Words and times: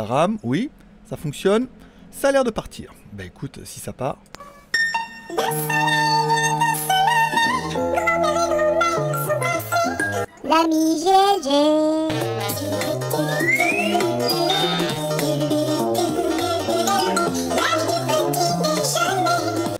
Ça 0.00 0.06
rame, 0.06 0.38
oui. 0.42 0.70
Ça 1.10 1.18
fonctionne. 1.18 1.66
Ça 2.10 2.28
a 2.28 2.32
l'air 2.32 2.42
de 2.42 2.50
partir. 2.50 2.94
Bah 3.12 3.22
écoute, 3.22 3.60
si 3.64 3.80
ça 3.80 3.92
part. 3.92 4.16
L'ami 10.42 10.96
GG. 11.00 11.50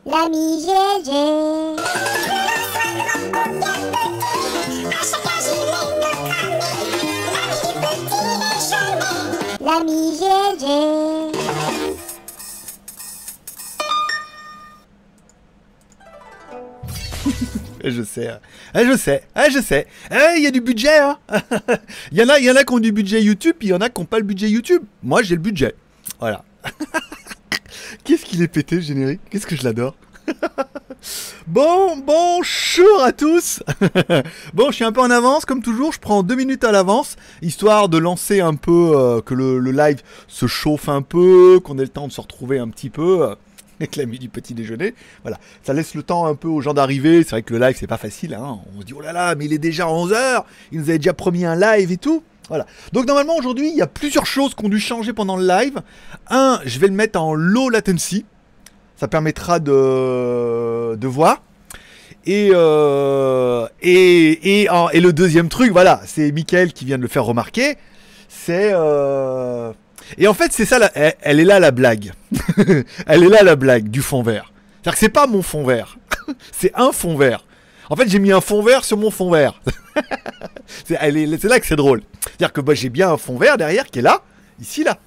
L'ami. 0.04 1.69
Eh, 17.82 17.90
Je 17.92 18.02
sais, 18.02 18.28
eh, 18.74 18.84
je 18.84 18.96
sais, 18.96 19.22
eh, 19.36 19.50
je 19.50 19.60
sais. 19.60 19.86
Il 20.36 20.42
y 20.42 20.46
a 20.46 20.50
du 20.50 20.60
budget, 20.60 20.98
hein. 20.98 21.18
Il 22.12 22.18
y 22.18 22.22
en 22.22 22.28
a, 22.56 22.64
qui 22.64 22.72
ont 22.74 22.80
du 22.80 22.90
budget 22.90 23.22
YouTube, 23.22 23.54
puis 23.58 23.68
il 23.68 23.70
y 23.70 23.74
en 23.74 23.80
a 23.80 23.88
qui 23.88 24.00
n'ont 24.00 24.06
pas 24.06 24.18
le 24.18 24.24
budget 24.24 24.50
YouTube. 24.50 24.82
Moi, 25.04 25.22
j'ai 25.22 25.36
le 25.36 25.40
budget. 25.40 25.74
Voilà. 26.18 26.44
Qu'est-ce 28.04 28.24
qu'il 28.24 28.42
est 28.42 28.48
pété, 28.48 28.82
générique? 28.82 29.20
Qu'est-ce 29.30 29.46
que 29.46 29.54
je 29.56 29.62
l'adore? 29.62 29.94
Bon, 31.46 31.96
bonjour 31.96 33.02
à 33.02 33.12
tous 33.12 33.62
Bon, 34.54 34.70
je 34.70 34.76
suis 34.76 34.84
un 34.84 34.92
peu 34.92 35.00
en 35.00 35.10
avance, 35.10 35.44
comme 35.44 35.62
toujours, 35.62 35.92
je 35.92 35.98
prends 35.98 36.22
deux 36.22 36.34
minutes 36.34 36.64
à 36.64 36.72
l'avance, 36.72 37.16
histoire 37.42 37.88
de 37.88 37.98
lancer 37.98 38.40
un 38.40 38.54
peu, 38.54 38.92
euh, 38.94 39.20
que 39.20 39.34
le, 39.34 39.58
live 39.70 40.02
se 40.28 40.46
chauffe 40.46 40.88
un 40.88 41.02
peu, 41.02 41.60
qu'on 41.64 41.78
ait 41.78 41.82
le 41.82 41.88
temps 41.88 42.06
de 42.06 42.12
se 42.12 42.20
retrouver 42.20 42.58
un 42.58 42.68
petit 42.68 42.90
peu, 42.90 43.22
euh, 43.22 43.34
avec 43.80 43.96
l'ami 43.96 44.18
du 44.18 44.28
petit 44.28 44.54
déjeuner. 44.54 44.94
Voilà, 45.22 45.38
ça 45.62 45.72
laisse 45.72 45.94
le 45.94 46.02
temps 46.02 46.26
un 46.26 46.34
peu 46.34 46.48
aux 46.48 46.60
gens 46.60 46.74
d'arriver, 46.74 47.22
c'est 47.22 47.30
vrai 47.30 47.42
que 47.42 47.54
le 47.54 47.60
live 47.60 47.76
c'est 47.78 47.86
pas 47.86 47.96
facile, 47.96 48.34
hein. 48.34 48.58
on 48.76 48.80
se 48.80 48.86
dit 48.86 48.92
oh 48.92 49.00
là 49.00 49.12
là, 49.12 49.34
mais 49.34 49.46
il 49.46 49.52
est 49.52 49.58
déjà 49.58 49.86
11h, 49.86 50.44
il 50.72 50.80
nous 50.80 50.88
avait 50.90 50.98
déjà 50.98 51.14
promis 51.14 51.44
un 51.44 51.56
live 51.56 51.90
et 51.90 51.96
tout. 51.96 52.22
Voilà. 52.48 52.66
Donc 52.92 53.06
normalement 53.06 53.36
aujourd'hui, 53.36 53.70
il 53.70 53.76
y 53.76 53.82
a 53.82 53.86
plusieurs 53.86 54.26
choses 54.26 54.54
qui 54.54 54.64
ont 54.64 54.68
dû 54.68 54.80
changer 54.80 55.12
pendant 55.12 55.36
le 55.36 55.46
live. 55.46 55.80
Un, 56.28 56.60
je 56.64 56.80
vais 56.80 56.88
le 56.88 56.94
mettre 56.94 57.20
en 57.20 57.32
low 57.32 57.68
latency. 57.68 58.24
Ça 59.00 59.08
permettra 59.08 59.60
de, 59.60 60.94
de 60.94 61.06
voir. 61.06 61.42
Et, 62.26 62.50
euh, 62.52 63.66
et, 63.80 64.64
et, 64.64 64.68
le 65.00 65.10
deuxième 65.14 65.48
truc, 65.48 65.72
voilà, 65.72 66.02
c'est 66.04 66.30
Mickaël 66.32 66.74
qui 66.74 66.84
vient 66.84 66.98
de 66.98 67.02
le 67.02 67.08
faire 67.08 67.24
remarquer. 67.24 67.78
C'est. 68.28 68.72
euh, 68.74 69.72
Et 70.18 70.28
en 70.28 70.34
fait, 70.34 70.52
c'est 70.52 70.66
ça, 70.66 70.78
la- 70.78 70.92
elle, 70.94 71.40
est 71.40 71.44
là 71.44 71.58
la 71.60 71.70
blague. 71.70 72.12
elle 73.06 73.24
est 73.24 73.28
là 73.30 73.42
la 73.42 73.56
blague 73.56 73.88
du 73.88 74.02
fond 74.02 74.22
vert. 74.22 74.52
C'est-à-dire 74.82 74.92
que 74.92 74.98
c'est 74.98 75.08
pas 75.08 75.26
mon 75.26 75.40
fond 75.40 75.64
vert. 75.64 75.96
c'est 76.52 76.72
un 76.74 76.92
fond 76.92 77.16
vert. 77.16 77.46
En 77.88 77.96
fait, 77.96 78.06
j'ai 78.06 78.18
mis 78.18 78.32
un 78.32 78.42
fond 78.42 78.62
vert 78.62 78.84
sur 78.84 78.98
mon 78.98 79.10
fond 79.10 79.30
vert. 79.30 79.62
c'est 80.84 81.00
là 81.48 81.58
que 81.58 81.66
c'est 81.66 81.74
drôle. 81.76 82.02
C'est-à-dire 82.22 82.52
que 82.52 82.60
bah, 82.60 82.74
j'ai 82.74 82.90
bien 82.90 83.10
un 83.10 83.16
fond 83.16 83.38
vert 83.38 83.56
derrière 83.56 83.86
qui 83.86 84.00
est 84.00 84.02
là, 84.02 84.20
ici, 84.60 84.84
là. 84.84 84.98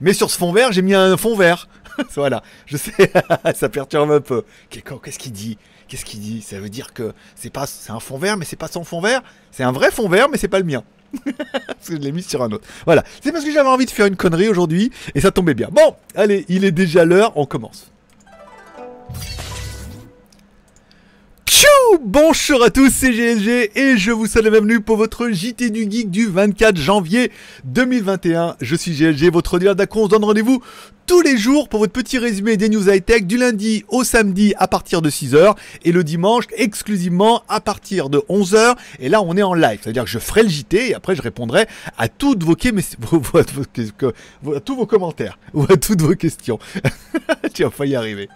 Mais 0.00 0.12
sur 0.12 0.30
ce 0.30 0.38
fond 0.38 0.52
vert, 0.52 0.70
j'ai 0.70 0.82
mis 0.82 0.94
un 0.94 1.16
fond 1.16 1.36
vert. 1.36 1.68
voilà, 2.14 2.42
je 2.66 2.76
sais, 2.76 3.12
ça 3.54 3.68
perturbe 3.68 4.10
un 4.12 4.20
peu. 4.20 4.44
Qu'est- 4.68 4.82
Qu'est-ce 5.02 5.18
qu'il 5.18 5.32
dit? 5.32 5.58
Qu'est-ce 5.88 6.04
qu'il 6.04 6.20
dit? 6.20 6.40
Ça 6.42 6.60
veut 6.60 6.68
dire 6.68 6.92
que 6.92 7.12
c'est 7.34 7.50
pas, 7.50 7.66
c'est 7.66 7.90
un 7.92 8.00
fond 8.00 8.18
vert, 8.18 8.36
mais 8.36 8.44
c'est 8.44 8.56
pas 8.56 8.68
son 8.68 8.84
fond 8.84 9.00
vert. 9.00 9.22
C'est 9.50 9.64
un 9.64 9.72
vrai 9.72 9.90
fond 9.90 10.08
vert, 10.08 10.28
mais 10.30 10.38
c'est 10.38 10.48
pas 10.48 10.58
le 10.60 10.64
mien. 10.64 10.84
parce 11.24 11.88
que 11.88 11.96
je 11.96 12.00
l'ai 12.00 12.12
mis 12.12 12.22
sur 12.22 12.42
un 12.42 12.52
autre. 12.52 12.66
Voilà, 12.84 13.02
c'est 13.20 13.32
parce 13.32 13.44
que 13.44 13.50
j'avais 13.52 13.68
envie 13.68 13.86
de 13.86 13.90
faire 13.90 14.06
une 14.06 14.14
connerie 14.16 14.48
aujourd'hui 14.48 14.92
et 15.16 15.20
ça 15.20 15.32
tombait 15.32 15.54
bien. 15.54 15.68
Bon, 15.72 15.96
allez, 16.14 16.44
il 16.48 16.64
est 16.64 16.70
déjà 16.70 17.04
l'heure, 17.04 17.32
on 17.36 17.46
commence. 17.46 17.90
Tchou 21.60 21.98
Bonjour 22.00 22.62
à 22.62 22.70
tous, 22.70 22.88
c'est 22.88 23.10
GLG 23.10 23.72
et 23.74 23.98
je 23.98 24.12
vous 24.12 24.26
souhaite 24.26 24.44
la 24.44 24.50
bienvenue 24.50 24.80
pour 24.80 24.96
votre 24.96 25.28
JT 25.28 25.68
du 25.68 25.90
Geek 25.90 26.10
du 26.10 26.26
24 26.26 26.78
janvier 26.78 27.30
2021. 27.64 28.56
Je 28.62 28.76
suis 28.76 28.92
GLG, 28.92 29.30
votre 29.30 29.58
dealer 29.58 29.76
d'accro. 29.76 30.00
On 30.00 30.04
se 30.06 30.10
donne 30.10 30.24
rendez-vous 30.24 30.62
tous 31.04 31.20
les 31.20 31.36
jours 31.36 31.68
pour 31.68 31.80
votre 31.80 31.92
petit 31.92 32.16
résumé 32.16 32.56
des 32.56 32.70
news 32.70 32.88
high-tech 32.88 33.24
du 33.24 33.36
lundi 33.36 33.84
au 33.88 34.04
samedi 34.04 34.54
à 34.56 34.68
partir 34.68 35.02
de 35.02 35.10
6h 35.10 35.54
et 35.84 35.92
le 35.92 36.02
dimanche 36.02 36.44
exclusivement 36.56 37.42
à 37.46 37.60
partir 37.60 38.08
de 38.08 38.22
11h. 38.30 38.76
Et 38.98 39.10
là, 39.10 39.20
on 39.20 39.36
est 39.36 39.42
en 39.42 39.52
live, 39.52 39.80
c'est-à-dire 39.82 40.04
que 40.04 40.10
je 40.10 40.18
ferai 40.18 40.44
le 40.44 40.48
JT 40.48 40.88
et 40.88 40.94
après 40.94 41.14
je 41.14 41.20
répondrai 41.20 41.66
à 41.98 42.08
toutes 42.08 42.42
vos, 42.42 42.54
tous 44.64 44.76
vos 44.76 44.86
commentaires 44.86 45.38
ou 45.52 45.64
à 45.64 45.76
toutes 45.76 46.00
vos 46.00 46.14
questions. 46.14 46.58
tu 47.52 47.64
vas 47.64 47.70
pas 47.70 47.84
y 47.84 47.96
arriver. 47.96 48.30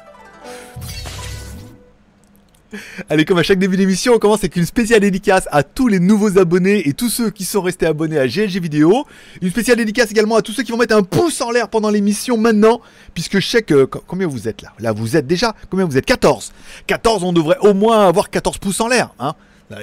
Allez, 3.09 3.25
comme 3.25 3.39
à 3.39 3.43
chaque 3.43 3.59
début 3.59 3.77
d'émission, 3.77 4.15
on 4.15 4.19
commence 4.19 4.41
avec 4.41 4.57
une 4.57 4.67
spéciale 4.67 5.01
dédicace 5.01 5.49
à 5.51 5.63
tous 5.63 5.89
les 5.89 6.01
nouveaux 6.01 6.39
abonnés 6.39 6.89
et 6.89 6.93
tous 6.93 7.09
ceux 7.09 7.31
qui 7.31 7.45
sont 7.45 7.63
restés 7.63 7.87
abonnés 7.87 8.19
à 8.19 8.27
GLG 8.27 8.59
Vidéo. 8.61 9.05
Une 9.43 9.51
spéciale 9.51 9.77
dédicace 9.77 10.11
également 10.11 10.37
à 10.37 10.43
tous 10.43 10.53
ceux 10.53 10.63
qui 10.63 10.73
vont 10.73 10.79
mettre 10.79 10.97
un 10.97 11.03
pouce 11.03 11.41
en 11.41 11.51
l'air 11.51 11.69
pendant 11.69 11.91
l'émission 11.91 12.37
maintenant, 12.37 12.81
puisque 13.15 13.39
je 13.41 13.47
sais 13.49 13.63
que... 13.63 13.85
co- 13.85 14.03
Combien 14.07 14.27
vous 14.27 14.49
êtes 14.49 14.63
là? 14.63 14.73
Là, 14.79 14.93
vous 14.93 15.17
êtes 15.17 15.27
déjà... 15.27 15.55
Combien 15.71 15.87
vous 15.87 15.97
êtes? 15.97 16.07
14 16.07 16.53
14, 16.87 17.25
on 17.25 17.33
devrait 17.33 17.59
au 17.61 17.75
moins 17.75 18.07
avoir 18.09 18.31
14 18.31 18.59
pouces 18.59 18.81
en 18.81 18.89
l'air, 18.89 19.11
hein 19.19 19.35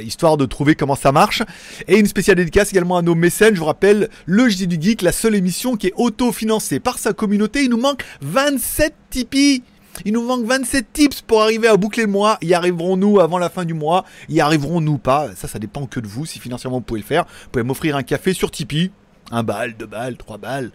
histoire 0.02 0.38
de 0.38 0.46
trouver 0.46 0.76
comment 0.76 0.96
ça 0.96 1.12
marche. 1.12 1.42
Et 1.90 1.98
une 1.98 2.06
spéciale 2.06 2.38
dédicace 2.38 2.72
également 2.72 2.96
à 2.96 3.02
nos 3.02 3.16
mécènes. 3.16 3.56
Je 3.56 3.60
vous 3.60 3.66
rappelle, 3.66 4.10
le 4.26 4.48
JT 4.48 4.68
du 4.68 4.82
Geek, 4.82 5.02
la 5.02 5.12
seule 5.12 5.36
émission 5.36 5.76
qui 5.76 5.88
est 5.88 5.94
auto-financée 5.98 6.80
par 6.80 6.98
sa 6.98 7.12
communauté. 7.12 7.64
Il 7.64 7.72
nous 7.72 7.78
manque 7.80 8.04
27 8.22 8.94
Tipeee. 9.10 9.64
Il 10.06 10.14
nous 10.14 10.24
manque 10.24 10.46
27 10.46 10.94
tips 10.94 11.22
pour 11.22 11.42
arriver 11.42 11.68
à 11.68 11.78
boucler 11.78 12.04
le 12.04 12.10
mois. 12.10 12.38
Y 12.42 12.54
arriverons-nous 12.54 13.20
avant 13.20 13.38
la 13.38 13.50
fin 13.50 13.66
du 13.66 13.74
mois? 13.74 14.06
Y 14.30 14.40
arriverons-nous 14.40 14.98
pas? 14.98 15.30
Ça, 15.36 15.48
ça 15.48 15.60
dépend 15.60 15.86
que 15.86 16.00
de 16.00 16.08
vous. 16.08 16.26
Si 16.26 16.40
financièrement 16.40 16.78
vous 16.78 16.84
pouvez 16.84 17.02
le 17.02 17.06
faire, 17.06 17.26
vous 17.26 17.50
pouvez 17.52 17.64
m'offrir 17.64 17.96
un 17.96 18.04
café 18.04 18.34
sur 18.34 18.52
Tipeee. 18.52 18.92
Un 19.32 19.44
balle, 19.44 19.76
deux 19.78 19.86
balles, 19.86 20.18
trois 20.18 20.38
balles. 20.38 20.72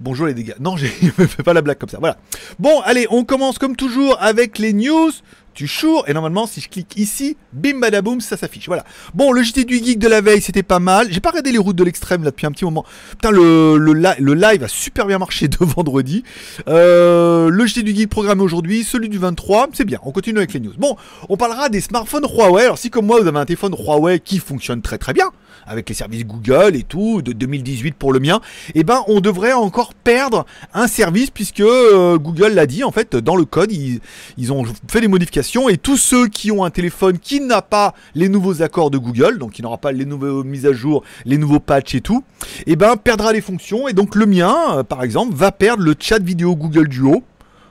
Bonjour 0.00 0.26
les 0.26 0.34
dégâts. 0.34 0.54
Non, 0.58 0.76
je 0.78 0.86
me 1.18 1.26
fais 1.26 1.42
pas 1.42 1.52
la 1.52 1.60
blague 1.60 1.78
comme 1.78 1.90
ça. 1.90 1.98
Voilà. 1.98 2.16
Bon, 2.58 2.80
allez, 2.80 3.06
on 3.10 3.24
commence 3.24 3.58
comme 3.58 3.76
toujours 3.76 4.16
avec 4.20 4.58
les 4.58 4.72
news. 4.72 5.10
Tu 5.60 5.66
chours 5.66 6.04
et 6.08 6.14
normalement 6.14 6.46
si 6.46 6.62
je 6.62 6.70
clique 6.70 6.96
ici, 6.96 7.36
bim 7.52 7.80
badaboum, 7.80 8.22
ça 8.22 8.38
s'affiche. 8.38 8.66
Voilà. 8.66 8.82
Bon, 9.12 9.30
le 9.30 9.42
JT 9.42 9.66
du 9.66 9.76
geek 9.76 9.98
de 9.98 10.08
la 10.08 10.22
veille, 10.22 10.40
c'était 10.40 10.62
pas 10.62 10.78
mal. 10.78 11.08
J'ai 11.10 11.20
pas 11.20 11.28
regardé 11.28 11.52
les 11.52 11.58
routes 11.58 11.76
de 11.76 11.84
l'extrême 11.84 12.24
là 12.24 12.30
depuis 12.30 12.46
un 12.46 12.50
petit 12.50 12.64
moment. 12.64 12.86
Putain, 13.10 13.30
le, 13.30 13.76
le, 13.76 13.92
le 13.92 14.34
live 14.34 14.64
a 14.64 14.68
super 14.68 15.04
bien 15.04 15.18
marché 15.18 15.48
de 15.48 15.58
vendredi. 15.60 16.24
Euh, 16.66 17.50
le 17.50 17.66
JT 17.66 17.82
du 17.82 17.94
geek 17.94 18.08
programmé 18.08 18.40
aujourd'hui, 18.40 18.84
celui 18.84 19.10
du 19.10 19.18
23, 19.18 19.68
c'est 19.74 19.84
bien. 19.84 19.98
On 20.02 20.12
continue 20.12 20.38
avec 20.38 20.54
les 20.54 20.60
news. 20.60 20.72
Bon, 20.78 20.96
on 21.28 21.36
parlera 21.36 21.68
des 21.68 21.82
smartphones 21.82 22.24
Huawei. 22.24 22.64
Alors 22.64 22.78
si 22.78 22.88
comme 22.88 23.04
moi 23.04 23.20
vous 23.20 23.28
avez 23.28 23.38
un 23.38 23.44
téléphone 23.44 23.74
Huawei 23.78 24.18
qui 24.18 24.38
fonctionne 24.38 24.80
très 24.80 24.96
très 24.96 25.12
bien 25.12 25.26
avec 25.66 25.90
les 25.90 25.94
services 25.94 26.24
Google 26.24 26.74
et 26.74 26.84
tout 26.84 27.20
de 27.20 27.32
2018 27.32 27.94
pour 27.96 28.14
le 28.14 28.18
mien, 28.18 28.40
eh 28.74 28.82
ben 28.82 29.02
on 29.08 29.20
devrait 29.20 29.52
encore 29.52 29.92
perdre 29.92 30.46
un 30.72 30.86
service 30.86 31.30
puisque 31.30 31.60
euh, 31.60 32.16
Google 32.16 32.54
l'a 32.54 32.64
dit 32.64 32.82
en 32.82 32.92
fait 32.92 33.14
dans 33.14 33.36
le 33.36 33.44
code 33.44 33.70
ils 33.70 34.52
ont 34.52 34.64
fait 34.88 35.02
des 35.02 35.08
modifications 35.08 35.49
et 35.68 35.76
tous 35.76 35.96
ceux 35.96 36.28
qui 36.28 36.52
ont 36.52 36.64
un 36.64 36.70
téléphone 36.70 37.18
qui 37.18 37.40
n'a 37.40 37.62
pas 37.62 37.94
les 38.14 38.28
nouveaux 38.28 38.62
accords 38.62 38.90
de 38.90 38.98
Google 38.98 39.38
donc 39.38 39.52
qui 39.52 39.62
n'aura 39.62 39.78
pas 39.78 39.90
les 39.90 40.04
nouvelles 40.04 40.44
mises 40.44 40.66
à 40.66 40.72
jour, 40.72 41.02
les 41.24 41.38
nouveaux 41.38 41.58
patchs 41.58 41.96
et 41.96 42.00
tout, 42.00 42.22
eh 42.66 42.76
ben 42.76 42.96
perdra 42.96 43.32
les 43.32 43.40
fonctions 43.40 43.88
et 43.88 43.92
donc 43.92 44.14
le 44.14 44.26
mien 44.26 44.56
euh, 44.70 44.82
par 44.84 45.02
exemple 45.02 45.34
va 45.34 45.50
perdre 45.50 45.82
le 45.82 45.94
chat 45.98 46.22
vidéo 46.22 46.54
Google 46.54 46.88
Duo. 46.88 47.24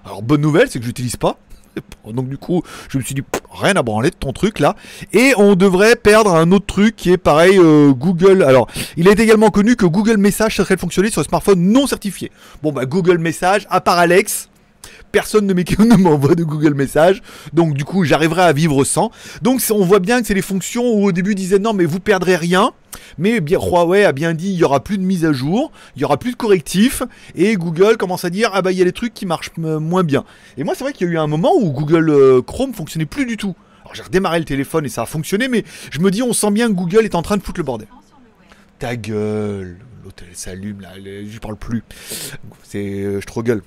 Alors 0.04 0.22
bonne 0.22 0.42
nouvelle 0.42 0.70
c'est 0.70 0.80
que 0.80 0.84
je 0.84 0.90
l'utilise 0.90 1.16
pas. 1.16 1.38
Donc 2.12 2.28
du 2.28 2.38
coup, 2.38 2.64
je 2.90 2.98
me 2.98 3.04
suis 3.04 3.14
dit 3.14 3.22
rien 3.52 3.76
à 3.76 3.84
branler 3.84 4.10
de 4.10 4.16
ton 4.16 4.34
truc 4.34 4.60
là. 4.60 4.76
Et 5.14 5.34
on 5.38 5.56
devrait 5.56 5.96
perdre 5.96 6.34
un 6.34 6.52
autre 6.52 6.66
truc 6.66 6.96
qui 6.96 7.12
est 7.12 7.18
pareil 7.18 7.60
euh, 7.60 7.92
Google. 7.92 8.42
Alors, 8.42 8.68
il 8.98 9.08
est 9.08 9.20
également 9.20 9.52
connu 9.52 9.76
que 9.76 9.86
Google 9.86 10.18
Message 10.18 10.56
serait 10.56 10.78
fonctionner 10.78 11.12
sur 11.12 11.22
le 11.22 11.26
smartphone 11.26 11.62
non 11.62 11.86
certifié. 11.86 12.32
Bon 12.64 12.72
bah 12.72 12.86
Google 12.88 13.20
Message, 13.20 13.68
à 13.70 13.82
part 13.82 14.00
Alex, 14.00 14.50
personne 15.12 15.46
ne 15.48 15.96
m'envoie 15.96 16.36
de 16.36 16.44
Google 16.44 16.74
Message. 16.74 17.22
Donc 17.54 17.74
du 17.74 17.86
coup, 17.86 18.04
j'arriverai 18.04 18.44
à 18.44 18.54
vivre 18.54 18.84
sans. 18.84 19.12
Donc 19.42 19.62
on 19.72 19.84
voit 19.84 20.00
bien 20.00 20.22
que 20.22 20.28
c'est 20.28 20.34
les 20.34 20.42
fonctions 20.42 20.94
où 20.94 21.06
au 21.06 21.12
début 21.12 21.32
ils 21.32 21.36
disaient 21.36 21.60
non 21.60 21.74
mais 21.74 21.86
vous 21.86 22.00
perdrez 22.00 22.36
rien. 22.36 22.72
Mais 23.18 23.40
Huawei 23.40 24.06
a 24.06 24.12
bien 24.12 24.34
dit 24.34 24.50
il 24.50 24.58
y 24.58 24.64
aura 24.64 24.84
plus 24.84 24.98
de 24.98 25.04
mise 25.04 25.26
à 25.26 25.32
jour, 25.34 25.72
il 25.96 26.02
y 26.02 26.06
aura 26.06 26.18
plus 26.18 26.32
de 26.32 26.36
correctifs 26.36 27.04
et 27.36 27.56
Google 27.56 27.98
commence 27.98 28.26
à 28.26 28.30
dire 28.30 28.52
ah 28.54 28.62
bah 28.62 28.72
il 28.72 28.78
y 28.78 28.82
a 28.82 28.86
des 28.86 28.92
trucs 28.92 29.14
qui 29.14 29.26
marchent 29.26 29.52
euh, 29.60 29.80
moins 29.80 30.04
bien. 30.04 30.26
Et 30.58 30.64
moi 30.64 30.74
c'est 30.76 30.84
vrai 30.84 30.94
qu'il 30.94 31.08
y 31.08 31.10
a 31.10 31.14
eu 31.14 31.18
un 31.18 31.28
moment 31.28 31.54
où 31.56 31.72
Google 31.72 32.10
euh, 32.10 32.42
Chrome 32.42 32.74
fonctionnait 32.74 33.06
plus 33.06 33.26
du 33.26 33.38
tout. 33.38 33.56
Alors 33.82 33.96
j'ai 33.96 34.04
redémarré 34.04 34.40
le 34.40 34.46
téléphone 34.46 34.86
et 34.86 34.90
ça 34.90 35.04
a 35.04 35.06
fonctionné 35.06 35.48
mais 35.48 35.64
je 35.92 36.00
me 36.00 36.12
dis 36.12 36.24
on 36.24 36.34
sent 36.34 36.52
bien 36.52 36.68
que 36.68 36.74
Google 36.74 37.06
est 37.06 37.16
en 37.16 37.22
train 37.22 37.38
de 37.38 37.44
foutre 37.44 37.60
le 37.60 37.66
bordel. 37.66 37.88
Ta 38.80 38.96
gueule, 38.96 39.78
elle 40.06 40.36
s'allume 40.36 40.82
là, 40.82 40.90
je 40.96 41.40
parle 41.40 41.58
plus. 41.58 41.84
C'est 42.64 43.04
euh, 43.04 43.22
je 43.22 43.26
te 43.26 43.34
regueule. 43.34 43.62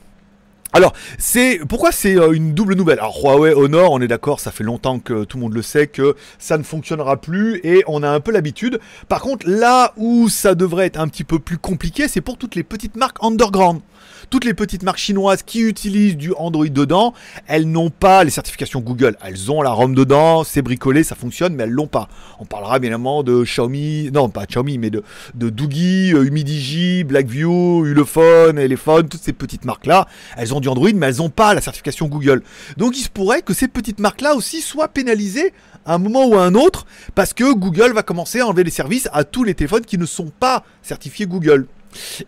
Alors, 0.75 0.95
c'est 1.19 1.61
pourquoi 1.69 1.93
c'est 1.93 2.17
euh, 2.19 2.33
une 2.33 2.55
double 2.55 2.75
nouvelle? 2.77 2.99
Alors 2.99 3.21
Huawei 3.23 3.53
Honor, 3.53 3.93
on 3.93 4.01
est 4.01 4.09
d'accord, 4.09 4.41
ça 4.41 4.51
fait 4.51 4.65
longtemps 4.65 5.01
que 5.01 5.25
tout 5.25 5.37
le 5.37 5.43
monde 5.43 5.53
le 5.53 5.61
sait 5.61 5.87
que 5.87 6.17
ça 6.39 6.57
ne 6.57 6.63
fonctionnera 6.63 7.21
plus 7.21 7.61
et 7.63 7.85
on 7.87 8.03
a 8.03 8.09
un 8.09 8.21
peu 8.21 8.33
l'habitude. 8.33 8.81
Par 9.07 9.21
contre, 9.21 9.47
là 9.47 9.93
où 9.99 10.31
ça 10.31 10.55
devrait 10.55 10.87
être 10.87 10.99
un 10.99 11.09
petit 11.09 11.25
peu 11.25 11.39
plus 11.39 11.59
compliqué, 11.59 12.09
c'est 12.09 12.23
pour 12.23 12.39
toutes 12.39 12.55
les 12.55 12.63
petites 12.63 12.97
marques 12.97 13.19
underground. 13.21 13.83
Toutes 14.31 14.45
les 14.45 14.55
petites 14.55 14.83
marques 14.83 14.99
chinoises 14.99 15.43
qui 15.43 15.61
utilisent 15.61 16.17
du 16.17 16.33
Android 16.37 16.69
dedans, 16.69 17.15
elles 17.47 17.69
n'ont 17.69 17.91
pas 17.91 18.25
les 18.25 18.31
certifications 18.31 18.81
Google. 18.81 19.17
Elles 19.25 19.51
ont 19.51 19.63
la 19.63 19.71
ROM 19.71 19.95
dedans, 19.95 20.45
c'est 20.45 20.63
bricolé, 20.63 21.05
ça 21.05 21.15
fonctionne, 21.15 21.55
mais 21.55 21.65
elles 21.65 21.71
l'ont 21.71 21.87
pas. 21.87 22.09
On 22.39 22.45
parlera 22.45 22.79
bien 22.79 22.89
évidemment 22.89 23.23
de 23.23 23.43
Xiaomi, 23.43 24.11
non 24.13 24.29
pas 24.29 24.47
Xiaomi, 24.47 24.79
mais 24.79 24.91
de, 24.91 25.03
de 25.35 25.49
Doogie, 25.49 26.13
euh, 26.15 26.25
Humidigi, 26.25 27.05
Blackview, 27.05 27.87
Ulefone, 27.87 28.59
Elephone, 28.59 29.09
toutes 29.09 29.23
ces 29.23 29.33
petites 29.33 29.65
marques-là. 29.65 30.07
Elles 30.37 30.55
ont 30.55 30.61
du 30.61 30.69
Android, 30.69 30.91
mais 30.95 31.07
elles 31.07 31.17
n'ont 31.17 31.31
pas 31.31 31.55
la 31.55 31.61
certification 31.61 32.07
Google. 32.07 32.43
Donc 32.77 32.97
il 32.97 33.03
se 33.03 33.09
pourrait 33.09 33.43
que 33.43 33.55
ces 33.55 33.69
petites 33.69 33.99
marques-là 33.99 34.35
aussi 34.35 34.61
soient 34.61 34.89
pénalisées 34.89 35.53
à 35.85 35.95
un 35.95 35.99
moment 35.99 36.27
ou 36.27 36.35
à 36.35 36.45
un 36.45 36.55
autre, 36.55 36.87
parce 37.15 37.33
que 37.33 37.53
Google 37.53 37.93
va 37.93 38.03
commencer 38.03 38.41
à 38.41 38.47
enlever 38.47 38.65
les 38.65 38.71
services 38.71 39.09
à 39.13 39.25
tous 39.25 39.45
les 39.45 39.55
téléphones 39.55 39.85
qui 39.85 39.99
ne 39.99 40.07
sont 40.07 40.31
pas 40.39 40.65
certifiés 40.83 41.27
Google. 41.27 41.67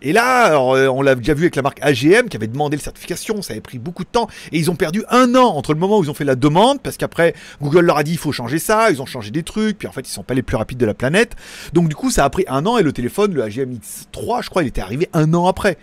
Et 0.01 0.13
là, 0.13 0.59
euh, 0.59 0.87
on 0.87 1.01
l'a 1.01 1.15
déjà 1.15 1.33
vu 1.33 1.43
avec 1.43 1.55
la 1.55 1.61
marque 1.61 1.79
AGM 1.81 2.29
qui 2.29 2.37
avait 2.37 2.47
demandé 2.47 2.77
la 2.77 2.83
certification, 2.83 3.41
ça 3.41 3.53
avait 3.53 3.61
pris 3.61 3.79
beaucoup 3.79 4.03
de 4.03 4.09
temps 4.09 4.27
et 4.51 4.57
ils 4.57 4.71
ont 4.71 4.75
perdu 4.75 5.03
un 5.09 5.35
an 5.35 5.55
entre 5.55 5.73
le 5.73 5.79
moment 5.79 5.99
où 5.99 6.03
ils 6.03 6.09
ont 6.09 6.15
fait 6.15 6.23
la 6.23 6.35
demande 6.35 6.81
parce 6.81 6.97
qu'après 6.97 7.33
Google 7.61 7.81
leur 7.85 7.97
a 7.97 8.03
dit 8.03 8.11
il 8.11 8.17
faut 8.17 8.31
changer 8.31 8.59
ça, 8.59 8.91
ils 8.91 9.01
ont 9.01 9.05
changé 9.05 9.31
des 9.31 9.43
trucs, 9.43 9.77
puis 9.77 9.87
en 9.87 9.91
fait 9.91 10.07
ils 10.07 10.11
sont 10.11 10.23
pas 10.23 10.33
les 10.33 10.43
plus 10.43 10.57
rapides 10.57 10.77
de 10.77 10.85
la 10.85 10.93
planète. 10.93 11.35
Donc 11.73 11.89
du 11.89 11.95
coup 11.95 12.11
ça 12.11 12.25
a 12.25 12.29
pris 12.29 12.45
un 12.47 12.65
an 12.65 12.77
et 12.77 12.83
le 12.83 12.91
téléphone, 12.91 13.33
le 13.33 13.43
AGM 13.43 13.73
X3 13.73 14.43
je 14.43 14.49
crois, 14.49 14.63
il 14.63 14.67
était 14.67 14.81
arrivé 14.81 15.09
un 15.13 15.33
an 15.33 15.47
après. 15.47 15.77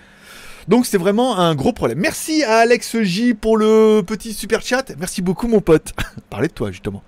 Donc 0.69 0.87
c'est 0.87 0.99
vraiment 0.99 1.39
un 1.39 1.55
gros 1.55 1.73
problème. 1.73 1.99
Merci 1.99 2.43
à 2.45 2.59
Alex 2.59 3.01
J 3.03 3.35
pour 3.35 3.57
le 3.57 4.03
petit 4.03 4.33
super 4.33 4.63
chat. 4.63 4.93
Merci 4.99 5.23
beaucoup 5.23 5.49
mon 5.49 5.61
pote. 5.61 5.93
Parlez 6.31 6.49
de 6.49 6.53
toi 6.53 6.71
justement. 6.71 7.03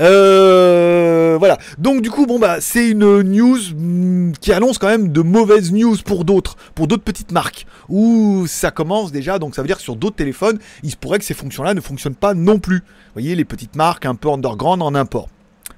Euh, 0.00 1.36
voilà. 1.38 1.58
Donc 1.78 2.02
du 2.02 2.10
coup 2.10 2.26
bon 2.26 2.38
bah 2.38 2.60
c'est 2.60 2.88
une 2.88 3.22
news 3.22 3.58
mm, 3.74 4.32
qui 4.40 4.52
annonce 4.52 4.78
quand 4.78 4.88
même 4.88 5.08
de 5.08 5.20
mauvaises 5.20 5.72
news 5.72 5.96
pour 6.04 6.24
d'autres, 6.24 6.56
pour 6.74 6.86
d'autres 6.86 7.04
petites 7.04 7.32
marques 7.32 7.66
où 7.88 8.46
ça 8.46 8.70
commence 8.70 9.12
déjà. 9.12 9.38
Donc 9.38 9.54
ça 9.54 9.62
veut 9.62 9.68
dire 9.68 9.76
que 9.76 9.82
sur 9.82 9.96
d'autres 9.96 10.16
téléphones, 10.16 10.58
il 10.82 10.90
se 10.90 10.96
pourrait 10.96 11.18
que 11.18 11.24
ces 11.24 11.34
fonctions-là 11.34 11.74
ne 11.74 11.80
fonctionnent 11.80 12.14
pas 12.14 12.34
non 12.34 12.58
plus. 12.58 12.78
Vous 12.78 13.14
voyez 13.14 13.34
les 13.34 13.44
petites 13.44 13.76
marques 13.76 14.06
un 14.06 14.14
peu 14.14 14.30
underground 14.30 14.82
en 14.82 14.94
import. 14.94 15.28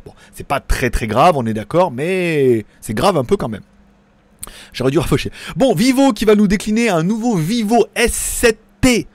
Bon, 0.05 0.13
c'est 0.35 0.47
pas 0.47 0.61
très 0.61 0.91
très 0.91 1.07
grave, 1.07 1.35
on 1.37 1.47
est 1.47 1.55
d'accord, 1.55 1.91
mais 1.91 2.67
c'est 2.81 2.95
grave 2.95 3.17
un 3.17 3.25
peu 3.25 3.37
quand 3.37 3.49
même. 3.49 3.63
J'aurais 4.73 4.91
dû 4.91 4.99
rafaucher. 4.99 5.31
Bon, 5.57 5.75
Vivo 5.75 6.13
qui 6.13 6.25
va 6.25 6.35
nous 6.35 6.47
décliner 6.47 6.89
un 6.89 7.03
nouveau 7.03 7.37
Vivo 7.37 7.87
S7T. 7.97 9.07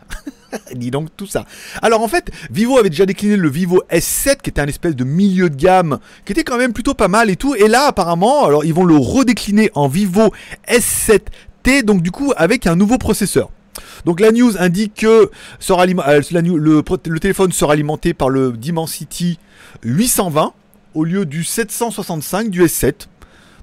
Dis 0.76 0.92
donc 0.92 1.10
tout 1.16 1.28
ça. 1.28 1.46
Alors 1.82 2.02
en 2.02 2.08
fait, 2.08 2.32
Vivo 2.50 2.78
avait 2.78 2.90
déjà 2.90 3.06
décliné 3.06 3.36
le 3.36 3.50
Vivo 3.50 3.84
S7 3.92 4.38
qui 4.42 4.50
était 4.50 4.62
un 4.62 4.68
espèce 4.68 4.96
de 4.96 5.04
milieu 5.04 5.50
de 5.50 5.56
gamme 5.56 6.00
qui 6.26 6.32
était 6.32 6.44
quand 6.44 6.58
même 6.58 6.74
plutôt 6.74 6.94
pas 6.94 7.08
mal 7.08 7.30
et 7.30 7.36
tout. 7.36 7.56
Et 7.56 7.68
là 7.68 7.88
apparemment, 7.88 8.46
alors 8.46 8.66
ils 8.66 8.74
vont 8.74 8.86
le 8.86 8.98
redécliner 8.98 9.70
en 9.76 9.88
Vivo 9.88 10.34
S7T 10.68 11.84
donc 11.84 12.02
du 12.02 12.12
coup 12.12 12.34
avec 12.36 12.68
un 12.68 12.76
nouveau 12.76 12.98
processeur. 12.98 13.50
Donc 14.06 14.20
la 14.20 14.32
news 14.32 14.58
indique 14.58 14.96
que 14.96 15.30
euh, 15.70 16.22
le 16.30 17.20
téléphone 17.20 17.52
sera 17.52 17.74
alimenté 17.74 18.14
par 18.14 18.30
le 18.30 18.52
Dimensity 18.54 19.40
820 19.84 20.54
au 20.96 21.04
lieu 21.04 21.26
du 21.26 21.44
765 21.44 22.50
du 22.50 22.64
S7. 22.64 23.08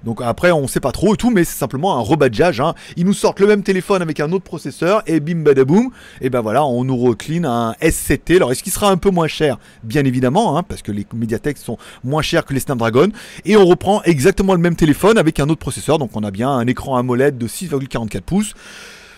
Donc 0.04 0.20
après, 0.22 0.52
on 0.52 0.66
sait 0.68 0.80
pas 0.80 0.92
trop 0.92 1.14
et 1.14 1.16
tout, 1.16 1.30
mais 1.30 1.44
c'est 1.44 1.58
simplement 1.58 1.96
un 1.96 2.00
rebadgeage. 2.00 2.60
Hein. 2.60 2.74
Ils 2.96 3.04
nous 3.04 3.12
sortent 3.12 3.40
le 3.40 3.46
même 3.46 3.62
téléphone 3.62 4.02
avec 4.02 4.20
un 4.20 4.32
autre 4.32 4.44
processeur 4.44 5.02
et 5.06 5.20
bim 5.20 5.42
badaboum. 5.42 5.90
Et 6.20 6.30
ben 6.30 6.40
voilà, 6.40 6.64
on 6.64 6.84
nous 6.84 6.96
recline 6.96 7.44
un 7.44 7.72
S7T. 7.80 8.36
Alors 8.36 8.52
est-ce 8.52 8.62
qu'il 8.62 8.72
sera 8.72 8.90
un 8.90 8.96
peu 8.96 9.10
moins 9.10 9.28
cher? 9.28 9.58
Bien 9.82 10.04
évidemment, 10.04 10.56
hein, 10.56 10.62
parce 10.62 10.82
que 10.82 10.92
les 10.92 11.06
Mediatek 11.14 11.56
sont 11.58 11.78
moins 12.04 12.22
chers 12.22 12.44
que 12.44 12.54
les 12.54 12.60
Snapdragon. 12.60 13.10
Et 13.44 13.56
on 13.56 13.66
reprend 13.66 14.02
exactement 14.02 14.54
le 14.54 14.60
même 14.60 14.76
téléphone 14.76 15.18
avec 15.18 15.40
un 15.40 15.48
autre 15.48 15.60
processeur. 15.60 15.98
Donc 15.98 16.10
on 16.14 16.22
a 16.22 16.30
bien 16.30 16.50
un 16.50 16.66
écran 16.66 16.96
AMOLED 16.96 17.38
de 17.38 17.48
6,44 17.48 18.20
pouces. 18.20 18.54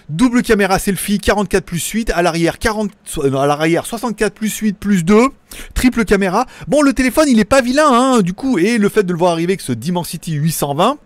Double 0.08 0.43
caméra 0.43 0.78
selfie 0.78 1.19
44 1.19 1.64
plus 1.64 1.87
8, 1.87 2.10
à 2.14 2.22
l'arrière 2.22 2.58
40 2.58 2.90
euh, 3.19 3.34
à 3.34 3.46
l'arrière 3.46 3.84
64 3.84 4.32
plus 4.32 4.56
8 4.56 4.72
plus 4.78 5.05
2, 5.05 5.28
triple 5.75 6.06
caméra. 6.06 6.46
Bon 6.66 6.81
le 6.81 6.94
téléphone 6.94 7.28
il 7.28 7.38
est 7.38 7.44
pas 7.44 7.60
vilain 7.60 7.90
hein, 7.90 8.20
du 8.22 8.32
coup 8.32 8.58
et 8.58 8.78
le 8.78 8.88
fait 8.88 9.02
de 9.02 9.12
le 9.12 9.19
voir 9.19 9.32
arriver 9.32 9.52
avec 9.52 9.60
ce 9.60 9.72
Dimensity 9.72 10.32
820 10.32 10.96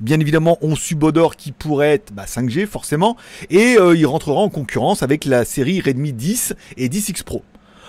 Bien 0.00 0.20
évidemment, 0.20 0.58
on 0.62 0.76
subodore 0.76 1.36
qui 1.36 1.52
pourrait 1.52 1.94
être 1.94 2.12
5G 2.14 2.62
bah, 2.62 2.66
forcément, 2.70 3.16
et 3.50 3.76
euh, 3.78 3.94
il 3.94 4.06
rentrera 4.06 4.40
en 4.40 4.48
concurrence 4.48 5.02
avec 5.02 5.24
la 5.24 5.44
série 5.44 5.80
Redmi 5.80 6.12
10 6.12 6.54
et 6.78 6.88
10X 6.88 7.22
Pro. 7.22 7.42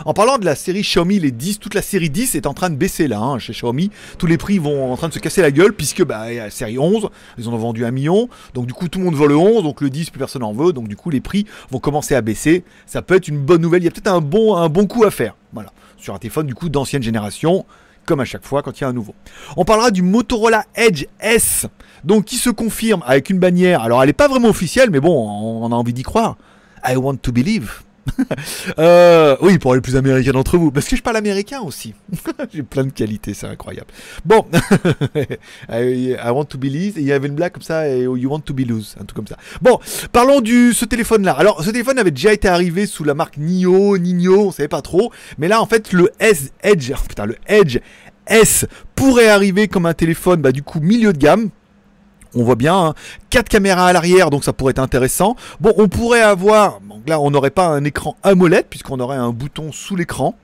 En 0.05 0.13
parlant 0.13 0.37
de 0.37 0.45
la 0.45 0.55
série 0.55 0.81
Xiaomi, 0.81 1.19
les 1.19 1.31
10, 1.31 1.59
toute 1.59 1.73
la 1.73 1.81
série 1.81 2.09
10 2.09 2.35
est 2.35 2.47
en 2.47 2.53
train 2.53 2.69
de 2.69 2.75
baisser 2.75 3.09
là, 3.09 3.19
hein, 3.19 3.37
chez 3.37 3.51
Xiaomi. 3.51 3.91
Tous 4.17 4.27
les 4.27 4.37
prix 4.37 4.57
vont 4.57 4.93
en 4.93 4.95
train 4.95 5.09
de 5.09 5.13
se 5.13 5.19
casser 5.19 5.41
la 5.41 5.51
gueule, 5.51 5.73
puisque 5.73 6.05
bah, 6.05 6.31
la 6.31 6.49
série 6.49 6.79
11, 6.79 7.09
ils 7.37 7.49
en 7.49 7.53
ont 7.53 7.57
vendu 7.57 7.83
un 7.83 7.91
million. 7.91 8.29
Donc 8.53 8.65
du 8.65 8.73
coup, 8.73 8.87
tout 8.87 8.99
le 8.99 9.05
monde 9.05 9.15
veut 9.15 9.27
le 9.27 9.35
11, 9.35 9.63
donc 9.63 9.81
le 9.81 9.89
10, 9.89 10.09
plus 10.11 10.19
personne 10.19 10.43
en 10.43 10.53
veut. 10.53 10.71
Donc 10.71 10.87
du 10.87 10.95
coup, 10.95 11.09
les 11.09 11.19
prix 11.19 11.45
vont 11.69 11.79
commencer 11.79 12.15
à 12.15 12.21
baisser. 12.21 12.63
Ça 12.85 13.01
peut 13.01 13.15
être 13.15 13.27
une 13.27 13.39
bonne 13.39 13.61
nouvelle. 13.61 13.81
Il 13.81 13.85
y 13.85 13.87
a 13.89 13.91
peut-être 13.91 14.07
un 14.07 14.21
bon, 14.21 14.55
un 14.55 14.69
bon 14.69 14.87
coup 14.87 15.03
à 15.03 15.11
faire. 15.11 15.35
Voilà. 15.51 15.73
Sur 15.97 16.13
un 16.13 16.17
téléphone 16.17 16.47
du 16.47 16.55
coup 16.55 16.69
d'ancienne 16.69 17.03
génération 17.03 17.65
comme 18.05 18.21
à 18.21 18.25
chaque 18.25 18.45
fois 18.45 18.63
quand 18.63 18.79
il 18.79 18.81
y 18.81 18.85
a 18.85 18.87
un 18.87 18.93
nouveau. 18.93 19.13
On 19.57 19.65
parlera 19.65 19.91
du 19.91 20.01
Motorola 20.01 20.63
Edge 20.73 21.05
S, 21.19 21.67
donc 22.03 22.25
qui 22.25 22.37
se 22.37 22.49
confirme 22.49 23.03
avec 23.05 23.29
une 23.29 23.37
bannière. 23.37 23.83
Alors 23.83 24.01
elle 24.01 24.07
n'est 24.07 24.13
pas 24.13 24.27
vraiment 24.27 24.47
officielle, 24.47 24.89
mais 24.89 24.99
bon, 24.99 25.13
on 25.13 25.71
a 25.71 25.75
envie 25.75 25.93
d'y 25.93 26.03
croire. 26.03 26.37
I 26.87 26.95
want 26.95 27.17
to 27.17 27.31
believe. 27.31 27.83
Euh, 28.77 29.35
oui, 29.41 29.57
pour 29.57 29.75
les 29.75 29.81
plus 29.81 29.95
américains 29.95 30.31
d'entre 30.31 30.57
vous. 30.57 30.71
Parce 30.71 30.87
que 30.87 30.95
je 30.95 31.01
parle 31.01 31.17
américain 31.17 31.59
aussi. 31.61 31.93
J'ai 32.53 32.63
plein 32.63 32.83
de 32.83 32.91
qualités, 32.91 33.33
c'est 33.33 33.47
incroyable. 33.47 33.87
Bon, 34.25 34.45
I, 35.69 36.15
want 36.25 36.45
to 36.45 36.57
believe. 36.57 36.93
il 36.97 37.03
y 37.03 37.11
avait 37.11 37.27
une 37.27 37.35
blague 37.35 37.51
comme 37.51 37.63
ça, 37.63 37.89
et 37.89 38.01
you 38.03 38.29
want 38.29 38.41
to 38.41 38.53
be 38.53 38.61
lose, 38.61 38.95
un 38.99 39.05
truc 39.05 39.15
comme 39.15 39.27
ça. 39.27 39.37
Bon, 39.61 39.79
parlons 40.11 40.41
du 40.41 40.73
ce 40.73 40.85
téléphone-là. 40.85 41.33
Alors, 41.33 41.63
ce 41.63 41.71
téléphone 41.71 41.99
avait 41.99 42.11
déjà 42.11 42.31
été 42.31 42.47
arrivé 42.47 42.85
sous 42.85 43.03
la 43.03 43.13
marque 43.13 43.37
Nio, 43.37 43.97
Nino, 43.97 44.47
on 44.47 44.51
savait 44.51 44.67
pas 44.67 44.81
trop. 44.81 45.11
Mais 45.37 45.47
là, 45.47 45.61
en 45.61 45.65
fait, 45.65 45.91
le 45.91 46.11
S 46.19 46.51
Edge, 46.63 46.91
le 47.25 47.35
Edge 47.47 47.79
S 48.27 48.65
pourrait 48.95 49.29
arriver 49.29 49.67
comme 49.67 49.85
un 49.85 49.93
téléphone, 49.93 50.41
bah 50.41 50.51
du 50.51 50.61
coup 50.61 50.79
milieu 50.79 51.13
de 51.13 51.17
gamme 51.17 51.49
on 52.35 52.43
voit 52.43 52.55
bien, 52.55 52.93
4 53.29 53.39
hein. 53.39 53.47
caméras 53.49 53.87
à 53.87 53.93
l'arrière, 53.93 54.29
donc 54.29 54.43
ça 54.43 54.53
pourrait 54.53 54.71
être 54.71 54.79
intéressant. 54.79 55.35
Bon, 55.59 55.73
on 55.77 55.87
pourrait 55.87 56.21
avoir, 56.21 56.79
donc 56.81 57.07
là 57.07 57.19
on 57.19 57.31
n'aurait 57.31 57.49
pas 57.49 57.67
un 57.67 57.83
écran 57.83 58.15
AMOLED, 58.23 58.65
puisqu'on 58.69 58.99
aurait 58.99 59.17
un 59.17 59.31
bouton 59.31 59.71
sous 59.71 59.95
l'écran. 59.95 60.35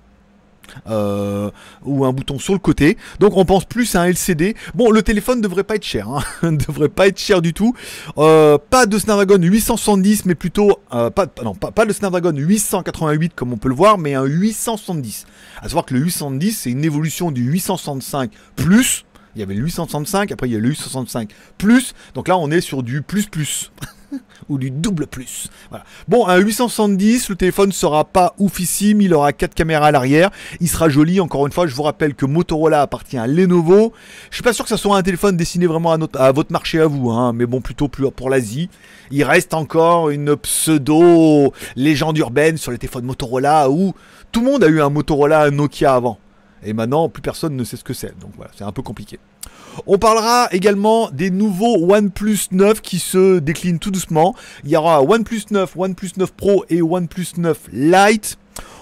Euh, 0.87 1.51
ou 1.83 2.05
un 2.05 2.11
bouton 2.11 2.39
sur 2.39 2.53
le 2.53 2.59
côté. 2.59 2.97
Donc 3.19 3.37
on 3.37 3.45
pense 3.45 3.65
plus 3.65 3.95
à 3.95 4.01
un 4.01 4.05
LCD. 4.05 4.55
Bon, 4.73 4.91
le 4.91 5.03
téléphone 5.03 5.41
devrait 5.41 5.63
pas 5.63 5.75
être 5.75 5.85
cher, 5.85 6.09
hein. 6.09 6.23
devrait 6.51 6.89
pas 6.89 7.07
être 7.07 7.19
cher 7.19 7.41
du 7.41 7.53
tout. 7.53 7.75
Euh, 8.17 8.57
pas 8.57 8.85
de 8.85 8.97
Snapdragon 8.97 9.41
870, 9.41 10.25
mais 10.25 10.35
plutôt 10.35 10.79
euh, 10.93 11.09
pas, 11.09 11.27
non, 11.43 11.53
pas, 11.53 11.71
pas, 11.71 11.91
Snapdragon 11.93 12.33
888 12.35 13.33
comme 13.35 13.53
on 13.53 13.57
peut 13.57 13.69
le 13.69 13.75
voir, 13.75 13.97
mais 13.97 14.15
un 14.15 14.25
870. 14.25 15.25
À 15.61 15.63
savoir 15.63 15.85
que 15.85 15.93
le 15.93 15.99
870 16.01 16.51
c'est 16.51 16.71
une 16.71 16.83
évolution 16.83 17.31
du 17.31 17.43
865 17.43 18.31
plus 18.55 19.05
il 19.35 19.39
y 19.39 19.43
avait 19.43 19.53
le 19.53 19.61
865, 19.61 20.31
après 20.31 20.47
il 20.47 20.53
y 20.53 20.55
a 20.55 20.59
le 20.59 20.69
865 20.69 21.29
plus, 21.57 21.93
donc 22.13 22.27
là 22.27 22.37
on 22.37 22.49
est 22.51 22.61
sur 22.61 22.83
du 22.83 23.01
plus 23.01 23.25
plus. 23.25 23.71
ou 24.49 24.57
du 24.57 24.71
double 24.71 25.07
plus. 25.07 25.49
Bon, 26.07 26.27
un 26.27 26.37
870, 26.37 27.29
le 27.29 27.35
téléphone 27.35 27.71
sera 27.71 28.05
pas 28.05 28.35
oufissime, 28.37 29.01
il 29.01 29.13
aura 29.13 29.33
4 29.33 29.53
caméras 29.53 29.87
à 29.87 29.91
l'arrière, 29.91 30.31
il 30.59 30.69
sera 30.69 30.89
joli. 30.89 31.19
Encore 31.19 31.45
une 31.45 31.51
fois, 31.51 31.67
je 31.67 31.75
vous 31.75 31.83
rappelle 31.83 32.13
que 32.13 32.25
Motorola 32.25 32.81
appartient 32.81 33.17
à 33.17 33.27
Lenovo. 33.27 33.93
Je 34.29 34.35
suis 34.35 34.43
pas 34.43 34.53
sûr 34.53 34.65
que 34.65 34.69
ça 34.69 34.77
soit 34.77 34.97
un 34.97 35.03
téléphone 35.03 35.37
destiné 35.37 35.67
vraiment 35.67 35.93
à, 35.93 36.31
votre 36.31 36.51
marché 36.51 36.79
à 36.79 36.87
vous, 36.87 37.09
hein, 37.11 37.33
mais 37.33 37.45
bon, 37.45 37.61
plutôt 37.61 37.87
pour 37.87 38.29
l'Asie. 38.29 38.69
Il 39.11 39.23
reste 39.23 39.53
encore 39.53 40.09
une 40.09 40.35
pseudo 40.35 41.53
légende 41.75 42.17
urbaine 42.17 42.57
sur 42.57 42.71
les 42.71 42.77
téléphones 42.77 43.05
Motorola 43.05 43.69
où 43.69 43.93
tout 44.31 44.41
le 44.41 44.51
monde 44.51 44.63
a 44.63 44.67
eu 44.67 44.81
un 44.81 44.89
Motorola, 44.89 45.43
un 45.43 45.51
Nokia 45.51 45.93
avant. 45.93 46.19
Et 46.65 46.73
maintenant, 46.73 47.09
plus 47.09 47.21
personne 47.21 47.55
ne 47.55 47.63
sait 47.63 47.77
ce 47.77 47.83
que 47.83 47.93
c'est. 47.93 48.17
Donc 48.19 48.31
voilà, 48.35 48.51
c'est 48.55 48.63
un 48.63 48.71
peu 48.71 48.81
compliqué. 48.81 49.19
On 49.87 49.97
parlera 49.97 50.47
également 50.51 51.09
des 51.11 51.29
nouveaux 51.29 51.93
OnePlus 51.93 52.39
9 52.51 52.81
qui 52.81 52.99
se 52.99 53.39
déclinent 53.39 53.79
tout 53.79 53.91
doucement. 53.91 54.35
Il 54.63 54.71
y 54.71 54.77
aura 54.77 55.03
OnePlus 55.03 55.43
9, 55.51 55.75
OnePlus 55.75 56.11
9 56.17 56.33
Pro 56.33 56.65
et 56.69 56.81
OnePlus 56.81 57.27
9 57.37 57.69
Lite. 57.71 58.37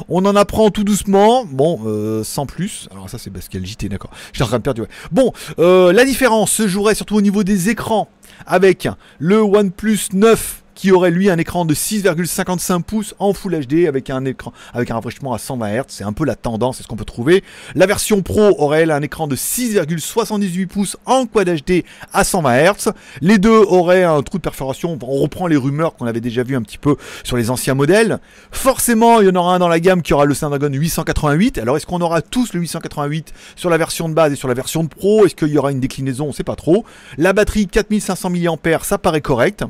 On 0.07 0.23
en 0.25 0.35
apprend 0.35 0.69
tout 0.69 0.83
doucement, 0.83 1.45
bon, 1.45 1.81
euh, 1.85 2.23
sans 2.23 2.45
plus. 2.45 2.87
Alors 2.91 3.09
ça 3.09 3.17
c'est 3.17 3.31
parce 3.31 3.47
qu'il 3.47 3.65
JT, 3.65 3.89
d'accord. 3.89 4.11
J'ai 4.31 4.43
en 4.43 4.47
train 4.47 4.59
de 4.59 4.63
perdre. 4.63 4.85
Bon, 5.11 5.33
euh, 5.59 5.91
la 5.91 6.05
différence 6.05 6.51
se 6.51 6.67
jouerait 6.67 6.95
surtout 6.95 7.15
au 7.15 7.21
niveau 7.21 7.43
des 7.43 7.69
écrans 7.69 8.07
avec 8.45 8.87
le 9.19 9.41
OnePlus 9.41 10.09
9 10.13 10.62
qui 10.75 10.91
aurait 10.91 11.11
lui 11.11 11.29
un 11.29 11.37
écran 11.37 11.65
de 11.65 11.73
6,55 11.73 12.83
pouces 12.83 13.15
en 13.19 13.33
Full 13.33 13.65
HD 13.65 13.85
avec 13.87 14.09
un 14.09 14.25
écran 14.25 14.53
avec 14.73 14.91
un 14.91 14.95
rafraîchissement 14.95 15.33
à 15.33 15.37
120 15.37 15.67
Hz. 15.67 15.83
C'est 15.87 16.03
un 16.03 16.13
peu 16.13 16.25
la 16.25 16.35
tendance, 16.35 16.77
c'est 16.77 16.83
ce 16.83 16.87
qu'on 16.87 16.95
peut 16.95 17.05
trouver. 17.05 17.43
La 17.75 17.85
version 17.85 18.21
Pro 18.21 18.55
aurait 18.59 18.81
elle 18.81 18.91
un 18.91 19.01
écran 19.01 19.27
de 19.27 19.35
6,78 19.35 20.67
pouces 20.67 20.97
en 21.05 21.25
Quad 21.25 21.49
HD 21.49 21.83
à 22.13 22.23
120 22.23 22.73
Hz. 22.73 22.91
Les 23.21 23.37
deux 23.37 23.49
auraient 23.49 24.03
un 24.03 24.21
trou 24.21 24.37
de 24.37 24.43
perforation. 24.43 24.97
On 25.01 25.19
reprend 25.19 25.47
les 25.47 25.57
rumeurs 25.57 25.95
qu'on 25.95 26.05
avait 26.05 26.21
déjà 26.21 26.43
vu 26.43 26.55
un 26.55 26.61
petit 26.61 26.77
peu 26.77 26.95
sur 27.23 27.37
les 27.37 27.49
anciens 27.49 27.73
modèles. 27.73 28.19
Forcément, 28.51 29.21
il 29.21 29.27
y 29.27 29.29
en 29.29 29.35
aura 29.35 29.55
un 29.55 29.59
dans 29.59 29.67
la 29.67 29.79
gamme 29.79 30.01
qui 30.01 30.13
aura 30.13 30.25
le 30.25 30.33
Snapdragon 30.33 30.73
888. 30.73 31.57
Alors 31.57 31.77
est-ce 31.77 31.85
qu'on 31.85 32.01
aura 32.01 32.21
tous 32.21 32.53
le 32.53 32.61
888 32.61 33.33
sur 33.55 33.69
la 33.69 33.77
version 33.77 34.09
de 34.09 34.13
base 34.13 34.33
et 34.33 34.35
sur 34.35 34.47
la 34.47 34.53
version 34.53 34.87
Pro? 34.87 35.25
Est-ce 35.25 35.35
qu'il 35.35 35.49
y 35.49 35.57
aura 35.57 35.71
une 35.71 35.79
déclinaison? 35.79 36.27
On 36.27 36.33
sait 36.33 36.43
pas 36.43 36.55
trop. 36.55 36.85
La 37.17 37.33
batterie 37.33 37.67
4500 37.67 38.29
mAh, 38.29 38.79
ça 38.83 38.97
paraît 38.97 39.21
correct. 39.21 39.63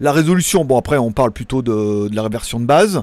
La 0.00 0.12
résolution, 0.12 0.64
bon 0.64 0.78
après 0.78 0.98
on 0.98 1.12
parle 1.12 1.32
plutôt 1.32 1.62
de, 1.62 2.08
la 2.14 2.28
version 2.28 2.60
de 2.60 2.64
base. 2.64 3.02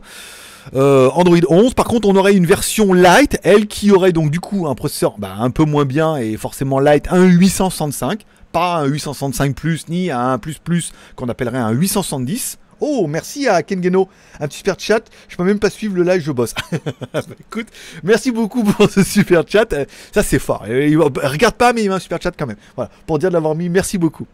Euh, 0.75 1.09
Android 1.13 1.37
11. 1.47 1.73
Par 1.73 1.85
contre, 1.85 2.07
on 2.07 2.15
aurait 2.15 2.35
une 2.35 2.45
version 2.45 2.93
light, 2.93 3.39
elle 3.43 3.67
qui 3.67 3.91
aurait 3.91 4.11
donc 4.11 4.29
du 4.29 4.39
coup 4.39 4.67
un 4.67 4.75
processeur 4.75 5.15
bah, 5.17 5.35
un 5.39 5.49
peu 5.49 5.63
moins 5.63 5.85
bien 5.85 6.17
et 6.17 6.37
forcément 6.37 6.79
light, 6.79 7.07
un 7.11 7.23
865, 7.25 8.23
pas 8.51 8.77
un 8.77 8.85
865 8.85 9.55
plus 9.55 9.87
ni 9.89 10.11
un 10.11 10.37
plus 10.37 10.59
plus 10.59 10.91
qu'on 11.15 11.29
appellerait 11.29 11.57
un 11.57 11.71
870. 11.71 12.59
Oh, 12.81 13.07
merci 13.07 13.47
à 13.47 13.63
Kengeno. 13.63 14.07
Un 14.39 14.47
petit 14.47 14.59
super 14.59 14.75
chat. 14.79 15.01
Je 15.27 15.35
peux 15.35 15.43
même 15.43 15.59
pas 15.59 15.69
suivre 15.69 15.95
le 15.95 16.03
live, 16.03 16.21
je 16.21 16.31
bosse. 16.31 16.53
Bah, 17.13 17.21
écoute, 17.39 17.67
merci 18.03 18.31
beaucoup 18.31 18.63
pour 18.63 18.89
ce 18.89 19.03
super 19.03 19.43
chat. 19.47 19.73
Euh, 19.73 19.85
ça, 20.13 20.23
c'est 20.23 20.39
fort. 20.39 20.65
Il, 20.67 20.97
regarde 20.97 21.55
pas, 21.55 21.73
mais 21.73 21.83
il 21.83 21.89
met 21.89 21.95
un 21.95 21.99
super 21.99 22.21
chat 22.21 22.31
quand 22.37 22.45
même. 22.45 22.57
Voilà, 22.75 22.89
pour 23.05 23.19
dire 23.19 23.29
de 23.29 23.33
l'avoir 23.33 23.55
mis. 23.55 23.69
Merci 23.69 23.97
beaucoup. 23.97 24.25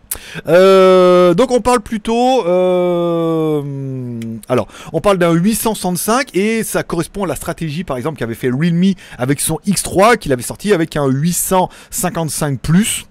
Euh, 0.47 1.33
donc, 1.33 1.51
on 1.51 1.61
parle 1.61 1.81
plutôt. 1.81 2.45
Euh, 2.45 3.61
alors, 4.47 4.67
on 4.93 5.01
parle 5.01 5.17
d'un 5.17 5.31
865 5.31 6.35
et 6.35 6.63
ça 6.63 6.83
correspond 6.83 7.23
à 7.23 7.27
la 7.27 7.35
stratégie, 7.35 7.83
par 7.83 7.97
exemple, 7.97 8.19
qu'avait 8.19 8.35
fait 8.35 8.49
Realme 8.49 8.93
avec 9.17 9.39
son 9.39 9.59
X3, 9.65 10.17
qu'il 10.17 10.31
avait 10.33 10.43
sorti 10.43 10.73
avec 10.73 10.95
un 10.95 11.07
855 11.07 12.59
plus. 12.59 13.05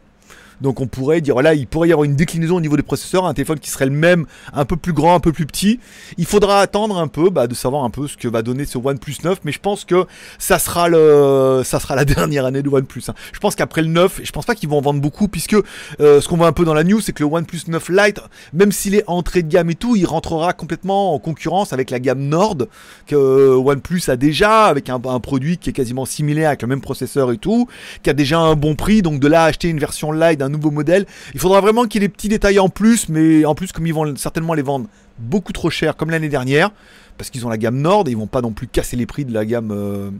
Donc 0.61 0.81
on 0.81 0.87
pourrait 0.87 1.21
dire, 1.21 1.35
voilà, 1.35 1.55
il 1.55 1.67
pourrait 1.67 1.89
y 1.89 1.93
avoir 1.93 2.05
une 2.05 2.17
déclinaison 2.17 2.57
au 2.57 2.61
niveau 2.61 2.77
des 2.77 2.83
processeurs, 2.83 3.27
un 3.27 3.35
téléphone 3.35 3.59
qui 3.59 3.71
serait 3.71 3.87
le 3.87 3.93
même, 3.93 4.27
un 4.53 4.65
peu 4.65 4.77
plus 4.77 4.93
grand, 4.93 5.15
un 5.15 5.21
peu 5.21 5.33
plus 5.33 5.47
petit. 5.47 5.81
Il 6.19 6.27
faudra 6.27 6.61
attendre 6.61 6.99
un 6.99 7.09
peu, 7.09 7.31
bah, 7.31 7.47
de 7.47 7.55
savoir 7.55 7.85
un 7.85 7.91
peu 7.91 8.07
ce 8.09 8.17
que 8.17 8.29
va 8.29 8.43
donner 8.43 8.65
ce 8.65 8.79
OnePlus 8.79 9.17
9, 9.23 9.41
mais 9.45 9.53
je 9.53 9.61
pense 9.61 9.85
que 9.85 10.07
ça 10.39 10.59
sera 10.59 10.89
le, 10.89 11.63
ça 11.65 11.81
sera 11.81 11.95
la 11.95 12.05
dernière 12.05 12.45
année 12.47 12.63
de 12.63 12.69
OnePlus. 12.69 13.03
Hein. 13.09 13.15
Je 13.33 13.39
pense 13.39 13.55
qu'après 13.55 13.83
le 13.83 13.89
9, 13.89 14.21
je 14.23 14.33
pense 14.33 14.47
pas 14.47 14.55
qu'ils 14.55 14.69
vont 14.69 14.79
en 14.79 14.83
vendre 14.83 15.01
beaucoup, 15.01 15.29
puisque 15.29 15.57
euh, 16.01 16.21
ce 16.21 16.29
qu'on 16.29 16.37
voit 16.37 16.47
un 16.47 16.53
peu 16.53 16.65
dans 16.65 16.75
la 16.75 16.85
news, 16.85 17.01
c'est 17.01 17.13
que 17.13 17.23
le 17.23 17.29
OnePlus 17.29 17.63
9 17.69 17.89
Lite, 17.89 18.21
même 18.53 18.73
s'il 18.73 18.95
est 18.95 19.05
entrée 19.07 19.43
de 19.43 19.49
gamme 19.49 19.71
et 19.71 19.75
tout, 19.75 19.97
il 19.97 20.07
rentrera 20.07 20.53
complètement 20.53 21.15
en 21.15 21.19
concurrence 21.19 21.73
avec 21.73 21.91
la 21.91 22.01
gamme 22.01 22.21
Nord 22.21 22.57
que 23.07 23.55
OnePlus 23.57 24.03
a 24.09 24.17
déjà, 24.17 24.67
avec 24.67 24.89
un, 24.89 25.01
un 25.05 25.21
produit 25.21 25.59
qui 25.59 25.71
est 25.71 25.73
quasiment 25.73 26.05
similaire 26.05 26.49
avec 26.49 26.63
le 26.63 26.69
même 26.69 26.81
processeur 26.81 27.33
et 27.33 27.39
tout, 27.39 27.69
qui 28.03 28.11
a 28.11 28.13
déjà 28.13 28.39
un 28.39 28.55
bon 28.55 28.75
prix, 28.75 29.03
donc 29.03 29.21
de 29.21 29.29
là 29.29 29.45
acheter 29.45 29.69
une 29.69 29.79
version 29.79 30.13
Lite 30.13 30.43
nouveau 30.49 30.71
modèle. 30.71 31.07
Il 31.35 31.41
faudra 31.41 31.61
vraiment 31.61 31.85
qu'il 31.85 32.03
y 32.03 32.05
ait 32.05 32.09
des 32.09 32.13
petits 32.13 32.29
détails 32.29 32.59
en 32.59 32.69
plus, 32.69 33.09
mais 33.09 33.45
en 33.45 33.55
plus, 33.55 33.73
comme 33.73 33.87
ils 33.87 33.95
vont 33.95 34.17
certainement 34.17 34.55
les 34.55 34.63
vendre 34.63 34.87
beaucoup 35.19 35.53
trop 35.53 35.71
cher, 35.71 35.97
comme 35.97 36.11
l'année 36.11 36.29
dernière, 36.29 36.71
parce 37.19 37.31
qu'ils 37.31 37.47
ont 37.47 37.49
la 37.49 37.59
gamme 37.59 37.81
Nord 37.81 38.05
et 38.07 38.11
ils 38.11 38.17
vont 38.17 38.27
pas 38.27 38.43
non 38.43 38.53
plus 38.53 38.67
casser 38.67 38.97
les 38.97 39.07
prix 39.07 39.25
de 39.25 39.33
la 39.33 39.45
gamme. 39.45 39.71
Euh, 39.71 40.11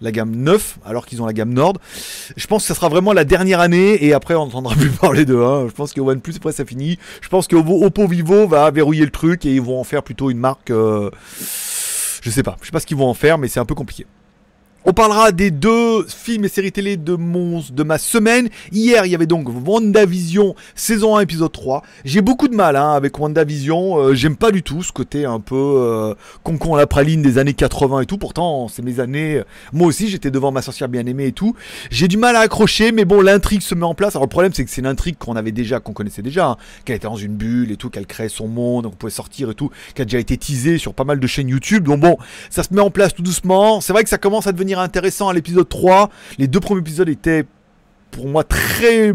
la 0.00 0.12
gamme 0.12 0.34
9 0.34 0.78
alors 0.84 1.06
qu'ils 1.06 1.22
ont 1.22 1.26
la 1.26 1.32
gamme 1.32 1.52
Nord. 1.52 1.74
Je 2.36 2.46
pense 2.46 2.62
que 2.62 2.68
ça 2.68 2.74
sera 2.74 2.88
vraiment 2.88 3.12
la 3.12 3.24
dernière 3.24 3.60
année 3.60 4.04
et 4.04 4.12
après 4.12 4.34
on 4.34 4.46
n'entendra 4.46 4.74
plus 4.74 4.90
parler 5.00 5.24
de 5.24 5.36
hein. 5.36 5.66
Je 5.68 5.72
pense 5.72 5.92
que 5.92 6.00
OnePlus 6.00 6.34
après 6.36 6.52
ça 6.52 6.64
finit. 6.64 6.98
Je 7.20 7.28
pense 7.28 7.46
que 7.46 7.56
Oppo 7.56 8.06
Vivo 8.06 8.46
va 8.46 8.70
verrouiller 8.70 9.04
le 9.04 9.10
truc 9.10 9.44
et 9.46 9.54
ils 9.54 9.60
vont 9.60 9.78
en 9.80 9.84
faire 9.84 10.02
plutôt 10.02 10.30
une 10.30 10.38
marque. 10.38 10.70
Euh, 10.70 11.10
je 12.22 12.30
sais 12.30 12.42
pas, 12.42 12.56
je 12.60 12.66
sais 12.66 12.72
pas 12.72 12.80
ce 12.80 12.86
qu'ils 12.86 12.96
vont 12.96 13.08
en 13.08 13.14
faire 13.14 13.38
mais 13.38 13.48
c'est 13.48 13.60
un 13.60 13.64
peu 13.64 13.74
compliqué. 13.74 14.06
On 14.86 14.94
parlera 14.94 15.30
des 15.30 15.50
deux 15.50 16.06
films 16.08 16.46
et 16.46 16.48
séries 16.48 16.72
télé 16.72 16.96
de, 16.96 17.14
mon, 17.14 17.62
de 17.70 17.82
ma 17.82 17.98
semaine. 17.98 18.48
Hier, 18.72 19.04
il 19.04 19.12
y 19.12 19.14
avait 19.14 19.26
donc 19.26 19.46
WandaVision, 19.66 20.54
saison 20.74 21.16
1, 21.16 21.20
épisode 21.20 21.52
3. 21.52 21.82
J'ai 22.06 22.22
beaucoup 22.22 22.48
de 22.48 22.54
mal 22.54 22.76
hein, 22.76 22.92
avec 22.92 23.18
WandaVision. 23.18 23.98
Euh, 23.98 24.14
J'aime 24.14 24.36
pas 24.36 24.50
du 24.50 24.62
tout 24.62 24.82
ce 24.82 24.90
côté 24.90 25.26
un 25.26 25.38
peu 25.38 25.54
euh, 25.54 26.14
concon 26.44 26.76
à 26.76 26.78
la 26.78 26.86
praline 26.86 27.20
des 27.20 27.36
années 27.36 27.52
80 27.52 28.00
et 28.00 28.06
tout. 28.06 28.16
Pourtant, 28.16 28.68
c'est 28.68 28.80
mes 28.80 29.00
années. 29.00 29.42
Moi 29.74 29.86
aussi, 29.86 30.08
j'étais 30.08 30.30
devant 30.30 30.50
ma 30.50 30.62
sorcière 30.62 30.88
bien-aimée 30.88 31.26
et 31.26 31.32
tout. 31.32 31.54
J'ai 31.90 32.08
du 32.08 32.16
mal 32.16 32.34
à 32.34 32.40
accrocher, 32.40 32.90
mais 32.90 33.04
bon, 33.04 33.20
l'intrigue 33.20 33.60
se 33.60 33.74
met 33.74 33.84
en 33.84 33.94
place. 33.94 34.16
Alors, 34.16 34.24
le 34.24 34.30
problème, 34.30 34.54
c'est 34.54 34.64
que 34.64 34.70
c'est 34.70 34.80
l'intrigue 34.80 35.18
qu'on 35.18 35.36
avait 35.36 35.52
déjà, 35.52 35.80
qu'on 35.80 35.92
connaissait 35.92 36.22
déjà. 36.22 36.46
Hein, 36.48 36.56
qu'elle 36.86 36.96
était 36.96 37.06
dans 37.06 37.16
une 37.16 37.34
bulle 37.34 37.70
et 37.70 37.76
tout, 37.76 37.90
qu'elle 37.90 38.06
crée 38.06 38.30
son 38.30 38.48
monde, 38.48 38.86
on 38.86 38.90
pouvait 38.90 39.12
sortir 39.12 39.50
et 39.50 39.54
tout. 39.54 39.70
Qui 39.94 40.00
a 40.00 40.04
déjà 40.06 40.18
été 40.18 40.38
teasée 40.38 40.78
sur 40.78 40.94
pas 40.94 41.04
mal 41.04 41.20
de 41.20 41.26
chaînes 41.26 41.50
YouTube. 41.50 41.84
Donc, 41.84 42.00
bon, 42.00 42.16
ça 42.48 42.62
se 42.62 42.72
met 42.72 42.80
en 42.80 42.90
place 42.90 43.12
tout 43.12 43.22
doucement. 43.22 43.82
C'est 43.82 43.92
vrai 43.92 44.04
que 44.04 44.08
ça 44.08 44.16
commence 44.16 44.46
à 44.46 44.52
devenir 44.52 44.69
intéressant 44.78 45.28
à 45.28 45.34
l'épisode 45.34 45.68
3. 45.68 46.10
Les 46.38 46.46
deux 46.46 46.60
premiers 46.60 46.80
épisodes 46.80 47.08
étaient 47.08 47.44
pour 48.10 48.26
moi 48.26 48.44
très 48.44 49.12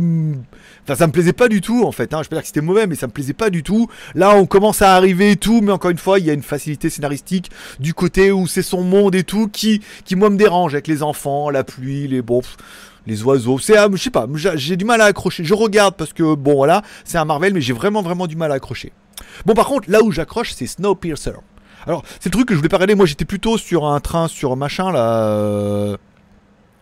Enfin, 0.84 0.96
ça 0.96 1.08
me 1.08 1.12
plaisait 1.12 1.34
pas 1.34 1.48
du 1.48 1.62
tout 1.62 1.84
en 1.84 1.92
fait. 1.92 2.14
Hein. 2.14 2.22
Je 2.24 2.30
peux 2.30 2.36
dire 2.36 2.42
que 2.42 2.48
c'était 2.48 2.62
mauvais, 2.62 2.86
mais 2.86 2.96
ça 2.96 3.08
me 3.08 3.12
plaisait 3.12 3.34
pas 3.34 3.50
du 3.50 3.64
tout. 3.64 3.88
Là, 4.14 4.36
on 4.36 4.46
commence 4.46 4.84
à 4.84 4.96
arriver 4.96 5.32
et 5.32 5.36
tout, 5.36 5.62
mais 5.62 5.72
encore 5.72 5.90
une 5.90 5.98
fois, 5.98 6.20
il 6.20 6.26
y 6.26 6.30
a 6.30 6.34
une 6.34 6.44
facilité 6.44 6.92
scénaristique 6.92 7.50
du 7.80 7.96
côté 7.96 8.32
où 8.32 8.46
c'est 8.46 8.62
son 8.62 8.84
monde 8.84 9.16
et 9.16 9.24
tout 9.24 9.48
qui, 9.48 9.82
qui 10.06 10.16
moi 10.16 10.30
me 10.30 10.38
dérange 10.38 10.76
avec 10.76 10.88
les 10.88 11.02
enfants, 11.02 11.50
la 11.50 11.64
pluie, 11.64 12.08
les 12.08 12.22
bon, 12.22 12.42
les 13.08 13.24
oiseaux. 13.24 13.58
C'est, 13.58 13.76
je 13.94 13.98
sais 13.98 14.12
pas, 14.12 14.28
j'ai 14.36 14.78
du 14.78 14.86
mal 14.86 15.02
à 15.02 15.06
accrocher. 15.06 15.44
Je 15.44 15.56
regarde 15.56 15.96
parce 15.96 16.14
que 16.14 16.36
bon 16.36 16.56
voilà, 16.56 16.84
c'est 17.04 17.18
un 17.18 17.26
Marvel, 17.26 17.54
mais 17.54 17.62
j'ai 17.62 17.74
vraiment 17.74 18.04
vraiment 18.04 18.28
du 18.28 18.36
mal 18.36 18.52
à 18.52 18.56
accrocher. 18.56 18.94
Bon, 19.46 19.54
par 19.54 19.66
contre, 19.68 19.90
là 19.90 20.04
où 20.04 20.12
j'accroche, 20.12 20.54
c'est 20.54 20.68
Snowpiercer. 20.68 21.32
Alors, 21.88 22.04
c'est 22.20 22.26
le 22.26 22.32
truc 22.32 22.48
que 22.48 22.54
je 22.54 22.58
voulais 22.58 22.70
pas 22.70 22.78
regarder. 22.78 22.96
Moi, 22.96 23.06
j'étais 23.06 23.26
plutôt 23.26 23.58
sur 23.58 23.86
un 23.86 24.00
train, 24.00 24.28
sur 24.28 24.56
machin 24.56 24.92
là. 24.92 25.98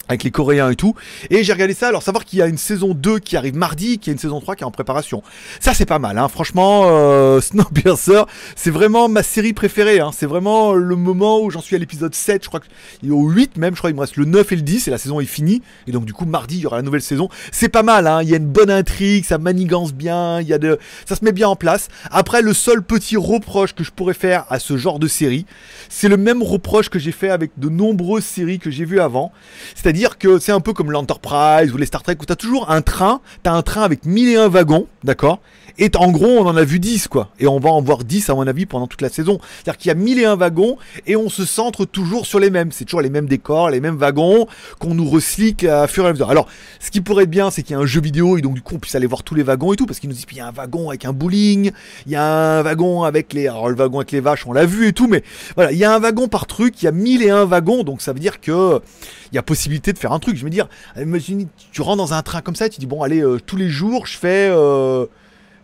Avec 0.10 0.24
les 0.24 0.32
Coréens 0.32 0.70
et 0.70 0.76
tout. 0.76 0.96
Et 1.30 1.44
j'ai 1.44 1.54
regardé 1.54 1.74
ça, 1.74 1.88
alors 1.88 2.04
savoir 2.04 2.26
qu'il 2.26 2.40
y 2.40 2.42
a 2.42 2.48
une 2.48 2.58
saison 2.58 2.94
2 2.94 3.20
qui 3.20 3.38
arrive 3.38 3.56
mardi, 3.56 4.00
qu'il 4.00 4.08
y 4.08 4.12
a 4.12 4.14
une 4.14 4.20
saison 4.20 4.42
3 4.42 4.58
qui 4.58 4.64
est 4.64 4.66
en 4.66 4.72
préparation. 4.72 5.24
Ça 5.62 5.74
c'est 5.74 5.86
pas 5.86 6.00
mal, 6.00 6.18
hein. 6.18 6.28
franchement, 6.28 6.84
euh, 6.88 7.40
Snowpiercer, 7.42 8.24
c'est 8.56 8.70
vraiment 8.70 9.08
ma 9.08 9.24
série 9.24 9.54
préférée. 9.54 10.02
Hein. 10.02 10.12
C'est 10.14 10.26
vraiment 10.26 10.74
le 10.74 10.96
moment 10.98 11.42
où 11.42 11.50
j'en 11.50 11.62
suis 11.62 11.78
à 11.78 11.80
l'épisode 11.80 12.14
7, 12.14 12.44
je 12.44 12.50
crois 12.50 12.60
que 12.60 12.66
au 13.10 13.30
8 13.30 13.58
même, 13.58 13.76
je 13.76 13.80
crois 13.80 13.92
qu'il 13.92 13.96
me 13.96 14.02
reste 14.02 14.18
le 14.18 14.26
9 14.26 14.52
et 14.52 14.56
le 14.58 14.62
10 14.62 14.90
et 14.90 14.92
la 14.92 14.98
saison 14.98 15.22
est 15.22 15.26
finie. 15.26 15.62
Et 15.88 15.92
donc 15.92 16.04
du 16.04 16.14
coup 16.14 16.26
mardi 16.26 16.58
il 16.58 16.62
y 16.62 16.66
aura 16.66 16.76
la 16.76 16.84
nouvelle 16.84 17.02
saison. 17.02 17.30
C'est 17.52 17.70
pas 17.70 17.84
mal, 17.84 18.06
hein. 18.06 18.22
il 18.24 18.30
y 18.30 18.34
a 18.34 18.38
une 18.38 18.48
bonne 18.48 18.72
intrigue, 18.72 19.24
ça 19.24 19.38
manigance 19.38 19.94
bien, 19.94 20.42
il 20.42 20.48
y 20.48 20.54
a 20.54 20.58
de... 20.58 20.80
ça 21.06 21.16
se 21.16 21.24
met 21.24 21.32
bien 21.32 21.48
en 21.48 21.56
place. 21.56 21.88
Après 22.12 22.42
le 22.42 22.54
seul 22.54 22.84
petit 22.84 23.16
reproche 23.16 23.74
que 23.74 23.86
je 23.86 23.92
pourrais 23.92 24.14
faire 24.14 24.46
à 24.50 24.60
ce 24.60 24.76
genre 24.76 25.00
de 25.00 25.08
série, 25.08 25.46
c'est 25.88 26.10
le 26.10 26.18
même 26.18 26.44
reproche 26.44 26.90
que 26.90 27.00
j'ai 27.00 27.14
fait 27.14 27.30
avec 27.30 27.52
de 27.58 27.70
nombreuses 27.70 28.26
séries 28.26 28.60
que 28.60 28.70
j'ai 28.70 28.84
vues 28.84 29.00
avant. 29.00 29.32
C'est 29.76 29.93
c'est-à-dire 29.94 30.18
que 30.18 30.40
c'est 30.40 30.52
un 30.52 30.60
peu 30.60 30.74
comme 30.74 30.92
l'Enterprise 30.92 31.72
ou 31.72 31.78
les 31.78 31.86
Star 31.86 32.02
Trek 32.02 32.18
où 32.20 32.26
t'as 32.26 32.36
toujours 32.36 32.72
un 32.72 32.82
train, 32.82 33.22
t'as 33.44 33.52
un 33.52 33.62
train 33.62 33.84
avec 33.84 34.06
mille 34.06 34.28
et 34.28 34.38
un 34.38 34.48
wagons, 34.48 34.88
d'accord? 35.04 35.40
Et 35.78 35.90
en 35.96 36.12
gros, 36.12 36.40
on 36.40 36.46
en 36.46 36.56
a 36.56 36.64
vu 36.64 36.80
10, 36.80 37.08
quoi. 37.08 37.30
Et 37.40 37.48
on 37.48 37.60
va 37.60 37.70
en 37.72 37.82
voir 37.82 38.04
10, 38.04 38.30
à 38.30 38.36
mon 38.36 38.48
avis, 38.48 38.66
pendant 38.66 38.88
toute 38.88 39.02
la 39.02 39.10
saison. 39.10 39.40
C'est-à-dire 39.42 39.78
qu'il 39.78 39.90
y 39.90 39.92
a 39.92 39.96
mille 39.96 40.20
et 40.20 40.26
un 40.26 40.36
wagons 40.36 40.78
et 41.08 41.16
on 41.16 41.30
se 41.30 41.46
centre 41.46 41.86
toujours 41.86 42.26
sur 42.26 42.40
les 42.40 42.50
mêmes. 42.50 42.72
C'est 42.72 42.86
toujours 42.86 43.02
les 43.02 43.10
mêmes 43.10 43.28
décors, 43.28 43.70
les 43.70 43.80
mêmes 43.80 43.98
wagons 43.98 44.48
qu'on 44.80 44.94
nous 44.94 45.10
recycle 45.10 45.68
à 45.70 45.88
fur 45.88 46.06
et 46.06 46.10
à 46.10 46.12
mesure. 46.12 46.30
Alors, 46.30 46.48
ce 46.80 46.92
qui 46.92 47.02
pourrait 47.02 47.24
être 47.24 47.30
bien, 47.30 47.50
c'est 47.50 47.64
qu'il 47.64 47.76
y 47.76 47.80
a 47.80 47.82
un 47.82 47.86
jeu 47.86 48.02
vidéo 48.02 48.38
et 48.38 48.42
donc 48.42 48.54
du 48.54 48.62
coup, 48.62 48.76
on 48.76 48.80
puisse 48.80 48.96
aller 48.96 49.08
voir 49.08 49.24
tous 49.24 49.36
les 49.36 49.44
wagons 49.44 49.74
et 49.74 49.76
tout 49.76 49.86
parce 49.86 50.00
qu'il 50.00 50.10
nous 50.10 50.16
dit, 50.16 50.26
il 50.32 50.38
y 50.38 50.42
a 50.42 50.48
un 50.48 50.52
wagon 50.52 50.90
avec 50.90 51.06
un 51.06 51.14
bowling, 51.14 51.72
il 52.06 52.12
y 52.12 52.16
a 52.16 52.24
un 52.24 52.62
wagon 52.64 53.04
avec 53.04 53.34
les, 53.34 53.48
alors 53.48 53.70
le 53.70 53.76
wagon 53.76 54.00
avec 54.00 54.12
les 54.12 54.20
vaches, 54.20 54.48
on 54.48 54.54
l'a 54.54 54.66
vu 54.66 54.88
et 54.88 54.94
tout, 54.94 55.08
mais 55.08 55.24
voilà, 55.56 55.72
il 55.72 55.78
y 55.78 55.84
a 55.84 55.94
un 55.94 56.00
wagon 56.00 56.28
par 56.28 56.48
truc, 56.48 56.82
il 56.82 56.86
y 56.86 56.88
a 56.88 56.92
mille 56.92 57.22
et 57.22 57.30
un 57.30 57.46
wagons, 57.46 57.84
donc 57.84 58.02
ça 58.02 58.14
veut 58.14 58.20
dire 58.20 58.42
que 58.42 58.82
il 59.32 59.36
y 59.36 59.40
a 59.40 59.44
possibilité 59.44 59.94
de 59.94 59.98
faire 59.98 60.12
un 60.12 60.20
truc. 60.20 60.38
Je 60.38 60.44
veux 60.44 60.50
dire, 60.52 60.68
imagine, 60.96 61.48
tu 61.72 61.82
rentres 61.82 61.98
dans 61.98 62.14
un 62.14 62.22
train 62.22 62.42
comme 62.42 62.56
ça 62.56 62.68
et 62.68 62.70
tu 62.70 62.80
dis, 62.80 62.86
bon, 62.86 63.02
allez, 63.02 63.22
euh, 63.22 63.40
tous 63.44 63.58
les 63.58 63.68
jours, 63.68 64.06
je 64.06 64.18
fais 64.18 64.48
euh, 64.52 65.08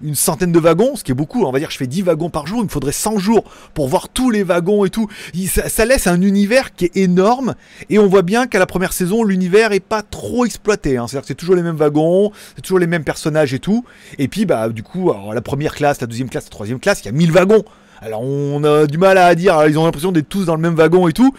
une 0.01 0.15
centaine 0.15 0.51
de 0.51 0.59
wagons, 0.59 0.95
ce 0.95 1.03
qui 1.03 1.11
est 1.11 1.15
beaucoup. 1.15 1.43
On 1.43 1.51
va 1.51 1.59
dire, 1.59 1.71
je 1.71 1.77
fais 1.77 1.87
10 1.87 2.03
wagons 2.03 2.29
par 2.29 2.47
jour. 2.47 2.59
Il 2.59 2.65
me 2.65 2.69
faudrait 2.69 2.91
100 2.91 3.17
jours 3.17 3.43
pour 3.73 3.87
voir 3.87 4.09
tous 4.09 4.29
les 4.29 4.43
wagons 4.43 4.85
et 4.85 4.89
tout. 4.89 5.07
Ça, 5.47 5.85
laisse 5.85 6.07
un 6.07 6.21
univers 6.21 6.73
qui 6.73 6.85
est 6.85 6.97
énorme. 6.97 7.55
Et 7.89 7.99
on 7.99 8.07
voit 8.07 8.21
bien 8.21 8.47
qu'à 8.47 8.59
la 8.59 8.65
première 8.65 8.93
saison, 8.93 9.23
l'univers 9.23 9.71
est 9.71 9.79
pas 9.79 10.01
trop 10.01 10.45
exploité. 10.45 10.97
Hein. 10.97 11.07
C'est-à-dire 11.07 11.21
que 11.23 11.27
c'est 11.27 11.35
toujours 11.35 11.55
les 11.55 11.63
mêmes 11.63 11.75
wagons, 11.75 12.31
c'est 12.55 12.61
toujours 12.61 12.79
les 12.79 12.87
mêmes 12.87 13.03
personnages 13.03 13.53
et 13.53 13.59
tout. 13.59 13.85
Et 14.17 14.27
puis, 14.27 14.45
bah, 14.45 14.69
du 14.69 14.83
coup, 14.83 15.11
la 15.33 15.41
première 15.41 15.75
classe, 15.75 16.01
la 16.01 16.07
deuxième 16.07 16.29
classe, 16.29 16.45
la 16.45 16.51
troisième 16.51 16.79
classe, 16.79 17.01
il 17.01 17.05
y 17.05 17.09
a 17.09 17.13
1000 17.13 17.31
wagons. 17.31 17.63
Alors 18.01 18.21
on 18.21 18.63
a 18.63 18.87
du 18.87 18.97
mal 18.97 19.17
à 19.17 19.35
dire, 19.35 19.61
ils 19.67 19.77
ont 19.77 19.83
l'impression 19.83 20.13
d'être 20.13 20.29
tous 20.29 20.45
dans 20.45 20.55
le 20.55 20.61
même 20.61 20.75
wagon 20.75 21.09
et 21.09 21.13
tout. 21.13 21.33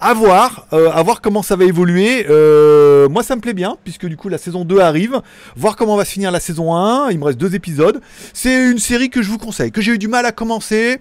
À 0.00 0.14
voir, 0.14 0.66
euh, 0.72 0.90
à 0.90 1.02
voir 1.02 1.20
comment 1.20 1.42
ça 1.42 1.56
va 1.56 1.64
évoluer. 1.64 2.26
Euh, 2.30 3.06
moi 3.10 3.22
ça 3.22 3.36
me 3.36 3.42
plaît 3.42 3.52
bien, 3.52 3.76
puisque 3.84 4.06
du 4.06 4.16
coup 4.16 4.30
la 4.30 4.38
saison 4.38 4.64
2 4.64 4.80
arrive. 4.80 5.20
Voir 5.56 5.76
comment 5.76 5.94
va 5.96 6.06
se 6.06 6.12
finir 6.12 6.30
la 6.30 6.40
saison 6.40 6.74
1, 6.74 7.10
il 7.10 7.18
me 7.18 7.24
reste 7.24 7.38
deux 7.38 7.54
épisodes. 7.54 8.00
C'est 8.32 8.70
une 8.70 8.78
série 8.78 9.10
que 9.10 9.20
je 9.20 9.28
vous 9.28 9.38
conseille, 9.38 9.70
que 9.70 9.82
j'ai 9.82 9.92
eu 9.92 9.98
du 9.98 10.08
mal 10.08 10.24
à 10.24 10.32
commencer. 10.32 11.00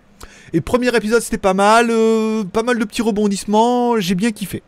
Et 0.52 0.60
premier 0.60 0.94
épisode 0.94 1.22
c'était 1.22 1.38
pas 1.38 1.54
mal, 1.54 1.88
euh, 1.92 2.44
pas 2.44 2.64
mal 2.64 2.78
de 2.78 2.84
petits 2.84 3.02
rebondissements, 3.02 4.00
j'ai 4.00 4.16
bien 4.16 4.32
kiffé. 4.32 4.64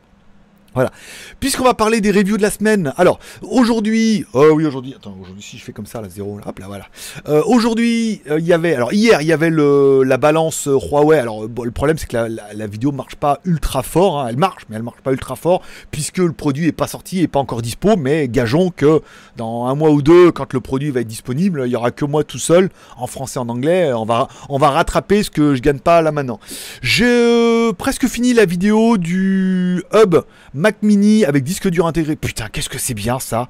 Voilà. 0.78 0.92
Puisqu'on 1.40 1.64
va 1.64 1.74
parler 1.74 2.02
des 2.02 2.12
reviews 2.12 2.38
de 2.38 2.44
la 2.44 2.52
semaine. 2.52 2.94
Alors, 2.98 3.18
aujourd'hui, 3.42 4.28
oh 4.34 4.50
oui, 4.54 4.64
aujourd'hui, 4.64 4.94
attends, 4.96 5.18
aujourd'hui, 5.20 5.42
si 5.42 5.58
je 5.58 5.64
fais 5.64 5.72
comme 5.72 5.88
ça, 5.88 6.02
la 6.02 6.08
zéro, 6.08 6.40
hop 6.46 6.60
là, 6.60 6.68
voilà. 6.68 6.86
Euh, 7.28 7.42
aujourd'hui, 7.48 8.22
euh, 8.30 8.40
il 8.40 8.46
y 8.46 8.54
avait, 8.54 8.76
alors 8.76 8.94
hier, 8.94 9.24
il 9.24 9.28
y 9.28 9.34
avait 9.34 9.50
le, 9.50 10.04
la 10.04 10.18
balance 10.18 10.68
Huawei. 10.68 11.18
Alors, 11.18 11.46
le 11.48 11.72
problème, 11.72 11.98
c'est 11.98 12.06
que 12.06 12.16
la, 12.16 12.68
vidéo 12.68 12.92
marche 12.92 13.16
pas 13.16 13.40
ultra 13.44 13.82
fort. 13.82 14.20
hein. 14.20 14.28
Elle 14.30 14.38
marche, 14.38 14.66
mais 14.70 14.76
elle 14.76 14.84
marche 14.84 15.02
pas 15.02 15.14
ultra 15.14 15.36
fort, 15.36 15.64
puisque 15.90 16.20
le 16.20 16.32
produit 16.32 16.68
est 16.68 16.72
pas 16.72 16.86
sorti 16.86 17.22
et 17.22 17.28
pas 17.28 17.40
encore 17.40 17.64
dispo. 17.64 17.96
Mais 17.98 18.28
gageons 18.28 18.70
que 18.70 19.02
dans 19.36 19.66
un 19.66 19.74
mois 19.74 19.90
ou 19.90 20.04
deux, 20.04 20.32
quand 20.32 20.54
le 20.54 20.60
produit 20.60 20.92
va 20.92 21.00
être 21.00 21.08
disponible, 21.08 21.64
il 21.66 21.72
y 21.72 21.76
aura 21.76 21.90
que 21.90 22.06
moi 22.06 22.24
tout 22.24 22.38
seul, 22.38 22.70
en 22.98 23.08
français, 23.08 23.40
en 23.40 23.50
anglais. 23.50 23.92
On 23.94 24.06
va, 24.06 24.28
rattraper 24.70 25.24
ce 25.24 25.32
que 25.32 25.56
je 25.56 25.62
gagne 25.64 25.80
pas 25.80 26.04
là 26.04 26.12
maintenant. 26.12 26.40
J'ai 26.84 27.72
presque 27.80 28.06
fini 28.06 28.36
la 28.36 28.46
vidéo 28.46 28.98
du 28.98 29.84
hub 29.92 30.18
Mac 30.68 30.84
Mini 30.84 31.24
avec 31.24 31.46
disque 31.46 31.70
dur 31.70 31.88
intégré. 31.88 32.18
Putain, 32.18 32.50
qu'est-ce 32.50 32.68
que 32.68 32.78
c'est 32.78 32.94
bien 32.94 33.20
ça 33.20 33.48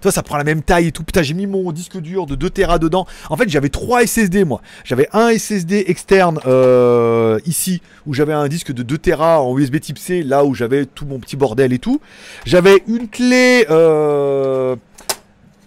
toi, 0.00 0.10
ça 0.10 0.22
prend 0.22 0.38
la 0.38 0.44
même 0.44 0.62
taille 0.62 0.86
et 0.86 0.92
tout. 0.92 1.04
Putain, 1.04 1.20
j'ai 1.20 1.34
mis 1.34 1.46
mon 1.46 1.70
disque 1.70 1.98
dur 1.98 2.24
de 2.24 2.34
2 2.34 2.48
Tera 2.48 2.78
dedans. 2.78 3.06
En 3.28 3.36
fait, 3.36 3.46
j'avais 3.50 3.68
3 3.68 4.06
SSD, 4.06 4.44
moi. 4.44 4.62
J'avais 4.84 5.06
un 5.12 5.36
SSD 5.36 5.84
externe 5.88 6.40
euh, 6.46 7.38
ici, 7.44 7.82
où 8.06 8.14
j'avais 8.14 8.32
un 8.32 8.48
disque 8.48 8.72
de 8.72 8.82
2 8.82 8.96
Tera 8.96 9.42
en 9.42 9.58
USB 9.58 9.78
type 9.80 9.98
C, 9.98 10.22
là 10.22 10.46
où 10.46 10.54
j'avais 10.54 10.86
tout 10.86 11.04
mon 11.04 11.18
petit 11.18 11.36
bordel 11.36 11.74
et 11.74 11.78
tout. 11.78 12.00
J'avais 12.46 12.82
une 12.88 13.06
clé. 13.10 13.66
Euh, 13.68 14.76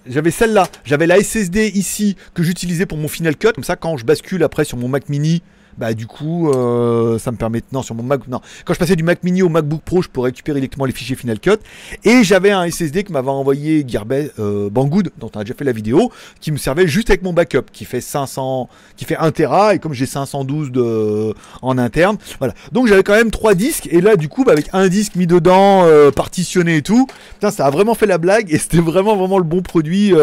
j'avais 0.07 0.31
celle-là. 0.31 0.67
J'avais 0.85 1.05
la 1.05 1.21
SSD 1.21 1.67
ici 1.75 2.15
que 2.33 2.41
j'utilisais 2.41 2.87
pour 2.87 2.97
mon 2.97 3.09
Final 3.09 3.35
Cut. 3.35 3.51
Comme 3.53 3.63
ça, 3.63 3.75
quand 3.75 3.95
je 3.97 4.05
bascule 4.05 4.41
après 4.41 4.65
sur 4.65 4.77
mon 4.77 4.87
Mac 4.87 5.07
Mini, 5.07 5.43
bah 5.79 5.93
du 5.93 6.07
coup, 6.07 6.51
euh, 6.51 7.17
ça 7.19 7.31
me 7.31 7.37
permet 7.37 7.61
non 7.71 7.81
sur 7.81 7.95
mon 7.95 8.03
Mac 8.03 8.27
non 8.27 8.41
quand 8.65 8.73
je 8.73 8.79
passais 8.79 8.97
du 8.97 9.03
Mac 9.03 9.23
Mini 9.23 9.41
au 9.41 9.49
MacBook 9.49 9.81
Pro, 9.81 10.01
je 10.01 10.09
pourrais 10.09 10.29
récupérer 10.29 10.59
directement 10.59 10.85
les 10.85 10.91
fichiers 10.91 11.15
Final 11.15 11.39
Cut. 11.39 11.57
Et 12.03 12.23
j'avais 12.23 12.51
un 12.51 12.69
SSD 12.69 13.05
que 13.05 13.13
m'avait 13.13 13.29
envoyé 13.29 13.85
Gearbest 13.87 14.33
euh, 14.39 14.69
Banggood, 14.69 15.11
dont 15.17 15.31
on 15.33 15.39
a 15.39 15.43
déjà 15.43 15.53
fait 15.53 15.63
la 15.63 15.71
vidéo, 15.71 16.11
qui 16.41 16.51
me 16.51 16.57
servait 16.57 16.87
juste 16.87 17.09
avec 17.09 17.23
mon 17.23 17.31
backup, 17.31 17.71
qui 17.71 17.85
fait 17.85 18.01
500, 18.01 18.67
qui 18.97 19.05
fait 19.05 19.15
1 19.15 19.31
Tera 19.31 19.73
et 19.73 19.79
comme 19.79 19.93
j'ai 19.93 20.05
512 20.05 20.71
de 20.71 21.33
en 21.61 21.77
interne, 21.77 22.17
voilà. 22.39 22.53
Donc 22.73 22.87
j'avais 22.87 23.03
quand 23.03 23.15
même 23.15 23.31
trois 23.31 23.55
disques 23.55 23.87
et 23.89 24.01
là 24.01 24.17
du 24.17 24.27
coup 24.27 24.43
bah, 24.43 24.51
avec 24.51 24.69
un 24.73 24.89
disque 24.89 25.15
mis 25.15 25.27
dedans, 25.27 25.85
euh, 25.85 26.11
partitionné 26.11 26.77
et 26.77 26.81
tout, 26.81 27.07
putain 27.35 27.51
ça 27.51 27.65
a 27.65 27.69
vraiment 27.69 27.95
fait 27.95 28.05
la 28.05 28.17
blague 28.17 28.47
et 28.53 28.57
c'était 28.57 28.79
vraiment 28.79 29.15
vraiment 29.15 29.37
le 29.37 29.45
bon 29.45 29.61
produit, 29.61 30.13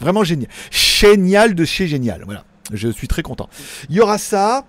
vraiment 0.00 0.24
génial, 0.24 0.48
génial 0.70 1.54
de 1.54 1.64
chez 1.66 1.86
génial, 1.86 2.22
voilà. 2.24 2.44
Je 2.72 2.88
suis 2.88 3.08
très 3.08 3.22
content. 3.22 3.48
Il 3.90 3.96
y 3.96 4.00
aura 4.00 4.18
ça. 4.18 4.64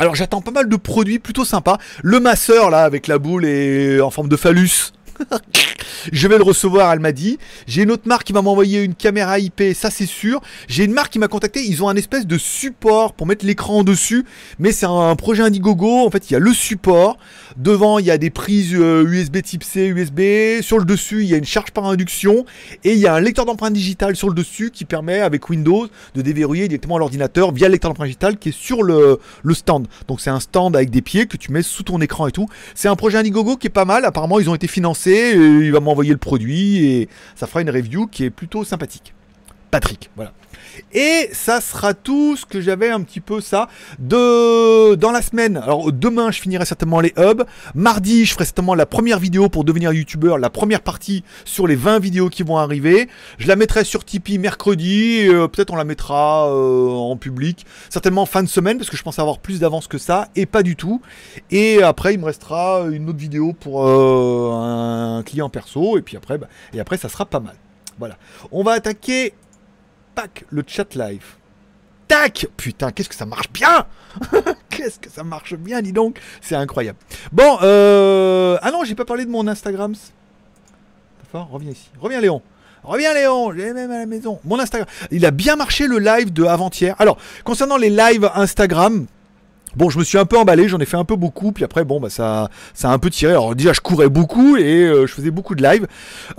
Alors 0.00 0.14
j'attends 0.14 0.40
pas 0.40 0.50
mal 0.50 0.66
de 0.66 0.76
produits 0.76 1.18
plutôt 1.18 1.44
sympas. 1.44 1.76
Le 2.02 2.20
masseur 2.20 2.70
là 2.70 2.84
avec 2.84 3.06
la 3.06 3.18
boule 3.18 3.44
et 3.44 4.00
en 4.00 4.10
forme 4.10 4.30
de 4.30 4.36
phallus. 4.36 4.94
Je 6.12 6.28
vais 6.28 6.38
le 6.38 6.44
recevoir, 6.44 6.92
elle 6.92 7.00
m'a 7.00 7.12
dit. 7.12 7.38
J'ai 7.66 7.82
une 7.82 7.90
autre 7.90 8.06
marque 8.06 8.24
qui 8.24 8.32
va 8.32 8.42
m'envoyer 8.42 8.82
une 8.82 8.94
caméra 8.94 9.38
IP, 9.38 9.62
ça 9.74 9.90
c'est 9.90 10.06
sûr. 10.06 10.40
J'ai 10.68 10.84
une 10.84 10.92
marque 10.92 11.12
qui 11.12 11.18
m'a 11.18 11.28
contacté, 11.28 11.62
ils 11.64 11.82
ont 11.82 11.88
un 11.88 11.96
espèce 11.96 12.26
de 12.26 12.38
support 12.38 13.12
pour 13.12 13.26
mettre 13.26 13.44
l'écran 13.44 13.84
dessus, 13.84 14.24
mais 14.58 14.72
c'est 14.72 14.86
un 14.86 15.14
projet 15.16 15.42
Indiegogo. 15.42 16.06
En 16.06 16.10
fait, 16.10 16.30
il 16.30 16.34
y 16.34 16.36
a 16.36 16.38
le 16.38 16.52
support. 16.54 17.18
Devant, 17.56 17.98
il 17.98 18.06
y 18.06 18.10
a 18.10 18.18
des 18.18 18.30
prises 18.30 18.74
euh, 18.74 19.04
USB 19.04 19.42
type 19.42 19.64
C, 19.64 19.86
USB. 19.88 20.62
Sur 20.62 20.78
le 20.78 20.84
dessus, 20.84 21.22
il 21.22 21.28
y 21.28 21.34
a 21.34 21.36
une 21.36 21.44
charge 21.44 21.72
par 21.72 21.84
induction 21.86 22.44
et 22.84 22.92
il 22.92 22.98
y 22.98 23.06
a 23.06 23.14
un 23.14 23.20
lecteur 23.20 23.44
d'empreintes 23.44 23.74
digitales 23.74 24.16
sur 24.16 24.28
le 24.28 24.34
dessus 24.34 24.70
qui 24.70 24.84
permet 24.84 25.20
avec 25.20 25.50
Windows 25.50 25.88
de 26.14 26.22
déverrouiller 26.22 26.68
directement 26.68 26.96
l'ordinateur 26.96 27.52
via 27.52 27.68
le 27.68 27.72
lecteur 27.72 27.90
d'empreintes 27.90 28.08
digitales 28.08 28.38
qui 28.38 28.50
est 28.50 28.56
sur 28.56 28.82
le, 28.82 29.18
le 29.42 29.54
stand. 29.54 29.88
Donc 30.08 30.20
c'est 30.20 30.30
un 30.30 30.40
stand 30.40 30.76
avec 30.76 30.90
des 30.90 31.02
pieds 31.02 31.26
que 31.26 31.36
tu 31.36 31.52
mets 31.52 31.62
sous 31.62 31.82
ton 31.82 32.00
écran 32.00 32.28
et 32.28 32.32
tout. 32.32 32.46
C'est 32.74 32.88
un 32.88 32.96
projet 32.96 33.18
Indiegogo 33.18 33.56
qui 33.56 33.66
est 33.66 33.70
pas 33.70 33.84
mal. 33.84 34.04
Apparemment, 34.04 34.38
ils 34.38 34.48
ont 34.48 34.54
été 34.54 34.66
financés. 34.66 35.09
Et 35.10 35.32
il 35.32 35.72
va 35.72 35.80
m'envoyer 35.80 36.12
le 36.12 36.18
produit 36.18 36.84
et 36.86 37.08
ça 37.34 37.46
fera 37.46 37.62
une 37.62 37.70
review 37.70 38.06
qui 38.06 38.24
est 38.24 38.30
plutôt 38.30 38.64
sympathique. 38.64 39.12
Patrick, 39.70 40.10
voilà. 40.14 40.32
Et 40.92 41.28
ça 41.32 41.60
sera 41.60 41.94
tout 41.94 42.36
ce 42.36 42.46
que 42.46 42.60
j'avais 42.60 42.90
un 42.90 43.00
petit 43.02 43.20
peu 43.20 43.40
ça 43.40 43.68
dans 43.98 45.10
la 45.12 45.22
semaine. 45.22 45.56
Alors 45.56 45.92
demain 45.92 46.30
je 46.30 46.40
finirai 46.40 46.64
certainement 46.64 47.00
les 47.00 47.12
hubs. 47.16 47.44
Mardi 47.74 48.24
je 48.24 48.32
ferai 48.34 48.44
certainement 48.44 48.74
la 48.74 48.86
première 48.86 49.18
vidéo 49.18 49.48
pour 49.48 49.64
devenir 49.64 49.92
youtubeur, 49.92 50.38
la 50.38 50.50
première 50.50 50.80
partie 50.80 51.24
sur 51.44 51.66
les 51.66 51.76
20 51.76 51.98
vidéos 51.98 52.28
qui 52.28 52.42
vont 52.42 52.56
arriver. 52.56 53.08
Je 53.38 53.48
la 53.48 53.56
mettrai 53.56 53.84
sur 53.84 54.04
Tipeee 54.04 54.38
mercredi. 54.38 55.26
euh, 55.28 55.48
Peut-être 55.48 55.72
on 55.72 55.76
la 55.76 55.84
mettra 55.84 56.48
euh, 56.50 56.88
en 56.88 57.16
public. 57.16 57.66
Certainement 57.88 58.26
fin 58.26 58.42
de 58.42 58.48
semaine 58.48 58.78
parce 58.78 58.90
que 58.90 58.96
je 58.96 59.02
pense 59.02 59.18
avoir 59.18 59.38
plus 59.38 59.60
d'avance 59.60 59.86
que 59.86 59.98
ça 59.98 60.28
et 60.36 60.46
pas 60.46 60.62
du 60.62 60.76
tout. 60.76 61.00
Et 61.50 61.82
après 61.82 62.14
il 62.14 62.20
me 62.20 62.24
restera 62.26 62.84
une 62.90 63.08
autre 63.08 63.18
vidéo 63.18 63.52
pour 63.52 63.86
euh, 63.86 64.50
un 64.52 65.22
client 65.22 65.48
perso 65.48 65.98
et 65.98 66.02
puis 66.02 66.16
après 66.16 66.38
bah, 66.38 66.48
après 66.78 66.96
ça 66.96 67.08
sera 67.08 67.26
pas 67.26 67.40
mal. 67.40 67.54
Voilà. 67.98 68.16
On 68.50 68.62
va 68.62 68.72
attaquer 68.72 69.34
Tac, 70.20 70.44
le 70.50 70.62
chat 70.66 70.94
live. 70.96 71.24
Tac 72.06 72.46
Putain, 72.58 72.90
qu'est-ce 72.90 73.08
que 73.08 73.14
ça 73.14 73.24
marche 73.24 73.50
bien 73.52 73.86
Qu'est-ce 74.68 74.98
que 74.98 75.08
ça 75.08 75.24
marche 75.24 75.54
bien, 75.54 75.80
dis 75.80 75.94
donc 75.94 76.20
C'est 76.42 76.56
incroyable. 76.56 76.98
Bon, 77.32 77.56
euh... 77.62 78.58
Ah 78.60 78.70
non, 78.70 78.84
j'ai 78.84 78.94
pas 78.94 79.06
parlé 79.06 79.24
de 79.24 79.30
mon 79.30 79.48
Instagram. 79.48 79.94
Reviens 81.32 81.70
ici. 81.70 81.88
Reviens 81.98 82.20
Léon. 82.20 82.42
Reviens 82.82 83.14
Léon, 83.14 83.54
j'ai 83.54 83.72
même 83.72 83.90
à 83.90 83.96
la 83.96 84.04
maison. 84.04 84.40
Mon 84.44 84.58
Instagram. 84.58 84.86
Il 85.10 85.24
a 85.24 85.30
bien 85.30 85.56
marché 85.56 85.86
le 85.86 85.98
live 85.98 86.34
de 86.34 86.44
avant-hier. 86.44 86.94
Alors, 86.98 87.16
concernant 87.42 87.78
les 87.78 87.88
lives 87.88 88.30
Instagram, 88.34 89.06
Bon, 89.76 89.88
je 89.88 89.98
me 89.98 90.04
suis 90.04 90.18
un 90.18 90.24
peu 90.24 90.38
emballé, 90.38 90.68
j'en 90.68 90.78
ai 90.78 90.84
fait 90.84 90.96
un 90.96 91.04
peu 91.04 91.16
beaucoup, 91.16 91.52
puis 91.52 91.64
après, 91.64 91.84
bon, 91.84 92.00
bah 92.00 92.10
ça, 92.10 92.48
a 92.82 92.88
un 92.88 92.98
peu 92.98 93.10
tiré. 93.10 93.32
Alors 93.32 93.54
déjà, 93.54 93.72
je 93.72 93.80
courais 93.80 94.08
beaucoup 94.08 94.56
et 94.56 94.82
euh, 94.82 95.06
je 95.06 95.12
faisais 95.14 95.30
beaucoup 95.30 95.54
de 95.54 95.62
live. 95.62 95.86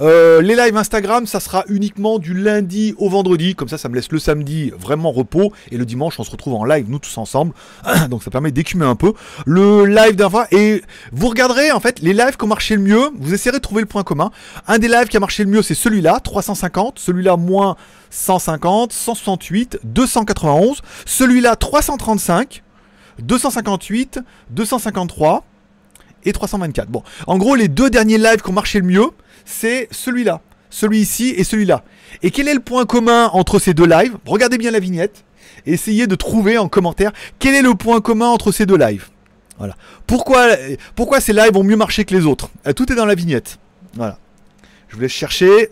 Euh, 0.02 0.42
les 0.42 0.56
lives 0.56 0.76
Instagram, 0.76 1.26
ça 1.26 1.40
sera 1.40 1.64
uniquement 1.70 2.20
du 2.20 2.34
lundi 2.34 2.94
au 2.98 3.10
vendredi, 3.10 3.56
comme 3.56 3.70
ça, 3.70 3.78
ça 3.78 3.88
me 3.88 3.96
laisse 3.96 4.12
le 4.12 4.20
samedi 4.20 4.72
vraiment 4.78 5.12
repos 5.12 5.54
et 5.72 5.78
le 5.78 5.86
dimanche, 5.86 6.20
on 6.20 6.24
se 6.24 6.32
retrouve 6.32 6.56
en 6.56 6.66
live 6.66 6.86
nous 6.90 7.00
tous 7.00 7.18
ensemble. 7.18 7.54
Donc 8.10 8.24
ça 8.24 8.32
permet 8.32 8.52
d'écumer 8.52 8.86
un 8.86 8.96
peu 8.96 9.14
le 9.46 9.86
live 9.86 10.16
d'un 10.16 10.30
fois. 10.30 10.48
Et 10.52 10.82
vous 11.12 11.30
regarderez 11.30 11.72
en 11.72 11.80
fait 11.80 12.00
les 12.00 12.14
lives 12.14 12.38
qui 12.38 12.44
ont 12.44 12.48
marché 12.48 12.76
le 12.76 12.82
mieux. 12.82 13.10
Vous 13.18 13.34
essayerez 13.34 13.58
de 13.58 13.62
trouver 13.62 13.82
le 13.82 13.88
point 13.88 14.04
commun. 14.04 14.32
Un 14.68 14.78
des 14.78 14.88
lives 14.88 15.08
qui 15.08 15.18
a 15.18 15.20
marché 15.20 15.44
le 15.44 15.50
mieux, 15.50 15.62
c'est 15.62 15.74
celui-là, 15.74 16.20
350. 16.22 17.00
Celui-là 17.00 17.38
moins 17.38 17.76
150, 18.10 18.92
168, 18.92 19.80
291. 19.84 20.82
Celui-là 21.06 21.56
335. 21.56 22.64
258, 23.20 24.20
253 24.52 25.44
et 26.24 26.34
324. 26.34 26.90
Bon, 26.90 27.04
en 27.28 27.38
gros, 27.38 27.56
les 27.56 27.68
deux 27.68 27.90
derniers 27.90 28.18
lives 28.18 28.42
qui 28.42 28.50
ont 28.50 28.54
marché 28.54 28.80
le 28.80 28.86
mieux, 28.86 29.08
c'est 29.46 29.88
celui-là, 29.92 30.42
celui 30.70 31.00
ici 31.00 31.34
et 31.36 31.44
celui-là. 31.44 31.84
Et 32.24 32.32
quel 32.32 32.48
est 32.48 32.54
le 32.54 32.60
point 32.60 32.86
commun 32.86 33.30
entre 33.34 33.60
ces 33.60 33.74
deux 33.74 33.88
lives? 33.88 34.18
Regardez 34.26 34.58
bien 34.58 34.72
la 34.72 34.80
vignette 34.80 35.24
et 35.66 35.74
essayez 35.74 36.08
de 36.08 36.16
trouver 36.16 36.58
en 36.58 36.68
commentaire 36.68 37.12
quel 37.40 37.56
est 37.56 37.62
le 37.62 37.76
point 37.76 38.02
commun 38.02 38.28
entre 38.28 38.52
ces 38.52 38.66
deux 38.66 38.78
lives. 38.78 39.10
Voilà. 39.58 39.76
Pourquoi, 40.08 41.20
ces 41.20 41.34
lives 41.34 41.56
ont 41.56 41.64
mieux 41.64 41.76
marché 41.76 42.04
que 42.04 42.16
les 42.16 42.26
autres? 42.26 42.50
Euh, 42.68 42.74
Tout 42.74 42.92
est 42.92 42.96
dans 42.96 43.06
la 43.06 43.14
vignette. 43.16 43.60
Voilà. 43.94 44.18
Je 44.90 44.98
vous 44.98 45.08
chercher. 45.08 45.70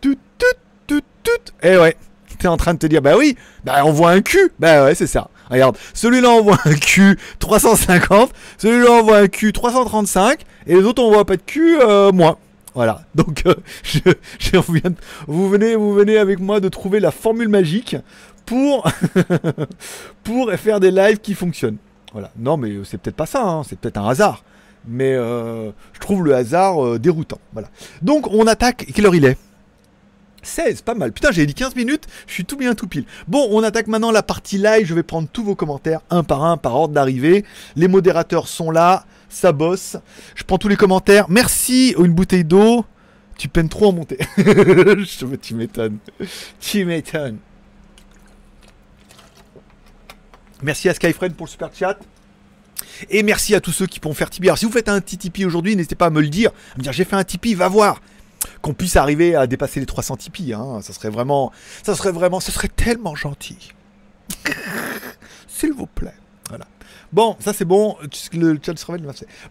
Tout, 0.00 0.16
tout, 0.38 0.46
tout, 0.86 1.00
tout. 1.22 1.52
Eh 1.62 1.76
ouais. 1.76 1.96
T'es 2.38 2.48
en 2.48 2.56
train 2.56 2.74
de 2.74 2.78
te 2.78 2.86
dire, 2.86 3.02
bah 3.02 3.16
oui, 3.16 3.36
bah 3.64 3.82
on 3.84 3.90
voit 3.92 4.10
un 4.10 4.20
cul. 4.20 4.52
Bah 4.58 4.84
ouais, 4.84 4.94
c'est 4.94 5.06
ça. 5.06 5.28
Regarde, 5.50 5.76
celui-là 5.94 6.30
on 6.30 6.42
voit 6.42 6.58
un 6.64 6.74
cul 6.74 7.18
350, 7.38 8.30
celui-là 8.58 8.90
on 8.90 9.02
voit 9.02 9.18
un 9.18 9.28
cul 9.28 9.52
335, 9.52 10.40
et 10.66 10.74
les 10.74 10.82
autres 10.82 11.02
on 11.02 11.24
pas 11.24 11.36
de 11.36 11.42
cul 11.42 11.78
euh, 11.80 12.12
moins. 12.12 12.36
Voilà. 12.74 13.02
Donc 13.14 13.42
euh, 13.46 13.54
je, 13.82 13.98
je 14.38 14.56
reviens- 14.56 14.92
vous 15.26 15.48
venez, 15.48 15.74
vous 15.74 15.92
venez 15.94 16.18
avec 16.18 16.38
moi 16.38 16.60
de 16.60 16.68
trouver 16.68 17.00
la 17.00 17.10
formule 17.10 17.48
magique 17.48 17.96
pour 18.46 18.88
pour 20.24 20.50
faire 20.52 20.80
des 20.80 20.90
lives 20.90 21.18
qui 21.18 21.34
fonctionnent. 21.34 21.78
Voilà. 22.12 22.30
Non, 22.38 22.56
mais 22.56 22.72
c'est 22.84 22.98
peut-être 22.98 23.16
pas 23.16 23.26
ça. 23.26 23.42
hein, 23.42 23.62
c'est 23.68 23.78
peut-être 23.78 23.98
un 23.98 24.08
hasard. 24.08 24.44
Mais 24.86 25.14
euh, 25.14 25.70
je 25.92 25.98
trouve 26.00 26.24
le 26.24 26.34
hasard 26.34 26.82
euh, 26.84 26.98
déroutant. 26.98 27.38
Voilà. 27.52 27.68
Donc 28.00 28.26
on 28.30 28.46
attaque. 28.46 28.86
Quelle 28.94 29.06
heure 29.06 29.14
il 29.14 29.24
est? 29.24 29.36
16, 30.42 30.82
pas 30.82 30.94
mal. 30.94 31.12
Putain, 31.12 31.30
j'avais 31.32 31.46
dit 31.46 31.54
15 31.54 31.74
minutes, 31.74 32.04
je 32.26 32.32
suis 32.34 32.44
tout 32.44 32.56
bien 32.56 32.74
tout 32.74 32.86
pile. 32.86 33.04
Bon, 33.26 33.48
on 33.50 33.62
attaque 33.62 33.86
maintenant 33.88 34.10
la 34.12 34.22
partie 34.22 34.58
live. 34.58 34.86
Je 34.86 34.94
vais 34.94 35.02
prendre 35.02 35.28
tous 35.30 35.42
vos 35.44 35.54
commentaires 35.54 36.00
un 36.10 36.22
par 36.22 36.44
un, 36.44 36.56
par 36.56 36.74
ordre 36.74 36.94
d'arrivée. 36.94 37.44
Les 37.76 37.88
modérateurs 37.88 38.48
sont 38.48 38.70
là, 38.70 39.04
ça 39.28 39.52
bosse. 39.52 39.96
Je 40.34 40.44
prends 40.44 40.58
tous 40.58 40.68
les 40.68 40.76
commentaires. 40.76 41.26
Merci, 41.28 41.94
oh, 41.98 42.04
une 42.04 42.12
bouteille 42.14 42.44
d'eau. 42.44 42.84
Tu 43.36 43.48
peines 43.48 43.68
trop 43.68 43.88
en 43.88 43.92
montée. 43.92 44.18
Je- 44.36 45.36
tu 45.36 45.54
m'étonnes. 45.54 45.98
Tu 46.60 46.84
m'étonnes. 46.84 47.38
Merci 50.62 50.88
à 50.88 50.94
Skyfriend 50.94 51.30
pour 51.30 51.46
le 51.46 51.50
super 51.50 51.70
chat. 51.72 51.98
Et 53.10 53.22
merci 53.22 53.54
à 53.54 53.60
tous 53.60 53.70
ceux 53.72 53.86
qui 53.86 54.00
pourront 54.00 54.14
faire 54.14 54.30
Tipeee. 54.30 54.48
Alors, 54.48 54.58
si 54.58 54.64
vous 54.66 54.72
faites 54.72 54.88
un 54.88 55.00
Tipeee 55.00 55.44
aujourd'hui, 55.44 55.76
n'hésitez 55.76 55.94
pas 55.94 56.06
à 56.06 56.10
me 56.10 56.20
le 56.20 56.28
dire. 56.28 56.50
À 56.74 56.78
me 56.78 56.82
dire, 56.82 56.92
j'ai 56.92 57.04
fait 57.04 57.16
un 57.16 57.24
Tipeee, 57.24 57.54
va 57.54 57.68
voir 57.68 58.00
qu'on 58.62 58.74
puisse 58.74 58.96
arriver 58.96 59.34
à 59.34 59.46
dépasser 59.46 59.80
les 59.80 59.86
300 59.86 60.16
Tipeee. 60.16 60.52
Hein. 60.52 60.80
Ça 60.82 60.92
serait 60.92 61.10
vraiment, 61.10 61.52
ça 61.82 61.94
serait 61.94 62.12
vraiment, 62.12 62.40
ce 62.40 62.52
serait 62.52 62.68
tellement 62.68 63.14
gentil. 63.14 63.72
S'il 65.48 65.72
vous 65.72 65.86
plaît. 65.86 66.14
Voilà. 66.48 66.66
Bon, 67.12 67.36
ça 67.40 67.52
c'est 67.52 67.64
bon. 67.64 67.96
Le 68.32 68.58
chat. 68.62 68.74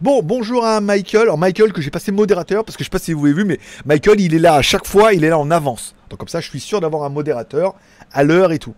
Bon, 0.00 0.22
bonjour 0.22 0.64
à 0.64 0.80
Michael. 0.80 1.22
Alors 1.22 1.38
Michael 1.38 1.72
que 1.72 1.82
j'ai 1.82 1.90
passé 1.90 2.12
modérateur 2.12 2.64
parce 2.64 2.76
que 2.76 2.84
je 2.84 2.86
sais 2.86 2.90
pas 2.90 2.98
si 2.98 3.12
vous 3.12 3.26
avez 3.26 3.34
vu, 3.34 3.44
mais 3.44 3.58
Michael 3.84 4.20
il 4.20 4.34
est 4.34 4.38
là 4.38 4.54
à 4.54 4.62
chaque 4.62 4.86
fois, 4.86 5.12
il 5.12 5.24
est 5.24 5.28
là 5.28 5.38
en 5.38 5.50
avance. 5.50 5.94
Donc 6.08 6.20
comme 6.20 6.28
ça, 6.28 6.40
je 6.40 6.48
suis 6.48 6.60
sûr 6.60 6.80
d'avoir 6.80 7.02
un 7.02 7.08
modérateur 7.08 7.74
à 8.12 8.22
l'heure 8.22 8.52
et 8.52 8.58
tout. 8.58 8.74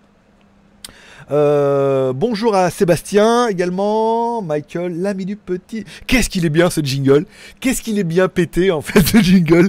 Euh, 1.30 2.12
bonjour 2.12 2.56
à 2.56 2.70
Sébastien 2.70 3.46
également, 3.48 4.42
Michael, 4.42 5.00
l'ami 5.00 5.24
du 5.26 5.36
petit. 5.36 5.84
Qu'est-ce 6.06 6.28
qu'il 6.28 6.44
est 6.44 6.50
bien 6.50 6.70
ce 6.70 6.80
jingle? 6.80 7.24
Qu'est-ce 7.60 7.82
qu'il 7.82 7.98
est 8.00 8.04
bien 8.04 8.26
pété 8.28 8.70
en 8.72 8.80
fait 8.80 9.06
ce 9.06 9.18
jingle? 9.18 9.68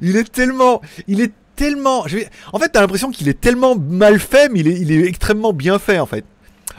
Il 0.00 0.16
est 0.16 0.30
tellement, 0.30 0.80
il 1.08 1.20
est 1.20 1.32
tellement. 1.56 2.06
je 2.06 2.18
vais- 2.18 2.28
En 2.52 2.58
fait, 2.60 2.68
t'as 2.68 2.80
l'impression 2.82 3.10
qu'il 3.10 3.28
est 3.28 3.40
tellement 3.40 3.74
mal 3.76 4.20
fait, 4.20 4.48
mais 4.48 4.60
il 4.60 4.92
est 4.92 5.04
extrêmement 5.08 5.52
bien 5.52 5.78
fait 5.80 5.98
en 5.98 6.06
fait. 6.06 6.24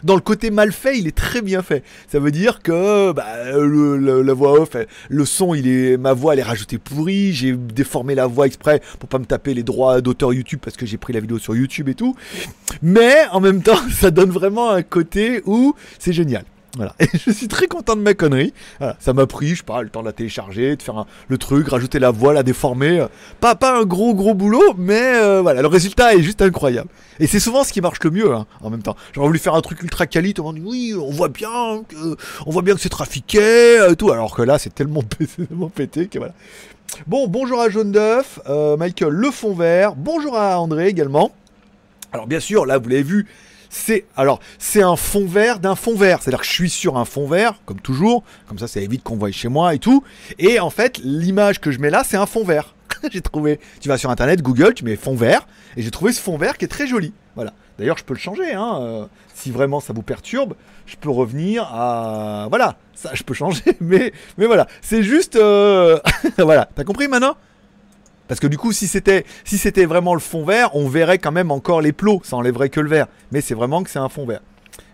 Dans 0.04 0.16
le 0.16 0.22
côté 0.22 0.52
mal 0.52 0.72
fait, 0.72 1.00
il 1.00 1.08
est 1.08 1.16
très 1.16 1.42
bien 1.42 1.62
fait. 1.64 1.84
Ça 2.08 2.20
veut 2.20 2.32
dire 2.32 2.62
que 2.62 3.12
bah, 3.14 3.26
le- 3.54 4.22
la 4.22 4.34
voix 4.34 4.60
off, 4.62 4.70
le 5.10 5.26
son, 5.26 5.56
il 5.56 5.68
est, 5.68 5.98
ma 5.98 6.14
voix, 6.14 6.34
elle 6.34 6.40
est 6.40 6.44
rajoutée 6.44 6.78
pourrie. 6.78 7.34
J'ai 7.34 7.54
déformé 7.54 8.14
la 8.14 8.28
voix 8.28 8.46
exprès 8.46 8.82
pour 9.00 9.10
pas 9.10 9.18
me 9.20 9.26
taper 9.26 9.54
les 9.54 9.64
droits 9.64 10.02
d'auteur 10.02 10.34
YouTube 10.34 10.60
parce 10.64 10.78
que 10.78 10.86
j'ai 10.86 10.98
pris 10.98 11.14
la 11.14 11.20
vidéo 11.20 11.40
sur 11.40 11.56
YouTube 11.56 11.90
et 11.90 11.96
tout. 11.96 12.16
Mais 12.82 13.16
en 13.32 13.40
même 13.40 13.64
temps, 13.64 13.80
ça 13.92 14.12
donne 14.12 14.30
vraiment 14.30 14.70
un 14.70 14.84
côté 14.84 15.42
où 15.46 15.74
c'est 16.00 16.14
génial. 16.14 16.44
Et 17.00 17.08
je 17.26 17.32
suis 17.32 17.48
très 17.48 17.68
content 17.68 17.96
de 17.96 18.02
ma 18.02 18.14
connerie. 18.14 18.54
Ça 19.00 19.14
m'a 19.14 19.26
pris, 19.28 19.50
je 19.50 19.56
sais 19.58 19.82
le 19.82 19.90
temps 19.90 20.02
de 20.02 20.06
la 20.06 20.14
télécharger, 20.14 20.76
de 20.76 20.82
faire 20.82 20.98
un- 20.98 21.06
le 21.28 21.38
truc, 21.38 21.68
rajouter 21.70 22.00
la 22.00 22.12
voix, 22.12 22.34
la 22.34 22.44
déformer. 22.44 23.06
Pas, 23.40 23.56
pas 23.56 23.80
un 23.80 23.84
gros 23.84 24.14
gros 24.14 24.34
boulot, 24.34 24.74
mais 24.78 25.02
euh, 25.16 25.42
voilà, 25.42 25.62
le 25.62 25.68
résultat 25.68 26.16
est 26.16 26.22
juste 26.22 26.42
incroyable. 26.42 26.90
Et 27.20 27.28
c'est 27.28 27.40
souvent 27.40 27.64
ce 27.64 27.74
qui 27.74 27.82
marche 27.82 28.00
le 28.04 28.12
mieux 28.12 28.32
hein, 28.34 28.46
en 28.62 28.70
même 28.70 28.84
temps. 28.84 28.96
J'aurais 29.14 29.28
voulu 29.28 29.40
faire 29.40 29.56
un 29.56 29.62
truc 29.62 29.82
ultra 29.82 30.06
quali, 30.08 30.34
tout 30.34 30.52
dit 30.54 30.62
oui, 30.64 30.94
on 30.96 31.12
voit 31.12 31.30
bien 31.30 31.84
que, 31.88 31.96
on 32.46 32.52
voit 32.52 32.62
bien 32.62 32.76
que 32.76 32.82
c'est 32.82 32.90
trafiqué, 32.90 33.40
euh, 33.80 33.96
tout. 33.96 34.12
Alors 34.12 34.36
que 34.36 34.42
là, 34.44 34.60
c'est 34.60 34.74
tellement, 34.74 35.02
pé- 35.18 35.28
c'est 35.28 35.48
tellement 35.48 35.70
pété 35.70 36.08
que 36.08 36.18
voilà. 36.20 36.34
Bon, 37.06 37.28
bonjour 37.28 37.60
à 37.60 37.70
Jaune 37.70 37.92
d'œuf, 37.92 38.40
euh, 38.50 38.78
Michael 38.78 39.10
Le 39.14 39.30
Fond 39.32 39.54
Vert, 39.54 39.96
bonjour 39.96 40.38
à 40.38 40.60
André 40.60 40.88
également. 40.88 41.32
Alors 42.14 42.28
bien 42.28 42.40
sûr, 42.40 42.66
là 42.66 42.78
vous 42.78 42.88
l'avez 42.88 43.04
vu, 43.04 43.28
c'est 43.70 44.06
alors 44.16 44.40
c'est 44.60 44.82
un 44.82 44.96
fond 44.96 45.26
vert 45.26 45.60
d'un 45.60 45.76
fond 45.76 45.96
vert, 45.96 46.22
c'est-à-dire 46.22 46.42
que 46.42 46.46
je 46.46 46.52
suis 46.52 46.70
sur 46.70 46.98
un 46.98 47.06
fond 47.06 47.28
vert 47.28 47.56
comme 47.66 47.80
toujours, 47.80 48.24
comme 48.48 48.60
ça 48.60 48.68
ça 48.68 48.80
évite 48.80 49.04
qu'on 49.04 49.16
voie 49.16 49.32
chez 49.32 49.50
moi 49.50 49.74
et 49.74 49.80
tout. 49.80 50.04
Et 50.40 50.60
en 50.60 50.70
fait, 50.70 51.00
l'image 51.04 51.60
que 51.60 51.72
je 51.72 51.80
mets 51.80 51.90
là, 51.90 52.04
c'est 52.04 52.18
un 52.18 52.26
fond 52.26 52.44
vert. 52.44 52.76
j'ai 53.12 53.22
trouvé. 53.22 53.60
Tu 53.82 53.90
vas 53.90 53.98
sur 53.98 54.10
internet, 54.10 54.42
Google, 54.42 54.74
tu 54.74 54.86
mets 54.86 54.96
fond 54.96 55.16
vert 55.16 55.48
et 55.76 55.82
j'ai 55.82 55.92
trouvé 55.92 56.12
ce 56.12 56.22
fond 56.22 56.38
vert 56.38 56.58
qui 56.58 56.66
est 56.66 56.70
très 56.70 56.88
joli. 56.88 57.14
Voilà. 57.36 57.54
D'ailleurs, 57.78 57.98
je 57.98 58.04
peux 58.04 58.14
le 58.14 58.20
changer 58.20 58.54
hein, 58.54 58.80
euh, 58.82 59.06
si 59.36 59.52
vraiment 59.52 59.80
ça 59.80 59.94
vous 59.94 60.02
perturbe, 60.02 60.56
je 60.88 60.96
peux 60.96 61.12
revenir 61.12 61.64
à 61.72 62.48
voilà, 62.50 62.78
ça 62.96 63.12
je 63.14 63.22
peux 63.22 63.36
changer 63.36 63.62
mais 63.80 64.12
voilà, 64.38 64.66
c'est 64.82 65.04
juste 65.04 65.36
euh, 65.36 66.00
voilà, 66.40 66.68
t'as 66.74 66.84
compris 66.84 67.08
maintenant 67.08 67.36
parce 68.28 68.40
que 68.40 68.48
du 68.48 68.58
coup, 68.58 68.72
si 68.72 68.88
c'était 68.88 69.26
si 69.46 69.58
c'était 69.58 69.86
vraiment 69.86 70.14
le 70.14 70.20
fond 70.20 70.44
vert, 70.44 70.76
on 70.76 70.88
verrait 70.88 71.18
quand 71.18 71.32
même 71.32 71.52
encore 71.52 71.82
les 71.82 71.94
plots, 71.94 72.22
ça 72.24 72.36
enlèverait 72.36 72.70
que 72.70 72.80
le 72.80 72.90
vert. 72.90 73.08
Mais 73.32 73.42
c'est 73.42 73.56
vraiment 73.56 73.84
que 73.84 73.90
c'est 73.90 74.00
un 74.00 74.10
fond 74.10 74.26
vert. 74.26 74.42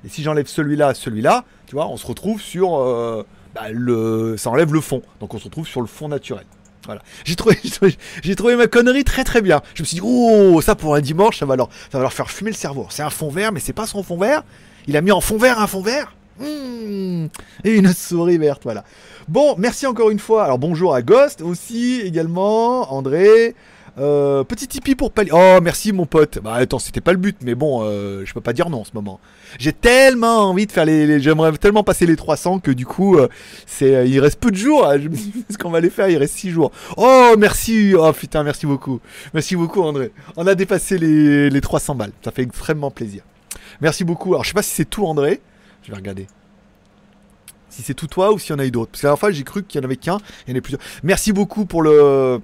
Et 0.05 0.09
si 0.09 0.23
j'enlève 0.23 0.47
celui-là, 0.47 0.93
celui-là, 0.93 1.45
tu 1.65 1.75
vois, 1.75 1.87
on 1.87 1.97
se 1.97 2.05
retrouve 2.05 2.41
sur 2.41 2.79
euh, 2.79 3.25
bah, 3.55 3.71
le, 3.71 4.35
ça 4.37 4.49
enlève 4.49 4.73
le 4.73 4.81
fond, 4.81 5.01
donc 5.19 5.33
on 5.33 5.39
se 5.39 5.45
retrouve 5.45 5.67
sur 5.67 5.81
le 5.81 5.87
fond 5.87 6.07
naturel. 6.07 6.45
Voilà. 6.85 7.01
J'ai 7.23 7.35
trouvé, 7.35 7.57
j'ai 8.23 8.35
trouvé, 8.35 8.55
ma 8.55 8.67
connerie 8.67 9.03
très 9.03 9.23
très 9.23 9.41
bien. 9.41 9.61
Je 9.73 9.83
me 9.83 9.85
suis 9.85 9.95
dit, 9.95 10.01
oh, 10.03 10.59
ça 10.61 10.75
pour 10.75 10.95
un 10.95 11.01
dimanche, 11.01 11.39
ça 11.39 11.45
va 11.45 11.55
leur, 11.55 11.69
ça 11.91 11.97
va 11.97 12.01
leur 12.01 12.13
faire 12.13 12.29
fumer 12.29 12.51
le 12.51 12.57
cerveau. 12.57 12.87
C'est 12.89 13.03
un 13.03 13.09
fond 13.09 13.29
vert, 13.29 13.51
mais 13.51 13.59
c'est 13.59 13.73
pas 13.73 13.87
son 13.87 14.03
fond 14.03 14.17
vert. 14.17 14.43
Il 14.87 14.97
a 14.97 15.01
mis 15.01 15.11
en 15.11 15.21
fond 15.21 15.37
vert 15.37 15.59
un 15.59 15.67
fond 15.67 15.81
vert. 15.81 16.13
Mmh. 16.39 17.27
Et 17.63 17.75
une 17.75 17.93
souris 17.93 18.37
verte, 18.37 18.61
voilà. 18.63 18.83
Bon, 19.27 19.55
merci 19.57 19.85
encore 19.85 20.09
une 20.09 20.19
fois. 20.19 20.43
Alors 20.43 20.59
bonjour 20.59 20.95
à 20.95 21.01
Ghost 21.01 21.41
aussi, 21.41 22.01
également, 22.01 22.93
André. 22.93 23.55
Euh, 23.99 24.43
petit 24.43 24.67
Tipeee 24.67 24.95
pour 24.95 25.11
pallier. 25.11 25.29
Oh, 25.33 25.59
merci 25.61 25.93
mon 25.93 26.07
pote. 26.07 26.39
Bah 26.39 26.55
attends, 26.55 26.79
c'était 26.79 26.99
pas 26.99 27.11
le 27.11 27.19
but, 27.19 27.37
mais 27.43 27.53
bon, 27.53 27.81
euh, 27.83 28.23
je 28.25 28.33
peux 28.33 28.41
pas 28.41 28.51
dire 28.53 28.71
non 28.71 28.81
en 28.81 28.83
ce 28.83 28.89
moment. 28.95 29.19
J'ai 29.59 29.71
tellement 29.71 30.49
envie 30.49 30.65
de 30.65 30.71
faire 30.71 30.85
les. 30.85 31.19
J'aimerais 31.19 31.51
tellement 31.59 31.83
passer 31.83 32.07
les 32.07 32.15
300 32.15 32.57
que 32.59 32.71
du 32.71 32.87
coup, 32.87 33.17
euh, 33.17 33.27
il 33.81 34.19
reste 34.19 34.39
peu 34.39 34.49
de 34.49 34.55
jours. 34.55 34.87
hein. 34.89 34.97
Ce 35.49 35.57
qu'on 35.59 35.69
va 35.69 35.79
les 35.79 35.91
faire, 35.91 36.09
il 36.09 36.17
reste 36.17 36.33
6 36.37 36.49
jours. 36.49 36.71
Oh, 36.97 37.35
merci. 37.37 37.93
Oh 37.95 38.11
putain, 38.13 38.41
merci 38.41 38.65
beaucoup. 38.65 38.99
Merci 39.35 39.55
beaucoup, 39.55 39.83
André. 39.83 40.11
On 40.37 40.47
a 40.47 40.55
dépassé 40.55 40.97
les, 40.97 41.51
les 41.51 41.61
300 41.61 41.93
balles. 41.93 42.13
Ça 42.25 42.31
fait 42.31 42.41
extrêmement 42.41 42.89
plaisir. 42.89 43.21
Merci 43.79 44.03
beaucoup. 44.03 44.33
Alors, 44.33 44.43
je 44.43 44.49
sais 44.49 44.53
pas 44.55 44.63
si 44.63 44.71
c'est 44.71 44.89
tout, 44.89 45.05
André. 45.05 45.39
Je 45.83 45.91
vais 45.91 45.97
regarder. 45.97 46.27
Si 47.69 47.81
c'est 47.81 47.93
tout 47.93 48.07
toi 48.07 48.31
ou 48.31 48.39
s'il 48.39 48.51
y 48.51 48.53
en 48.53 48.59
a 48.59 48.65
eu 48.65 48.71
d'autres. 48.71 48.91
Parce 48.91 49.01
que 49.01 49.07
la 49.07 49.09
dernière 49.09 49.19
fois, 49.19 49.31
j'ai 49.31 49.43
cru 49.43 49.63
qu'il 49.63 49.81
y 49.81 49.81
en 49.81 49.85
avait 49.85 49.97
qu'un. 49.97 50.17
Il 50.47 50.53
y 50.53 50.55
en 50.55 50.59
a 50.59 50.61
plusieurs. 50.61 50.81
Merci 51.03 51.33
beaucoup 51.33 51.65
pour 51.65 51.81
le. 51.81 52.39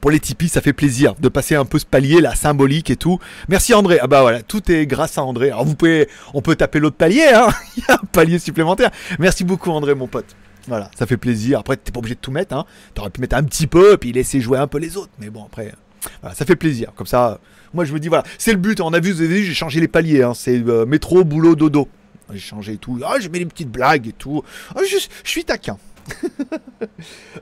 Pour 0.00 0.12
les 0.12 0.20
Tipeee, 0.20 0.48
ça 0.48 0.60
fait 0.60 0.72
plaisir 0.72 1.14
de 1.18 1.28
passer 1.28 1.56
un 1.56 1.64
peu 1.64 1.78
ce 1.78 1.86
palier 1.86 2.20
là, 2.20 2.36
symbolique 2.36 2.88
et 2.90 2.96
tout. 2.96 3.18
Merci 3.48 3.74
André. 3.74 3.98
Ah 4.00 4.06
bah 4.06 4.20
voilà, 4.20 4.42
tout 4.42 4.70
est 4.70 4.86
grâce 4.86 5.18
à 5.18 5.24
André. 5.24 5.48
Alors 5.50 5.64
vous 5.64 5.74
pouvez, 5.74 6.08
on 6.34 6.40
peut 6.40 6.54
taper 6.54 6.78
l'autre 6.78 6.96
palier, 6.96 7.26
hein. 7.34 7.48
Il 7.76 7.82
y 7.82 7.90
a 7.90 7.94
un 7.94 8.06
palier 8.12 8.38
supplémentaire. 8.38 8.90
Merci 9.18 9.42
beaucoup 9.42 9.70
André, 9.70 9.96
mon 9.96 10.06
pote. 10.06 10.36
Voilà, 10.68 10.90
ça 10.96 11.06
fait 11.06 11.16
plaisir. 11.16 11.58
Après, 11.58 11.76
t'es 11.76 11.90
pas 11.90 11.98
obligé 11.98 12.14
de 12.14 12.20
tout 12.20 12.30
mettre, 12.30 12.54
hein. 12.54 12.64
T'aurais 12.94 13.10
pu 13.10 13.20
mettre 13.20 13.34
un 13.34 13.42
petit 13.42 13.66
peu, 13.66 13.96
puis 13.96 14.12
laisser 14.12 14.40
jouer 14.40 14.58
un 14.58 14.68
peu 14.68 14.78
les 14.78 14.96
autres. 14.96 15.10
Mais 15.18 15.30
bon, 15.30 15.44
après, 15.44 15.74
voilà, 16.20 16.36
ça 16.36 16.44
fait 16.44 16.56
plaisir. 16.56 16.92
Comme 16.94 17.06
ça, 17.06 17.40
moi 17.74 17.84
je 17.84 17.92
me 17.92 17.98
dis 17.98 18.08
voilà, 18.08 18.24
c'est 18.38 18.52
le 18.52 18.58
but. 18.58 18.80
On 18.80 18.92
a 18.92 19.00
vu, 19.00 19.10
vous 19.10 19.22
avez 19.22 19.34
vu, 19.34 19.42
j'ai 19.42 19.54
changé 19.54 19.80
les 19.80 19.88
paliers. 19.88 20.22
Hein. 20.22 20.34
C'est 20.34 20.62
euh, 20.68 20.86
métro, 20.86 21.24
boulot, 21.24 21.56
dodo. 21.56 21.88
J'ai 22.32 22.38
changé 22.38 22.74
et 22.74 22.78
tout. 22.78 22.98
Ah, 23.04 23.16
j'ai 23.20 23.28
mis 23.28 23.38
des 23.38 23.46
petites 23.46 23.70
blagues 23.70 24.06
et 24.06 24.12
tout. 24.12 24.42
Ah, 24.74 24.80
je, 24.88 24.96
je 25.24 25.30
suis 25.30 25.44
taquin. 25.44 25.78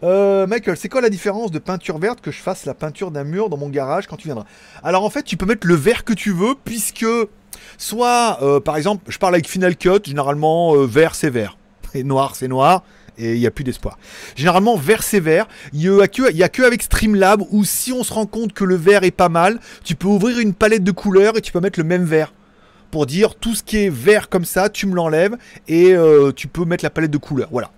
Euh, 0.03 0.46
Michael, 0.46 0.77
c'est 0.77 0.88
quoi 0.88 1.01
la 1.01 1.09
différence 1.09 1.51
de 1.51 1.59
peinture 1.59 1.99
verte 1.99 2.20
que 2.20 2.31
je 2.31 2.40
fasse 2.40 2.66
la 2.66 2.75
peinture 2.75 3.11
d'un 3.11 3.25
mur 3.25 3.49
dans 3.49 3.57
mon 3.57 3.70
garage 3.70 4.07
quand 4.07 4.16
tu 4.16 4.29
viendras? 4.29 4.44
Alors 4.83 5.05
en 5.05 5.11
fait, 5.11 5.22
tu 5.22 5.37
peux 5.37 5.46
mettre 5.46 5.66
le 5.66 5.75
vert 5.75 6.05
que 6.05 6.12
tu 6.12 6.33
veux, 6.33 6.55
puisque 6.64 7.07
soit, 7.79 8.38
euh, 8.42 8.61
par 8.61 8.77
exemple, 8.77 9.05
je 9.09 9.18
parle 9.18 9.35
avec 9.35 9.49
Final 9.49 9.77
Cut, 9.77 10.01
généralement 10.05 10.75
euh, 10.75 10.85
vert 10.85 11.14
c'est 11.14 11.31
vert, 11.31 11.57
et 11.94 12.05
noir 12.05 12.37
c'est 12.37 12.49
noir, 12.49 12.83
et 13.16 13.35
il 13.35 13.40
n'y 13.40 13.46
a 13.46 13.51
plus 13.51 13.64
d'espoir. 13.64 13.99
Généralement, 14.35 14.77
vert 14.77 15.03
c'est 15.03 15.20
vert, 15.20 15.49
il 15.72 15.90
n'y 15.90 15.99
a, 15.99 16.03
a 16.44 16.49
que 16.49 16.62
avec 16.62 16.83
Streamlab 16.83 17.42
où 17.51 17.64
si 17.64 17.92
on 17.92 18.05
se 18.05 18.12
rend 18.12 18.27
compte 18.27 18.53
que 18.53 18.64
le 18.64 18.77
vert 18.77 19.05
est 19.05 19.11
pas 19.11 19.31
mal, 19.31 19.61
tu 19.83 19.94
peux 19.94 20.09
ouvrir 20.09 20.38
une 20.38 20.53
palette 20.53 20.85
de 20.85 20.92
couleurs 20.92 21.38
et 21.38 21.40
tu 21.40 21.53
peux 21.53 21.61
mettre 21.61 21.79
le 21.79 21.85
même 21.85 22.05
vert. 22.05 22.33
Pour 22.97 23.05
dire 23.05 23.35
tout 23.35 23.55
ce 23.55 23.63
qui 23.63 23.77
est 23.77 23.91
vert 23.91 24.31
comme 24.31 24.47
ça, 24.47 24.71
tu 24.71 24.87
me 24.87 24.95
l'enlèves 24.95 25.37
et 25.69 25.93
euh, 25.93 26.33
tu 26.33 26.49
peux 26.49 26.65
mettre 26.65 26.83
la 26.83 26.89
palette 26.89 27.11
de 27.11 27.19
couleurs. 27.19 27.51
Voilà. 27.53 27.71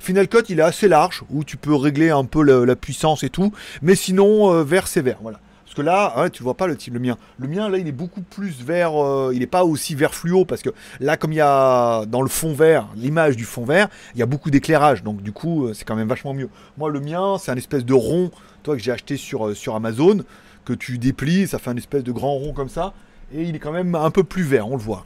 Final 0.00 0.28
Cut, 0.28 0.42
il 0.50 0.58
est 0.58 0.62
assez 0.62 0.86
large, 0.86 1.22
où 1.30 1.44
tu 1.44 1.56
peux 1.56 1.74
régler 1.74 2.10
un 2.10 2.26
peu 2.26 2.42
la 2.42 2.76
puissance 2.76 3.22
et 3.22 3.30
tout. 3.30 3.54
Mais 3.80 3.94
sinon, 3.94 4.52
euh, 4.52 4.64
vert, 4.64 4.86
c'est 4.86 5.00
vert. 5.00 5.16
Voilà. 5.22 5.40
Parce 5.64 5.74
que 5.74 5.80
là, 5.80 6.28
tu 6.28 6.42
vois 6.42 6.58
pas 6.58 6.66
le 6.66 6.76
type, 6.76 6.92
le 6.92 7.00
mien. 7.00 7.16
Le 7.38 7.48
mien, 7.48 7.70
là, 7.70 7.78
il 7.78 7.88
est 7.88 7.92
beaucoup 7.92 8.20
plus 8.20 8.62
vert. 8.62 9.02
euh, 9.02 9.30
il 9.32 9.38
n'est 9.38 9.46
pas 9.46 9.64
aussi 9.64 9.94
vert 9.94 10.12
fluo. 10.12 10.44
Parce 10.44 10.60
que 10.60 10.68
là, 11.00 11.16
comme 11.16 11.32
il 11.32 11.36
y 11.36 11.40
a 11.40 12.04
dans 12.04 12.20
le 12.20 12.28
fond 12.28 12.52
vert, 12.52 12.86
l'image 12.96 13.34
du 13.34 13.46
fond 13.46 13.64
vert, 13.64 13.88
il 14.14 14.18
y 14.20 14.22
a 14.22 14.26
beaucoup 14.26 14.50
d'éclairage. 14.50 15.02
Donc, 15.02 15.22
du 15.22 15.32
coup, 15.32 15.72
c'est 15.72 15.86
quand 15.86 15.96
même 15.96 16.08
vachement 16.08 16.34
mieux. 16.34 16.50
Moi, 16.76 16.90
le 16.90 17.00
mien, 17.00 17.38
c'est 17.40 17.50
un 17.50 17.56
espèce 17.56 17.86
de 17.86 17.94
rond, 17.94 18.30
toi, 18.62 18.76
que 18.76 18.82
j'ai 18.82 18.92
acheté 18.92 19.16
sur, 19.16 19.56
sur 19.56 19.74
Amazon, 19.74 20.18
que 20.66 20.74
tu 20.74 20.98
déplies, 20.98 21.48
ça 21.48 21.58
fait 21.58 21.70
un 21.70 21.78
espèce 21.78 22.04
de 22.04 22.12
grand 22.12 22.34
rond 22.34 22.52
comme 22.52 22.68
ça. 22.68 22.92
Et 23.32 23.42
il 23.42 23.56
est 23.56 23.58
quand 23.58 23.72
même 23.72 23.94
un 23.94 24.10
peu 24.10 24.24
plus 24.24 24.42
vert, 24.42 24.68
on 24.68 24.76
le 24.76 24.82
voit. 24.82 25.04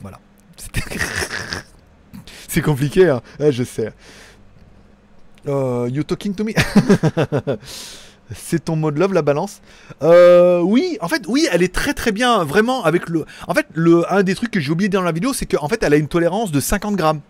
Voilà. 0.00 0.18
C'est 2.48 2.60
compliqué, 2.60 3.08
hein. 3.08 3.22
Je 3.40 3.64
sais. 3.64 3.92
Euh, 5.48 5.88
you 5.90 6.02
talking 6.04 6.34
to 6.34 6.44
me? 6.44 6.52
C'est 8.34 8.64
ton 8.64 8.76
mode 8.76 8.96
love 8.98 9.12
la 9.12 9.22
balance? 9.22 9.60
Euh, 10.02 10.60
Oui, 10.60 10.96
en 11.00 11.08
fait, 11.08 11.24
oui, 11.28 11.48
elle 11.50 11.62
est 11.62 11.74
très 11.74 11.94
très 11.94 12.12
bien, 12.12 12.44
vraiment 12.44 12.84
avec 12.84 13.08
le. 13.08 13.26
En 13.48 13.54
fait, 13.54 13.66
le 13.74 14.10
un 14.12 14.22
des 14.22 14.34
trucs 14.34 14.50
que 14.50 14.60
j'ai 14.60 14.70
oublié 14.70 14.88
dans 14.88 15.02
la 15.02 15.12
vidéo, 15.12 15.32
c'est 15.32 15.46
qu'en 15.46 15.68
fait, 15.68 15.82
elle 15.82 15.92
a 15.92 15.96
une 15.96 16.08
tolérance 16.08 16.52
de 16.52 16.60
50 16.60 16.96
grammes. 16.96 17.20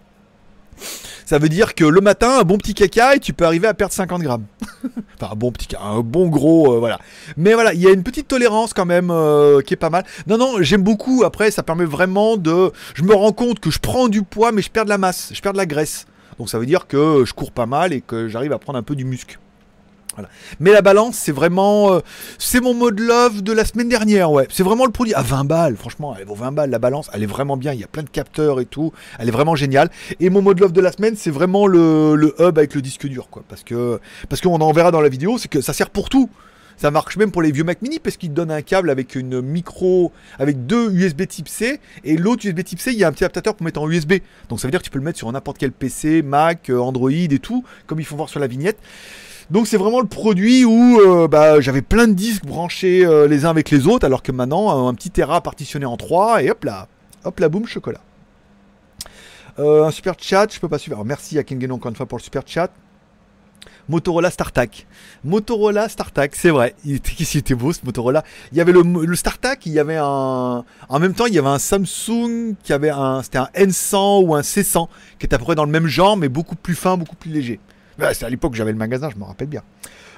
Ça 1.24 1.38
veut 1.38 1.48
dire 1.48 1.74
que 1.74 1.84
le 1.84 2.00
matin, 2.00 2.40
un 2.40 2.42
bon 2.42 2.58
petit 2.58 2.74
caca 2.74 3.16
et 3.16 3.20
tu 3.20 3.32
peux 3.32 3.44
arriver 3.44 3.68
à 3.68 3.74
perdre 3.74 3.92
50 3.92 4.22
grammes. 4.22 4.44
enfin, 5.14 5.32
un 5.32 5.36
bon 5.36 5.52
petit 5.52 5.74
un 5.80 6.00
bon 6.00 6.28
gros, 6.28 6.74
euh, 6.74 6.78
voilà. 6.78 6.98
Mais 7.36 7.54
voilà, 7.54 7.72
il 7.74 7.80
y 7.80 7.86
a 7.86 7.90
une 7.90 8.02
petite 8.02 8.28
tolérance 8.28 8.74
quand 8.74 8.86
même 8.86 9.10
euh, 9.10 9.60
qui 9.60 9.74
est 9.74 9.76
pas 9.78 9.90
mal. 9.90 10.04
Non, 10.26 10.38
non, 10.38 10.56
j'aime 10.60 10.82
beaucoup. 10.82 11.22
Après, 11.24 11.50
ça 11.50 11.62
permet 11.62 11.84
vraiment 11.84 12.36
de. 12.36 12.72
Je 12.94 13.02
me 13.02 13.14
rends 13.14 13.32
compte 13.32 13.60
que 13.60 13.70
je 13.70 13.78
prends 13.78 14.08
du 14.08 14.22
poids, 14.22 14.52
mais 14.52 14.62
je 14.62 14.70
perds 14.70 14.84
de 14.84 14.90
la 14.90 14.98
masse, 14.98 15.30
je 15.32 15.40
perds 15.40 15.52
de 15.52 15.58
la 15.58 15.66
graisse. 15.66 16.06
Donc 16.38 16.48
ça 16.48 16.58
veut 16.58 16.66
dire 16.66 16.86
que 16.86 17.24
je 17.26 17.32
cours 17.34 17.52
pas 17.52 17.66
mal 17.66 17.92
et 17.92 18.00
que 18.00 18.28
j'arrive 18.28 18.52
à 18.52 18.58
prendre 18.58 18.78
un 18.78 18.82
peu 18.82 18.96
du 18.96 19.04
muscle. 19.04 19.38
Mais 20.60 20.72
la 20.72 20.82
balance, 20.82 21.16
c'est 21.16 21.32
vraiment. 21.32 21.94
euh, 21.94 22.00
c'est 22.38 22.60
mon 22.60 22.74
mode 22.74 23.00
love 23.00 23.42
de 23.42 23.52
la 23.52 23.64
semaine 23.64 23.88
dernière, 23.88 24.30
ouais. 24.30 24.46
C'est 24.50 24.62
vraiment 24.62 24.84
le 24.86 24.92
produit. 24.92 25.14
À 25.14 25.22
20 25.22 25.44
balles, 25.44 25.76
franchement, 25.76 26.14
elle 26.18 26.26
vaut 26.26 26.34
20 26.34 26.52
balles 26.52 26.70
la 26.70 26.78
balance. 26.78 27.10
Elle 27.12 27.22
est 27.22 27.26
vraiment 27.26 27.56
bien. 27.56 27.72
Il 27.72 27.80
y 27.80 27.84
a 27.84 27.88
plein 27.88 28.02
de 28.02 28.10
capteurs 28.10 28.60
et 28.60 28.66
tout. 28.66 28.92
Elle 29.18 29.28
est 29.28 29.32
vraiment 29.32 29.56
géniale. 29.56 29.90
Et 30.20 30.30
mon 30.30 30.42
mode 30.42 30.60
love 30.60 30.72
de 30.72 30.80
la 30.80 30.92
semaine, 30.92 31.14
c'est 31.16 31.30
vraiment 31.30 31.66
le, 31.66 32.14
le 32.14 32.34
hub 32.38 32.58
avec 32.58 32.74
le 32.74 32.82
disque 32.82 33.06
dur, 33.06 33.28
quoi. 33.30 33.42
Parce 33.48 33.62
que. 33.62 34.00
Parce 34.28 34.40
qu'on 34.40 34.60
en 34.60 34.72
verra 34.72 34.90
dans 34.90 35.00
la 35.00 35.08
vidéo, 35.08 35.38
c'est 35.38 35.48
que 35.48 35.60
ça 35.60 35.72
sert 35.72 35.90
pour 35.90 36.08
tout. 36.08 36.28
Ça 36.78 36.90
marche 36.90 37.16
même 37.16 37.30
pour 37.30 37.42
les 37.42 37.52
vieux 37.52 37.62
Mac 37.64 37.80
Mini 37.82 38.00
parce 38.00 38.16
qu'ils 38.16 38.32
donnent 38.32 38.50
un 38.50 38.62
câble 38.62 38.90
avec 38.90 39.14
une 39.14 39.40
micro, 39.40 40.10
avec 40.38 40.66
deux 40.66 40.90
USB 40.90 41.26
Type 41.28 41.46
C 41.46 41.78
et 42.02 42.16
l'autre 42.16 42.44
USB 42.46 42.64
Type 42.64 42.80
C, 42.80 42.92
il 42.92 42.98
y 42.98 43.04
a 43.04 43.08
un 43.08 43.12
petit 43.12 43.24
adaptateur 43.24 43.54
pour 43.54 43.64
mettre 43.64 43.80
en 43.80 43.88
USB. 43.88 44.14
Donc 44.48 44.58
ça 44.58 44.66
veut 44.66 44.72
dire 44.72 44.80
que 44.80 44.84
tu 44.84 44.90
peux 44.90 44.98
le 44.98 45.04
mettre 45.04 45.18
sur 45.18 45.30
n'importe 45.30 45.58
quel 45.58 45.70
PC, 45.70 46.22
Mac, 46.22 46.70
euh, 46.70 46.78
Android 46.78 47.10
et 47.10 47.38
tout, 47.40 47.62
comme 47.86 48.00
il 48.00 48.04
faut 48.04 48.16
voir 48.16 48.28
sur 48.28 48.40
la 48.40 48.48
vignette. 48.48 48.78
Donc 49.50 49.66
c'est 49.66 49.76
vraiment 49.76 50.00
le 50.00 50.06
produit 50.06 50.64
où 50.64 51.00
euh, 51.00 51.28
bah, 51.28 51.60
j'avais 51.60 51.82
plein 51.82 52.08
de 52.08 52.14
disques 52.14 52.44
branchés 52.44 53.04
euh, 53.04 53.26
les 53.26 53.44
uns 53.44 53.50
avec 53.50 53.70
les 53.70 53.86
autres, 53.86 54.06
alors 54.06 54.22
que 54.22 54.32
maintenant 54.32 54.88
un 54.88 54.94
petit 54.94 55.10
Tera 55.10 55.40
partitionné 55.40 55.86
en 55.86 55.96
trois 55.96 56.42
et 56.42 56.50
hop 56.50 56.64
là, 56.64 56.88
hop 57.24 57.38
là, 57.40 57.48
boum, 57.48 57.66
chocolat. 57.66 58.00
Euh, 59.58 59.84
un 59.84 59.90
super 59.90 60.14
chat, 60.18 60.52
je 60.52 60.60
peux 60.60 60.68
pas 60.68 60.78
suivre. 60.78 60.96
Alors 60.96 61.06
merci 61.06 61.38
à 61.38 61.44
Kengen 61.44 61.72
encore 61.72 61.90
une 61.90 61.96
fois 61.96 62.06
pour 62.06 62.18
le 62.18 62.22
super 62.22 62.42
chat. 62.46 62.70
Motorola 63.88 64.30
StarTAC. 64.30 64.86
Motorola 65.24 65.88
StarTAC, 65.88 66.34
c'est 66.36 66.50
vrai. 66.50 66.74
Il 66.84 66.96
était 66.96 67.54
beau 67.54 67.72
ce 67.72 67.80
Motorola. 67.84 68.22
Il 68.52 68.58
y 68.58 68.60
avait 68.60 68.72
le, 68.72 68.82
le 68.82 69.16
StarTAC, 69.16 69.66
il 69.66 69.72
y 69.72 69.78
avait 69.78 69.98
un. 69.98 70.64
En 70.88 70.98
même 70.98 71.14
temps, 71.14 71.26
il 71.26 71.34
y 71.34 71.38
avait 71.38 71.48
un 71.48 71.58
Samsung 71.58 72.54
qui 72.62 72.72
avait 72.72 72.90
un. 72.90 73.22
C'était 73.22 73.38
un 73.38 73.48
N100 73.54 74.24
ou 74.24 74.34
un 74.34 74.40
C100 74.40 74.88
qui 75.18 75.26
était 75.26 75.34
à 75.34 75.38
peu 75.38 75.44
près 75.44 75.54
dans 75.54 75.64
le 75.64 75.70
même 75.70 75.86
genre, 75.86 76.16
mais 76.16 76.28
beaucoup 76.28 76.56
plus 76.56 76.74
fin, 76.74 76.96
beaucoup 76.96 77.16
plus 77.16 77.30
léger. 77.30 77.60
Ouais, 77.98 78.14
c'est 78.14 78.24
à 78.24 78.30
l'époque 78.30 78.52
que 78.52 78.58
j'avais 78.58 78.72
le 78.72 78.78
magasin, 78.78 79.10
je 79.10 79.18
me 79.18 79.24
rappelle 79.24 79.48
bien. 79.48 79.62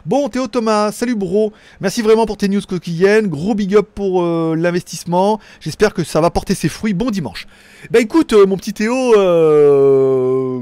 Bon, 0.06 0.28
Théo 0.28 0.46
Thomas, 0.48 0.92
salut 0.92 1.14
bro. 1.14 1.54
Merci 1.80 2.02
vraiment 2.02 2.26
pour 2.26 2.36
tes 2.36 2.46
news 2.48 2.60
quotidiennes. 2.60 3.26
Gros 3.26 3.54
big 3.54 3.74
up 3.74 3.88
pour 3.94 4.22
euh, 4.22 4.54
l'investissement. 4.54 5.40
J'espère 5.60 5.94
que 5.94 6.04
ça 6.04 6.20
va 6.20 6.28
porter 6.28 6.54
ses 6.54 6.68
fruits. 6.68 6.92
Bon 6.92 7.10
dimanche. 7.10 7.46
Bah 7.90 8.00
écoute, 8.00 8.34
euh, 8.34 8.44
mon 8.44 8.58
petit 8.58 8.74
Théo, 8.74 8.94
euh, 9.16 10.60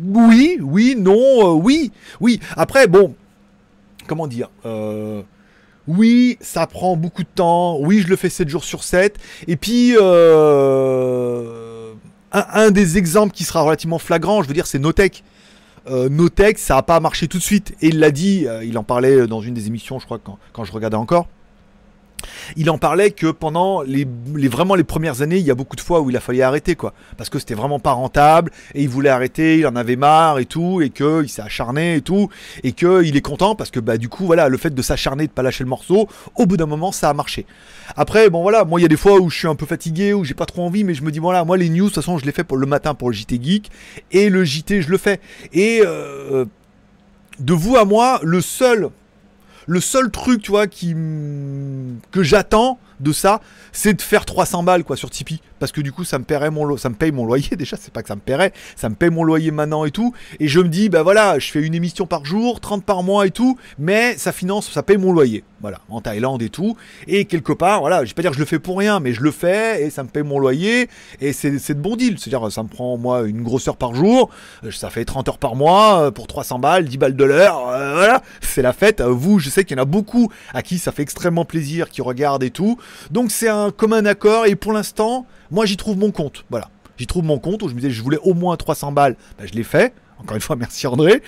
oui, 0.00 0.58
oui, 0.62 0.94
non, 0.96 1.54
oui, 1.54 1.90
oui. 2.20 2.38
Après, 2.56 2.86
bon, 2.86 3.16
comment 4.06 4.28
dire 4.28 4.50
Oui, 5.88 6.38
ça 6.40 6.68
prend 6.68 6.96
beaucoup 6.96 7.24
de 7.24 7.28
temps. 7.34 7.78
Oui, 7.80 8.02
je 8.02 8.08
le 8.08 8.14
fais 8.14 8.30
7 8.30 8.48
jours 8.48 8.62
sur 8.62 8.84
7. 8.84 9.18
Et 9.48 9.56
puis, 9.56 9.96
un, 9.98 10.04
un 12.32 12.70
des 12.70 12.98
exemples 12.98 13.34
qui 13.34 13.42
sera 13.42 13.62
relativement 13.62 13.98
flagrant, 13.98 14.44
je 14.44 14.48
veux 14.48 14.54
dire, 14.54 14.68
c'est 14.68 14.78
Notech. 14.78 15.24
Euh, 15.86 16.08
Notech, 16.08 16.58
ça 16.58 16.76
n'a 16.76 16.82
pas 16.82 17.00
marché 17.00 17.28
tout 17.28 17.38
de 17.38 17.42
suite. 17.42 17.74
Et 17.80 17.88
il 17.88 17.98
l'a 17.98 18.10
dit, 18.10 18.46
euh, 18.46 18.64
il 18.64 18.78
en 18.78 18.84
parlait 18.84 19.26
dans 19.26 19.40
une 19.40 19.54
des 19.54 19.66
émissions, 19.66 19.98
je 19.98 20.06
crois, 20.06 20.18
quand 20.18 20.64
je 20.64 20.72
regardais 20.72 20.96
encore. 20.96 21.28
Il 22.56 22.70
en 22.70 22.78
parlait 22.78 23.10
que 23.10 23.30
pendant 23.30 23.82
les, 23.82 24.06
vraiment 24.48 24.74
les 24.74 24.84
premières 24.84 25.22
années, 25.22 25.38
il 25.38 25.44
y 25.44 25.50
a 25.50 25.54
beaucoup 25.54 25.76
de 25.76 25.80
fois 25.80 26.00
où 26.00 26.10
il 26.10 26.16
a 26.16 26.20
fallu 26.20 26.42
arrêter, 26.42 26.76
quoi. 26.76 26.92
Parce 27.16 27.30
que 27.30 27.38
c'était 27.38 27.54
vraiment 27.54 27.78
pas 27.78 27.92
rentable, 27.92 28.50
et 28.74 28.82
il 28.82 28.88
voulait 28.88 29.10
arrêter, 29.10 29.58
il 29.58 29.66
en 29.66 29.76
avait 29.76 29.96
marre 29.96 30.38
et 30.38 30.46
tout, 30.46 30.80
et 30.82 30.90
que 30.90 31.22
il 31.22 31.28
s'est 31.28 31.42
acharné 31.42 31.96
et 31.96 32.00
tout, 32.00 32.28
et 32.62 32.72
que 32.72 33.02
il 33.04 33.16
est 33.16 33.20
content 33.20 33.54
parce 33.54 33.70
que 33.70 33.80
bah 33.80 33.96
du 33.96 34.08
coup 34.08 34.26
voilà, 34.26 34.48
le 34.48 34.56
fait 34.56 34.74
de 34.74 34.82
s'acharner, 34.82 35.26
de 35.26 35.32
pas 35.32 35.42
lâcher 35.42 35.64
le 35.64 35.70
morceau, 35.70 36.08
au 36.36 36.46
bout 36.46 36.56
d'un 36.56 36.66
moment 36.66 36.92
ça 36.92 37.10
a 37.10 37.14
marché. 37.14 37.46
Après 37.96 38.30
bon 38.30 38.42
voilà, 38.42 38.64
moi 38.64 38.80
il 38.80 38.82
y 38.82 38.86
a 38.86 38.88
des 38.88 38.96
fois 38.96 39.20
où 39.20 39.30
je 39.30 39.38
suis 39.38 39.48
un 39.48 39.54
peu 39.54 39.66
fatigué, 39.66 40.14
où 40.14 40.24
j'ai 40.24 40.34
pas 40.34 40.46
trop 40.46 40.62
envie, 40.62 40.84
mais 40.84 40.94
je 40.94 41.02
me 41.02 41.10
dis 41.10 41.18
voilà, 41.18 41.44
moi 41.44 41.56
les 41.56 41.68
news 41.68 41.84
de 41.84 41.88
toute 41.88 41.96
façon 41.96 42.18
je 42.18 42.24
les 42.24 42.32
fais 42.32 42.44
pour 42.44 42.56
le 42.56 42.66
matin 42.66 42.94
pour 42.94 43.10
le 43.10 43.14
JT 43.14 43.40
Geek, 43.42 43.70
et 44.12 44.30
le 44.30 44.44
JT 44.44 44.82
je 44.82 44.90
le 44.90 44.98
fais. 44.98 45.20
Et 45.52 45.82
euh, 45.84 46.44
de 47.38 47.52
vous 47.52 47.76
à 47.76 47.84
moi, 47.84 48.20
le 48.22 48.40
seul 48.40 48.90
le 49.66 49.80
seul 49.80 50.10
truc, 50.10 50.42
tu 50.42 50.50
vois, 50.50 50.66
qui 50.66 50.94
que 52.10 52.22
j'attends 52.22 52.78
de 53.00 53.12
ça, 53.12 53.40
c'est 53.72 53.94
de 53.94 54.00
faire 54.02 54.24
300 54.24 54.62
balles 54.62 54.84
quoi 54.84 54.96
sur 54.96 55.10
Tipeee 55.10 55.40
parce 55.58 55.72
que 55.72 55.80
du 55.80 55.90
coup 55.90 56.04
ça 56.04 56.18
me 56.18 56.24
paierait 56.24 56.50
mon 56.52 56.64
lo- 56.64 56.76
ça 56.76 56.88
me 56.88 56.94
paye 56.94 57.10
mon 57.10 57.26
loyer 57.26 57.56
déjà, 57.56 57.76
c'est 57.78 57.92
pas 57.92 58.02
que 58.02 58.08
ça 58.08 58.14
me 58.14 58.20
paierait, 58.20 58.52
ça 58.76 58.88
me 58.88 58.94
paye 58.94 59.10
mon 59.10 59.24
loyer 59.24 59.50
maintenant 59.50 59.84
et 59.84 59.90
tout 59.90 60.14
et 60.38 60.46
je 60.46 60.60
me 60.60 60.68
dis 60.68 60.88
bah 60.88 61.02
voilà, 61.02 61.38
je 61.40 61.50
fais 61.50 61.60
une 61.62 61.74
émission 61.74 62.06
par 62.06 62.24
jour, 62.24 62.60
30 62.60 62.84
par 62.84 63.02
mois 63.02 63.26
et 63.26 63.30
tout, 63.32 63.58
mais 63.78 64.16
ça 64.16 64.30
finance, 64.32 64.70
ça 64.70 64.82
paye 64.84 64.96
mon 64.96 65.12
loyer. 65.12 65.42
Voilà, 65.64 65.80
en 65.88 66.02
Thaïlande 66.02 66.42
et 66.42 66.50
tout 66.50 66.76
et 67.06 67.24
quelque 67.24 67.54
part 67.54 67.80
voilà, 67.80 68.04
je 68.04 68.10
vais 68.10 68.14
pas 68.14 68.20
dire 68.20 68.32
que 68.32 68.36
je 68.36 68.40
le 68.42 68.46
fais 68.46 68.58
pour 68.58 68.76
rien, 68.76 69.00
mais 69.00 69.14
je 69.14 69.22
le 69.22 69.30
fais 69.30 69.82
et 69.82 69.88
ça 69.88 70.02
me 70.02 70.10
paye 70.10 70.22
mon 70.22 70.38
loyer 70.38 70.90
et 71.22 71.32
c'est 71.32 71.50
de 71.70 71.80
bon 71.80 71.96
deal, 71.96 72.18
c'est-à-dire 72.18 72.52
ça 72.52 72.62
me 72.62 72.68
prend 72.68 72.98
moi 72.98 73.22
une 73.22 73.42
grosse 73.42 73.66
heure 73.66 73.78
par 73.78 73.94
jour, 73.94 74.28
euh, 74.62 74.70
ça 74.70 74.90
fait 74.90 75.06
30 75.06 75.26
heures 75.30 75.38
par 75.38 75.56
mois 75.56 76.02
euh, 76.02 76.10
pour 76.10 76.26
300 76.26 76.58
balles, 76.58 76.84
10 76.84 76.98
balles 76.98 77.16
de 77.16 77.24
l'heure, 77.24 77.66
euh, 77.70 77.94
voilà, 77.94 78.22
c'est 78.42 78.60
la 78.60 78.74
fête. 78.74 79.00
Vous, 79.00 79.38
je 79.38 79.48
sais 79.48 79.64
qu'il 79.64 79.78
y 79.78 79.80
en 79.80 79.82
a 79.82 79.86
beaucoup 79.86 80.30
à 80.52 80.60
qui 80.60 80.76
ça 80.76 80.92
fait 80.92 81.00
extrêmement 81.00 81.46
plaisir, 81.46 81.88
qui 81.88 82.02
regardent 82.02 82.42
et 82.42 82.50
tout. 82.50 82.76
Donc 83.10 83.30
c'est 83.30 83.48
un 83.48 83.70
commun 83.70 84.04
accord 84.04 84.44
et 84.44 84.56
pour 84.56 84.74
l'instant, 84.74 85.24
moi 85.50 85.64
j'y 85.64 85.78
trouve 85.78 85.96
mon 85.96 86.10
compte. 86.10 86.44
Voilà, 86.50 86.68
j'y 86.98 87.06
trouve 87.06 87.24
mon 87.24 87.38
compte 87.38 87.62
où 87.62 87.68
je 87.70 87.74
me 87.74 87.80
disais 87.80 87.90
je 87.90 88.02
voulais 88.02 88.20
au 88.22 88.34
moins 88.34 88.58
300 88.58 88.92
balles, 88.92 89.16
Bah, 89.38 89.46
je 89.46 89.54
l'ai 89.54 89.64
fait. 89.64 89.94
Encore 90.20 90.36
une 90.36 90.42
fois, 90.42 90.56
merci 90.56 90.86
André. 90.86 91.22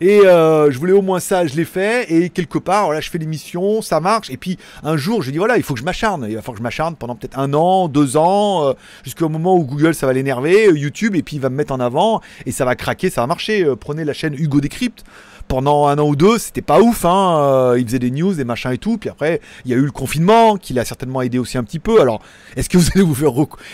Et 0.00 0.20
euh, 0.20 0.70
je 0.70 0.78
voulais 0.78 0.92
au 0.92 1.02
moins 1.02 1.20
ça, 1.20 1.46
je 1.46 1.56
l'ai 1.56 1.64
fait. 1.64 2.10
Et 2.12 2.30
quelque 2.30 2.58
part, 2.58 2.86
voilà, 2.86 3.00
je 3.00 3.10
fais 3.10 3.18
l'émission, 3.18 3.82
ça 3.82 4.00
marche. 4.00 4.30
Et 4.30 4.36
puis 4.36 4.58
un 4.82 4.96
jour, 4.96 5.22
je 5.22 5.30
dis 5.30 5.38
voilà, 5.38 5.56
il 5.56 5.62
faut 5.62 5.74
que 5.74 5.80
je 5.80 5.84
m'acharne. 5.84 6.26
Il 6.28 6.34
va 6.34 6.42
falloir 6.42 6.54
que 6.54 6.58
je 6.58 6.62
m'acharne 6.62 6.96
pendant 6.96 7.16
peut-être 7.16 7.38
un 7.38 7.52
an, 7.54 7.88
deux 7.88 8.16
ans, 8.16 8.68
euh, 8.68 8.72
jusqu'au 9.04 9.28
moment 9.28 9.56
où 9.56 9.64
Google 9.64 9.94
ça 9.94 10.06
va 10.06 10.12
l'énerver, 10.12 10.68
euh, 10.68 10.76
YouTube, 10.76 11.16
et 11.16 11.22
puis 11.22 11.36
il 11.36 11.40
va 11.40 11.50
me 11.50 11.56
mettre 11.56 11.72
en 11.72 11.80
avant 11.80 12.20
et 12.46 12.52
ça 12.52 12.64
va 12.64 12.74
craquer, 12.76 13.10
ça 13.10 13.22
va 13.22 13.26
marcher. 13.26 13.66
Prenez 13.78 14.04
la 14.04 14.12
chaîne 14.12 14.34
Hugo 14.34 14.60
Décrypte. 14.60 15.04
Pendant 15.50 15.88
un 15.88 15.98
an 15.98 16.06
ou 16.06 16.14
deux, 16.14 16.38
c'était 16.38 16.62
pas 16.62 16.80
ouf, 16.80 17.04
hein. 17.04 17.40
euh, 17.40 17.76
il 17.76 17.84
faisait 17.84 17.98
des 17.98 18.12
news, 18.12 18.34
des 18.34 18.44
machins 18.44 18.70
et 18.70 18.78
tout. 18.78 18.98
Puis 18.98 19.10
après, 19.10 19.40
il 19.64 19.72
y 19.72 19.74
a 19.74 19.76
eu 19.76 19.84
le 19.84 19.90
confinement 19.90 20.56
qui 20.56 20.74
l'a 20.74 20.84
certainement 20.84 21.22
aidé 21.22 21.40
aussi 21.40 21.58
un 21.58 21.64
petit 21.64 21.80
peu. 21.80 22.00
Alors, 22.00 22.22
est-ce 22.54 22.68
que 22.68 22.78
vous 22.78 22.86
allez 22.94 23.02
vous 23.02 23.16
faire, 23.16 23.32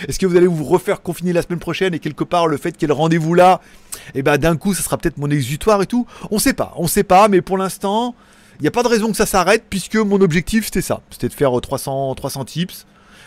est-ce 0.09 0.19
que 0.19 0.25
vous 0.25 0.39
allez 0.39 0.47
vous 0.47 0.65
refaire 0.65 1.03
confiner 1.03 1.35
la 1.35 1.43
semaine 1.43 1.59
prochaine 1.59 1.93
et 1.93 1.99
quelque 1.99 2.25
part 2.25 2.47
le 2.47 2.57
fait 2.57 2.73
qu'il 2.73 2.81
y 2.81 2.85
ait 2.87 2.89
le 2.89 2.95
rendez-vous 2.95 3.35
là, 3.35 3.61
et 4.15 4.23
ben 4.23 4.39
d'un 4.39 4.57
coup, 4.57 4.73
ça 4.73 4.83
sera 4.83 4.97
peut-être 4.97 5.19
mon 5.19 5.29
exutoire 5.29 5.83
et 5.83 5.87
tout. 5.87 6.07
On 6.31 6.39
sait 6.39 6.55
pas, 6.55 6.73
on 6.77 6.87
sait 6.87 7.05
pas, 7.05 7.29
mais 7.29 7.43
pour 7.43 7.59
l'instant, 7.59 8.15
il 8.59 8.63
n'y 8.63 8.69
a 8.69 8.71
pas 8.71 8.83
de 8.83 8.89
raison 8.89 9.11
que 9.11 9.17
ça 9.19 9.27
s'arrête 9.27 9.65
puisque 9.69 9.97
mon 9.97 10.23
objectif 10.23 10.65
c'était 10.65 10.81
ça, 10.81 11.03
c'était 11.11 11.29
de 11.29 11.35
faire 11.35 11.59
euh, 11.59 11.61
300, 11.61 12.15
300 12.15 12.47
tips. 12.47 12.87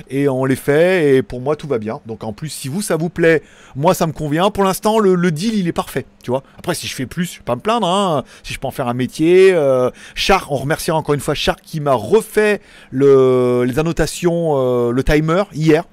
Et 0.10 0.30
on 0.30 0.46
les 0.46 0.56
fait 0.56 1.16
et 1.16 1.22
pour 1.22 1.42
moi 1.42 1.56
tout 1.56 1.68
va 1.68 1.78
bien. 1.78 2.00
Donc 2.06 2.24
en 2.24 2.34
plus 2.34 2.50
si 2.50 2.68
vous 2.68 2.82
ça 2.82 2.96
vous 2.96 3.10
plaît, 3.10 3.44
moi 3.76 3.94
ça 3.94 4.08
me 4.08 4.12
convient. 4.12 4.52
Pour 4.52 4.64
l'instant 4.64 5.00
le, 5.00 5.32
deal 5.32 5.56
il 5.56 5.68
est 5.68 5.74
parfait, 5.74 6.06
tu 6.24 6.32
vois. 6.32 6.44
Après 6.58 6.74
si 6.74 6.88
je 6.88 6.96
fais 6.96 7.06
plus, 7.06 7.34
je 7.34 7.38
vais 7.40 7.46
pas 7.46 7.56
me 7.56 7.62
plaindre. 7.62 7.88
Hein. 7.88 8.24
Si 8.44 8.54
je 8.54 8.60
peux 8.60 8.68
en 8.68 8.72
faire 8.72 8.88
un 8.88 8.94
métier, 8.94 9.52
euh, 9.54 9.90
Char, 10.16 10.52
on 10.52 10.56
remerciera 10.56 10.98
encore 10.98 11.16
une 11.16 11.22
fois 11.22 11.36
Char 11.36 11.58
qui 11.62 11.80
m'a 11.80 11.94
refait 11.94 12.62
le, 12.92 13.64
les 13.66 13.80
annotations, 13.80 14.54
euh, 14.58 14.92
le 14.92 15.04
timer 15.04 15.44
hier. 15.54 15.84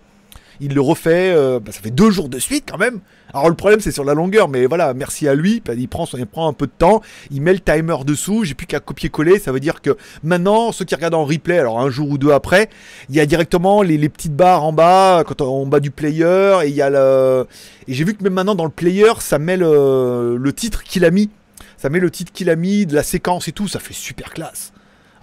Il 0.60 0.74
le 0.74 0.80
refait, 0.80 1.32
euh, 1.34 1.60
bah, 1.60 1.72
ça 1.72 1.80
fait 1.80 1.90
deux 1.90 2.10
jours 2.10 2.28
de 2.28 2.38
suite 2.38 2.64
quand 2.70 2.78
même. 2.78 3.00
Alors 3.32 3.48
le 3.48 3.54
problème 3.54 3.80
c'est 3.80 3.90
sur 3.90 4.04
la 4.04 4.14
longueur, 4.14 4.48
mais 4.48 4.66
voilà, 4.66 4.94
merci 4.94 5.28
à 5.28 5.34
lui. 5.34 5.62
bah, 5.64 5.74
Il 5.76 5.88
prend, 5.88 6.06
il 6.16 6.26
prend 6.26 6.48
un 6.48 6.52
peu 6.52 6.66
de 6.66 6.72
temps, 6.76 7.02
il 7.30 7.42
met 7.42 7.52
le 7.52 7.60
timer 7.60 7.96
dessous. 8.04 8.44
J'ai 8.44 8.54
plus 8.54 8.66
qu'à 8.66 8.80
copier-coller. 8.80 9.38
Ça 9.38 9.52
veut 9.52 9.60
dire 9.60 9.82
que 9.82 9.96
maintenant, 10.22 10.72
ceux 10.72 10.84
qui 10.84 10.94
regardent 10.94 11.14
en 11.14 11.24
replay, 11.24 11.58
alors 11.58 11.80
un 11.80 11.90
jour 11.90 12.10
ou 12.10 12.18
deux 12.18 12.30
après, 12.30 12.68
il 13.08 13.16
y 13.16 13.20
a 13.20 13.26
directement 13.26 13.82
les, 13.82 14.08
petites 14.08 14.36
barres 14.36 14.64
en 14.64 14.72
bas, 14.72 15.24
quand 15.26 15.40
on, 15.40 15.62
en 15.62 15.66
bas 15.66 15.80
du 15.80 15.90
player, 15.90 16.58
et 16.64 16.68
il 16.68 16.74
y 16.74 16.82
a 16.82 16.90
le. 16.90 17.46
Et 17.88 17.94
j'ai 17.94 18.04
vu 18.04 18.14
que 18.14 18.22
même 18.22 18.34
maintenant 18.34 18.54
dans 18.54 18.64
le 18.64 18.70
player, 18.70 19.12
ça 19.20 19.38
met 19.38 19.56
le 19.56 20.52
titre 20.54 20.82
qu'il 20.82 21.04
a 21.04 21.10
mis. 21.10 21.30
Ça 21.76 21.90
met 21.90 22.00
le 22.00 22.10
titre 22.10 22.32
qu'il 22.32 22.50
a 22.50 22.56
mis, 22.56 22.86
de 22.86 22.94
la 22.94 23.02
séquence 23.02 23.48
et 23.48 23.52
tout. 23.52 23.68
Ça 23.68 23.78
fait 23.78 23.94
super 23.94 24.32
classe. 24.32 24.72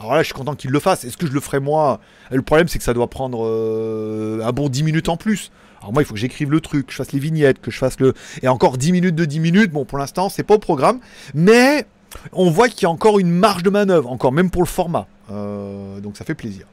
Alors 0.03 0.15
là, 0.15 0.21
je 0.21 0.25
suis 0.25 0.33
content 0.33 0.53
qu'il 0.53 0.69
le 0.69 0.79
fasse. 0.81 1.05
Est-ce 1.05 1.15
que 1.15 1.27
je 1.27 1.31
le 1.31 1.39
ferai 1.39 1.61
moi? 1.61 2.01
Le 2.29 2.41
problème, 2.41 2.67
c'est 2.67 2.77
que 2.77 2.83
ça 2.83 2.93
doit 2.93 3.09
prendre 3.09 3.45
euh, 3.45 4.41
un 4.43 4.51
bon 4.51 4.67
10 4.67 4.83
minutes 4.83 5.07
en 5.07 5.15
plus. 5.15 5.49
Alors 5.79 5.93
moi, 5.93 6.01
il 6.01 6.05
faut 6.05 6.13
que 6.13 6.19
j'écrive 6.19 6.51
le 6.51 6.59
truc, 6.59 6.87
que 6.87 6.91
je 6.91 6.97
fasse 6.97 7.13
les 7.13 7.19
vignettes, 7.19 7.61
que 7.61 7.71
je 7.71 7.77
fasse 7.77 8.01
le... 8.01 8.13
Et 8.41 8.49
encore 8.49 8.77
10 8.77 8.91
minutes 8.91 9.15
de 9.15 9.23
10 9.23 9.39
minutes, 9.39 9.71
bon, 9.71 9.85
pour 9.85 9.97
l'instant, 9.97 10.27
c'est 10.27 10.43
pas 10.43 10.55
au 10.55 10.59
programme. 10.59 10.99
Mais 11.33 11.85
on 12.33 12.49
voit 12.49 12.67
qu'il 12.67 12.83
y 12.83 12.85
a 12.85 12.89
encore 12.89 13.17
une 13.17 13.31
marge 13.31 13.63
de 13.63 13.69
manœuvre, 13.69 14.11
encore 14.11 14.33
même 14.33 14.49
pour 14.49 14.61
le 14.61 14.67
format. 14.67 15.07
Euh, 15.31 16.01
donc 16.01 16.17
ça 16.17 16.25
fait 16.25 16.35
plaisir. 16.35 16.67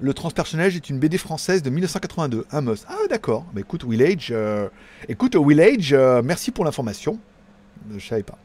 Le 0.00 0.12
transpersonnage 0.12 0.74
est 0.74 0.90
une 0.90 0.98
BD 0.98 1.18
française 1.18 1.62
de 1.62 1.70
1982, 1.70 2.46
un 2.50 2.60
must. 2.62 2.84
Ah 2.88 2.96
d'accord, 3.08 3.46
bah, 3.52 3.60
écoute 3.60 3.84
Willage, 3.86 4.30
euh, 4.32 4.68
écoute 5.08 5.36
euh, 5.36 6.22
merci 6.24 6.50
pour 6.50 6.64
l'information. 6.64 7.20
Je 7.96 8.04
savais 8.04 8.24
pas. 8.24 8.38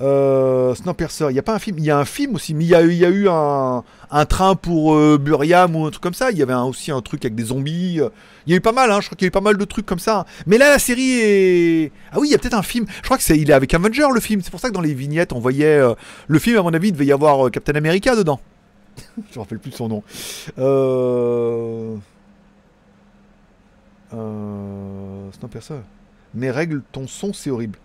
Euh, 0.00 0.74
Snowpiercer, 0.74 1.26
il 1.30 1.32
n'y 1.34 1.38
a 1.38 1.42
pas 1.42 1.54
un 1.54 1.58
film, 1.58 1.78
il 1.78 1.84
y 1.84 1.90
a 1.90 1.98
un 1.98 2.04
film 2.04 2.34
aussi, 2.34 2.54
mais 2.54 2.64
il 2.64 2.70
y 2.70 2.74
a, 2.74 2.82
y 2.82 3.04
a 3.04 3.08
eu 3.08 3.28
un, 3.28 3.82
train 4.26 4.54
pour 4.54 4.94
euh, 4.94 5.18
Buriam 5.18 5.76
ou 5.76 5.86
un 5.86 5.90
truc 5.90 6.02
comme 6.02 6.14
ça. 6.14 6.30
Il 6.30 6.38
y 6.38 6.42
avait 6.42 6.54
aussi 6.54 6.90
un 6.90 7.00
truc 7.00 7.24
avec 7.24 7.34
des 7.34 7.44
zombies. 7.44 8.00
Il 8.46 8.50
y 8.50 8.54
a 8.54 8.56
eu 8.56 8.60
pas 8.60 8.72
mal, 8.72 8.90
hein, 8.90 9.00
je 9.00 9.06
crois 9.06 9.16
qu'il 9.16 9.26
y 9.26 9.28
a 9.28 9.28
eu 9.28 9.32
pas 9.32 9.40
mal 9.40 9.56
de 9.56 9.64
trucs 9.64 9.86
comme 9.86 9.98
ça. 9.98 10.26
Mais 10.46 10.58
là, 10.58 10.70
la 10.70 10.78
série 10.78 11.18
est. 11.20 11.92
Ah 12.10 12.18
oui, 12.18 12.28
il 12.28 12.32
y 12.32 12.34
a 12.34 12.38
peut-être 12.38 12.54
un 12.54 12.62
film. 12.62 12.86
Je 12.88 13.02
crois 13.02 13.16
que 13.16 13.22
c'est, 13.22 13.38
il 13.38 13.50
est 13.50 13.54
avec 13.54 13.72
Avenger 13.74 14.08
le 14.12 14.20
film. 14.20 14.40
C'est 14.42 14.50
pour 14.50 14.60
ça 14.60 14.68
que 14.68 14.74
dans 14.74 14.80
les 14.80 14.94
vignettes, 14.94 15.32
on 15.32 15.38
voyait 15.38 15.78
euh, 15.78 15.94
le 16.26 16.38
film. 16.38 16.58
À 16.58 16.62
mon 16.62 16.74
avis, 16.74 16.88
il 16.88 16.92
devait 16.92 17.06
y 17.06 17.12
avoir 17.12 17.46
euh, 17.46 17.50
Captain 17.50 17.74
America 17.74 18.16
dedans. 18.16 18.40
je 19.16 19.38
me 19.38 19.40
rappelle 19.42 19.58
plus 19.58 19.70
de 19.70 19.76
son 19.76 19.88
nom. 19.88 20.02
Euh... 20.58 21.96
Euh... 24.14 25.30
Snowpiercer. 25.38 25.80
Mais 26.34 26.50
règle 26.50 26.82
ton 26.92 27.06
son, 27.06 27.32
c'est 27.32 27.50
horrible. 27.50 27.78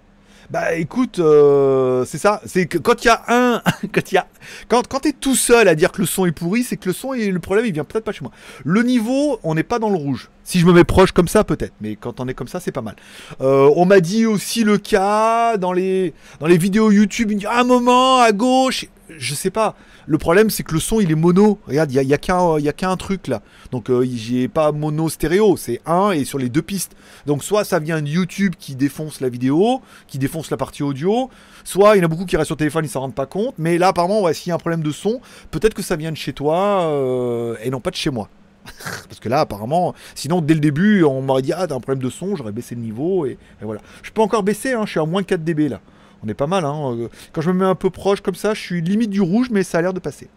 Bah 0.49 0.75
écoute, 0.75 1.19
euh, 1.19 2.05
c'est 2.05 2.17
ça. 2.17 2.41
C'est 2.45 2.67
que 2.67 2.77
quand 2.77 3.03
il 3.03 3.07
y 3.07 3.09
a 3.09 3.21
un, 3.27 3.61
quand 3.93 4.11
il 4.11 4.15
y 4.15 4.17
a, 4.17 4.27
quand 4.69 4.87
quand 4.87 5.01
t'es 5.01 5.11
tout 5.11 5.35
seul 5.35 5.67
à 5.67 5.75
dire 5.75 5.91
que 5.91 5.99
le 5.99 6.07
son 6.07 6.25
est 6.25 6.31
pourri, 6.31 6.63
c'est 6.63 6.77
que 6.77 6.87
le 6.87 6.93
son 6.93 7.13
et 7.13 7.29
le 7.31 7.39
problème 7.39 7.65
il 7.65 7.73
vient 7.73 7.83
peut-être 7.83 8.05
pas 8.05 8.13
chez 8.13 8.21
moi. 8.21 8.31
Le 8.63 8.81
niveau, 8.81 9.39
on 9.43 9.55
n'est 9.55 9.63
pas 9.63 9.77
dans 9.77 9.89
le 9.89 9.97
rouge. 9.97 10.29
Si 10.45 10.59
je 10.59 10.65
me 10.65 10.71
mets 10.71 10.85
proche 10.85 11.11
comme 11.11 11.27
ça, 11.27 11.43
peut-être. 11.43 11.73
Mais 11.81 11.97
quand 11.97 12.21
on 12.21 12.27
est 12.29 12.33
comme 12.33 12.47
ça, 12.47 12.61
c'est 12.61 12.71
pas 12.71 12.81
mal. 12.81 12.95
Euh, 13.41 13.69
on 13.75 13.85
m'a 13.85 13.99
dit 13.99 14.25
aussi 14.25 14.63
le 14.63 14.77
cas 14.77 15.57
dans 15.57 15.73
les 15.73 16.13
dans 16.39 16.47
les 16.47 16.57
vidéos 16.57 16.91
YouTube. 16.91 17.31
Il 17.31 17.39
dit 17.39 17.45
à 17.45 17.59
un 17.59 17.65
moment 17.65 18.19
à 18.19 18.31
gauche. 18.31 18.85
Je 19.17 19.35
sais 19.35 19.49
pas. 19.49 19.75
Le 20.05 20.17
problème, 20.17 20.49
c'est 20.49 20.63
que 20.63 20.73
le 20.73 20.79
son, 20.79 20.99
il 20.99 21.11
est 21.11 21.15
mono. 21.15 21.59
Regarde, 21.67 21.91
il 21.91 22.01
y 22.01 22.13
a, 22.13 22.15
a 22.15 22.73
qu'un 22.73 22.97
truc 22.97 23.27
là. 23.27 23.41
Donc, 23.71 23.89
euh, 23.89 24.05
j'ai 24.09 24.47
pas 24.47 24.71
mono 24.71 25.09
stéréo. 25.09 25.57
C'est 25.57 25.81
un 25.85 26.11
et 26.11 26.25
sur 26.25 26.39
les 26.39 26.49
deux 26.49 26.61
pistes. 26.61 26.95
Donc, 27.25 27.43
soit 27.43 27.63
ça 27.63 27.79
vient 27.79 28.01
de 28.01 28.07
YouTube 28.07 28.53
qui 28.57 28.75
défonce 28.75 29.21
la 29.21 29.29
vidéo, 29.29 29.81
qui 30.07 30.17
défonce 30.17 30.51
la 30.51 30.57
partie 30.57 30.83
audio. 30.83 31.29
Soit 31.63 31.95
il 31.95 31.99
y 31.99 32.01
en 32.01 32.05
a 32.05 32.07
beaucoup 32.07 32.25
qui 32.25 32.37
restent 32.37 32.47
sur 32.47 32.57
téléphone, 32.57 32.85
ils 32.85 32.89
s'en 32.89 33.01
rendent 33.01 33.15
pas 33.15 33.25
compte. 33.25 33.55
Mais 33.57 33.77
là, 33.77 33.89
apparemment, 33.89 34.21
ouais, 34.21 34.33
s'il 34.33 34.49
y 34.49 34.51
a 34.51 34.55
un 34.55 34.59
problème 34.59 34.83
de 34.83 34.91
son, 34.91 35.21
peut-être 35.51 35.73
que 35.73 35.81
ça 35.81 35.95
vient 35.95 36.11
de 36.11 36.17
chez 36.17 36.33
toi 36.33 36.83
euh, 36.87 37.55
et 37.63 37.69
non 37.69 37.79
pas 37.79 37.91
de 37.91 37.95
chez 37.95 38.09
moi. 38.09 38.29
Parce 39.07 39.19
que 39.19 39.29
là, 39.29 39.41
apparemment, 39.41 39.93
sinon, 40.15 40.41
dès 40.41 40.53
le 40.53 40.59
début, 40.59 41.03
on 41.03 41.21
m'aurait 41.21 41.41
dit 41.41 41.53
Ah, 41.53 41.67
t'as 41.67 41.75
un 41.75 41.79
problème 41.79 42.03
de 42.03 42.09
son, 42.09 42.35
j'aurais 42.35 42.51
baissé 42.51 42.75
le 42.75 42.81
niveau. 42.81 43.25
Et, 43.25 43.37
voilà. 43.61 43.81
Je 44.03 44.11
peux 44.11 44.21
encore 44.21 44.43
baisser, 44.43 44.73
hein, 44.73 44.83
je 44.85 44.91
suis 44.91 44.99
à 44.99 45.05
moins 45.05 45.23
4 45.23 45.43
dB 45.43 45.69
là. 45.69 45.81
On 46.23 46.27
est 46.27 46.33
pas 46.33 46.47
mal, 46.47 46.65
hein. 46.65 46.97
Quand 47.31 47.41
je 47.41 47.51
me 47.51 47.59
mets 47.59 47.65
un 47.65 47.75
peu 47.75 47.89
proche 47.89 48.21
comme 48.21 48.35
ça, 48.35 48.53
je 48.53 48.61
suis 48.61 48.81
limite 48.81 49.09
du 49.09 49.21
rouge, 49.21 49.49
mais 49.51 49.63
ça 49.63 49.77
a 49.77 49.81
l'air 49.81 49.93
de 49.93 49.99
passer. 49.99 50.29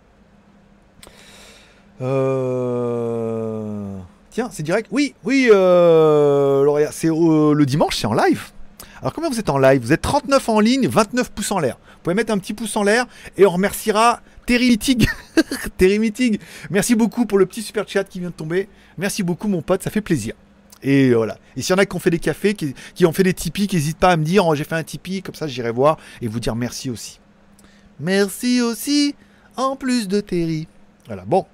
Euh... 2.03 3.97
Tiens, 4.31 4.49
c'est 4.53 4.63
direct. 4.63 4.89
Oui, 4.91 5.15
oui, 5.25 5.49
euh... 5.51 6.89
C'est 6.93 7.11
euh, 7.11 7.53
le 7.55 7.67
dimanche, 7.67 7.97
c'est 7.97 8.07
en 8.07 8.15
live. 8.15 8.51
Alors 9.01 9.15
combien 9.15 9.31
vous 9.31 9.41
êtes 9.41 9.49
en 9.49 9.59
live? 9.59 9.81
Vous 9.81 9.93
êtes 9.93 10.03
39 10.03 10.49
en 10.49 10.61
ligne, 10.61 10.87
29 10.87 11.31
pouces 11.31 11.53
en 11.53 11.59
l'air. 11.59 11.77
Vous 11.77 12.01
pouvez 12.03 12.15
mettre 12.15 12.33
un 12.33 12.39
petit 12.39 12.53
pouce 12.53 12.77
en 12.77 12.83
l'air 12.83 13.07
et 13.37 13.47
on 13.47 13.51
remerciera 13.51 14.21
Terry 14.47 14.69
Meeting. 14.69 15.07
Terry 15.79 15.99
Meeting. 15.99 16.39
Merci 16.71 16.95
beaucoup 16.95 17.25
pour 17.25 17.39
le 17.39 17.47
petit 17.47 17.63
super 17.63 17.89
chat 17.89 18.05
qui 18.05 18.21
vient 18.21 18.29
de 18.29 18.35
tomber. 18.35 18.69
Merci 18.99 19.23
beaucoup 19.23 19.49
mon 19.49 19.63
pote, 19.63 19.83
ça 19.83 19.91
fait 19.91 20.03
plaisir. 20.03 20.35
Et 20.83 21.13
voilà. 21.13 21.37
Et 21.57 21.63
s'il 21.63 21.75
y 21.75 21.79
en 21.79 21.83
a 21.83 21.87
qui 21.87 21.95
ont 21.97 21.99
fait 22.01 22.11
des 22.11 22.19
cafés, 22.19 22.55
qui, 22.55 22.75
qui 22.95 23.05
ont 23.07 23.13
fait 23.13 23.23
des 23.23 23.35
Tipeee, 23.35 23.67
qui 23.67 23.77
n'hésitent 23.77 23.99
pas 23.99 24.11
à 24.11 24.17
me 24.17 24.25
dire 24.25 24.47
oh, 24.47 24.55
j'ai 24.55 24.65
fait 24.65 24.75
un 24.77 24.83
Tipeee, 24.83 25.23
comme 25.23 25.35
ça 25.35 25.47
j'irai 25.47 25.71
voir 25.73 25.99
et 26.23 26.29
vous 26.29 26.41
dire 26.41 26.57
merci 26.57 26.89
aussi. 26.91 27.21
Merci 27.99 28.63
aussi, 28.63 29.15
en 29.57 29.77
plus 29.77 30.09
de 30.09 30.21
Terry. 30.21 30.67
Voilà, 31.07 31.25
bon. 31.27 31.45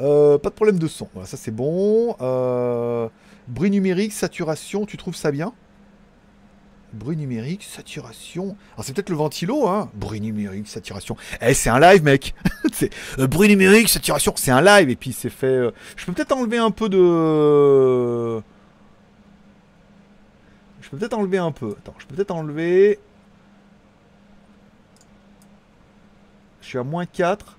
Euh, 0.00 0.38
pas 0.38 0.50
de 0.50 0.54
problème 0.54 0.78
de 0.78 0.86
son. 0.88 1.08
Voilà, 1.14 1.26
ça 1.26 1.36
c'est 1.36 1.50
bon. 1.50 2.16
Euh, 2.20 3.08
bruit 3.48 3.70
numérique, 3.70 4.12
saturation, 4.12 4.84
tu 4.86 4.96
trouves 4.96 5.14
ça 5.16 5.30
bien? 5.30 5.52
Bruit 6.92 7.16
numérique, 7.16 7.64
saturation. 7.64 8.56
Alors 8.74 8.84
c'est 8.84 8.92
peut-être 8.92 9.10
le 9.10 9.16
ventilo, 9.16 9.66
hein 9.66 9.90
Bruit 9.94 10.20
numérique, 10.20 10.68
saturation. 10.68 11.16
Eh, 11.40 11.52
c'est 11.54 11.70
un 11.70 11.80
live, 11.80 12.04
mec 12.04 12.34
euh, 13.18 13.26
bruit 13.26 13.48
numérique, 13.48 13.88
saturation, 13.88 14.32
c'est 14.36 14.50
un 14.52 14.62
live. 14.62 14.90
Et 14.90 14.96
puis 14.96 15.12
c'est 15.12 15.30
fait. 15.30 15.46
euh, 15.46 15.70
Je 15.96 16.04
peux 16.06 16.12
peut-être 16.12 16.32
enlever 16.32 16.58
un 16.58 16.70
peu 16.70 16.88
de. 16.88 18.40
Peux 20.94 21.00
peut-être 21.00 21.18
enlever 21.18 21.38
un 21.38 21.50
peu. 21.50 21.74
Attends, 21.76 21.94
je 21.98 22.06
peux 22.06 22.14
peut-être 22.14 22.30
enlever. 22.30 23.00
Je 26.60 26.68
suis 26.68 26.78
à 26.78 26.84
moins 26.84 27.04
4. 27.04 27.58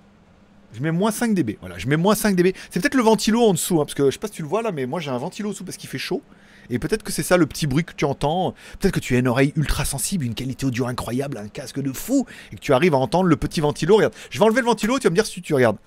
Je 0.71 0.81
mets 0.81 0.91
moins 0.91 1.11
5 1.11 1.33
dB. 1.33 1.57
Voilà, 1.59 1.77
je 1.77 1.87
mets 1.87 1.97
moins 1.97 2.15
5 2.15 2.37
dB. 2.37 2.53
C'est 2.69 2.79
peut-être 2.79 2.95
le 2.95 3.03
ventilo 3.03 3.41
en 3.41 3.51
dessous, 3.51 3.81
hein, 3.81 3.85
parce 3.85 3.93
que 3.93 4.05
je 4.05 4.11
sais 4.11 4.19
pas 4.19 4.27
si 4.27 4.33
tu 4.35 4.41
le 4.41 4.47
vois 4.47 4.61
là, 4.61 4.71
mais 4.71 4.85
moi 4.85 5.01
j'ai 5.01 5.11
un 5.11 5.17
ventilo 5.17 5.49
en 5.49 5.51
dessous 5.51 5.65
parce 5.65 5.75
qu'il 5.75 5.89
fait 5.89 5.97
chaud. 5.97 6.21
Et 6.69 6.79
peut-être 6.79 7.03
que 7.03 7.11
c'est 7.11 7.23
ça 7.23 7.35
le 7.35 7.45
petit 7.45 7.67
bruit 7.67 7.83
que 7.83 7.91
tu 7.93 8.05
entends. 8.05 8.53
Peut-être 8.79 8.93
que 8.93 9.01
tu 9.01 9.15
as 9.15 9.19
une 9.19 9.27
oreille 9.27 9.51
ultra 9.57 9.83
sensible, 9.83 10.23
une 10.23 10.33
qualité 10.33 10.65
audio 10.65 10.87
incroyable, 10.87 11.37
un 11.37 11.49
casque 11.49 11.81
de 11.81 11.91
fou, 11.91 12.25
et 12.53 12.55
que 12.55 12.61
tu 12.61 12.71
arrives 12.71 12.93
à 12.93 12.97
entendre 12.97 13.27
le 13.27 13.35
petit 13.35 13.59
ventilo. 13.59 13.97
Regarde, 13.97 14.13
je 14.29 14.39
vais 14.39 14.45
enlever 14.45 14.61
le 14.61 14.67
ventilo, 14.67 14.97
tu 14.97 15.03
vas 15.03 15.09
me 15.09 15.15
dire 15.15 15.25
si 15.25 15.41
tu 15.41 15.53
regardes. 15.53 15.77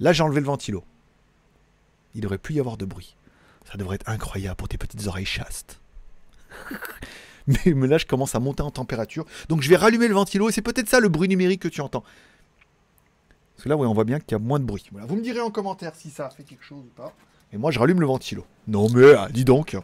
Là, 0.00 0.12
j'ai 0.12 0.24
enlevé 0.24 0.40
le 0.40 0.46
ventilo. 0.46 0.82
Il 2.16 2.20
devrait 2.20 2.38
plus 2.38 2.56
y 2.56 2.60
avoir 2.60 2.76
de 2.76 2.84
bruit. 2.84 3.16
Ça 3.70 3.78
devrait 3.78 3.94
être 3.94 4.08
incroyable 4.08 4.56
pour 4.56 4.68
tes 4.68 4.76
petites 4.76 5.06
oreilles 5.06 5.24
chastes. 5.24 5.80
mais, 7.46 7.86
là, 7.86 7.98
je 7.98 8.06
commence 8.06 8.34
à 8.34 8.40
monter 8.40 8.62
en 8.62 8.70
température. 8.70 9.24
Donc, 9.48 9.62
je 9.62 9.68
vais 9.68 9.76
rallumer 9.76 10.08
le 10.08 10.14
ventilo, 10.14 10.48
et 10.48 10.52
c'est 10.52 10.62
peut-être 10.62 10.88
ça 10.88 11.00
le 11.00 11.08
bruit 11.08 11.28
numérique 11.28 11.62
que 11.62 11.68
tu 11.68 11.80
entends. 11.80 12.04
Parce 13.54 13.64
que 13.64 13.68
là, 13.68 13.76
on 13.76 13.94
voit 13.94 14.04
bien 14.04 14.20
qu'il 14.20 14.32
y 14.32 14.34
a 14.34 14.38
moins 14.38 14.58
de 14.58 14.64
bruit. 14.64 14.84
Vous 14.92 15.16
me 15.16 15.22
direz 15.22 15.40
en 15.40 15.50
commentaire 15.50 15.94
si 15.94 16.10
ça 16.10 16.28
fait 16.30 16.42
quelque 16.42 16.64
chose 16.64 16.84
ou 16.84 16.94
pas. 16.94 17.12
Et 17.52 17.56
moi, 17.56 17.70
je 17.70 17.78
rallume 17.78 18.00
le 18.00 18.06
ventilo. 18.06 18.44
Non, 18.68 18.88
mais 18.90 19.14
ah, 19.14 19.28
dis 19.30 19.44
donc. 19.44 19.76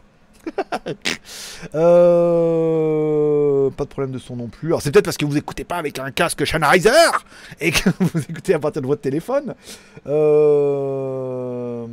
Euh, 1.75 3.69
Pas 3.71 3.83
de 3.85 3.89
problème 3.89 4.11
de 4.11 4.19
son 4.19 4.35
non 4.35 4.47
plus. 4.47 4.67
Alors, 4.69 4.81
c'est 4.81 4.91
peut-être 4.91 5.05
parce 5.05 5.17
que 5.17 5.25
vous 5.25 5.37
écoutez 5.37 5.63
pas 5.63 5.77
avec 5.77 5.97
un 5.99 6.11
casque 6.11 6.45
Sennheiser 6.45 6.89
et 7.61 7.71
que 7.71 7.89
vous 7.99 8.19
écoutez 8.29 8.53
à 8.53 8.59
partir 8.59 8.81
de 8.81 8.87
votre 8.87 9.01
téléphone. 9.01 9.55
Euh... 10.07 11.85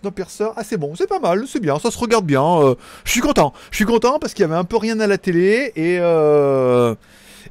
Snowpiercer, 0.00 0.48
ah 0.56 0.62
c'est 0.64 0.76
bon, 0.78 0.94
c'est 0.96 1.06
pas 1.06 1.18
mal, 1.20 1.44
c'est 1.46 1.60
bien, 1.60 1.78
ça 1.78 1.90
se 1.90 1.98
regarde 1.98 2.24
bien. 2.24 2.42
euh, 2.62 2.74
je 3.04 3.10
suis 3.10 3.20
content, 3.20 3.52
je 3.70 3.76
suis 3.76 3.84
content 3.84 4.18
parce 4.18 4.32
qu'il 4.34 4.42
y 4.42 4.46
avait 4.46 4.54
un 4.56 4.64
peu 4.64 4.76
rien 4.76 4.98
à 5.00 5.06
la 5.06 5.18
télé 5.18 5.72
et 5.76 5.98
euh, 6.00 6.94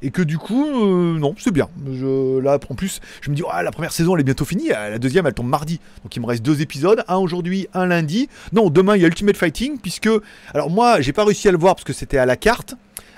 et 0.01 0.11
que 0.11 0.21
du 0.21 0.37
coup, 0.37 0.65
euh, 0.65 1.17
non, 1.19 1.35
c'est 1.37 1.51
bien. 1.51 1.69
Je, 1.91 2.39
là, 2.39 2.59
en 2.69 2.75
plus, 2.75 2.99
je 3.21 3.29
me 3.29 3.35
dis, 3.35 3.43
la 3.63 3.71
première 3.71 3.91
saison, 3.91 4.15
elle 4.15 4.21
est 4.21 4.25
bientôt 4.25 4.45
finie. 4.45 4.71
euh, 4.71 4.89
La 4.91 4.99
deuxième, 4.99 5.25
elle 5.27 5.33
tombe 5.33 5.49
mardi. 5.49 5.79
Donc, 6.03 6.15
il 6.15 6.21
me 6.21 6.25
reste 6.25 6.43
deux 6.43 6.61
épisodes. 6.61 7.03
Un 7.07 7.17
aujourd'hui, 7.17 7.67
un 7.73 7.85
lundi. 7.85 8.29
Non, 8.53 8.69
demain, 8.69 8.95
il 8.95 9.01
y 9.01 9.05
a 9.05 9.07
Ultimate 9.07 9.37
Fighting. 9.37 9.77
Puisque, 9.79 10.09
alors, 10.53 10.69
moi, 10.69 11.01
j'ai 11.01 11.13
pas 11.13 11.25
réussi 11.25 11.47
à 11.47 11.51
le 11.51 11.57
voir 11.57 11.75
parce 11.75 11.83
que 11.85 11.93
c'était 11.93 12.17
à 12.17 12.25
la 12.25 12.35
carte. 12.37 12.75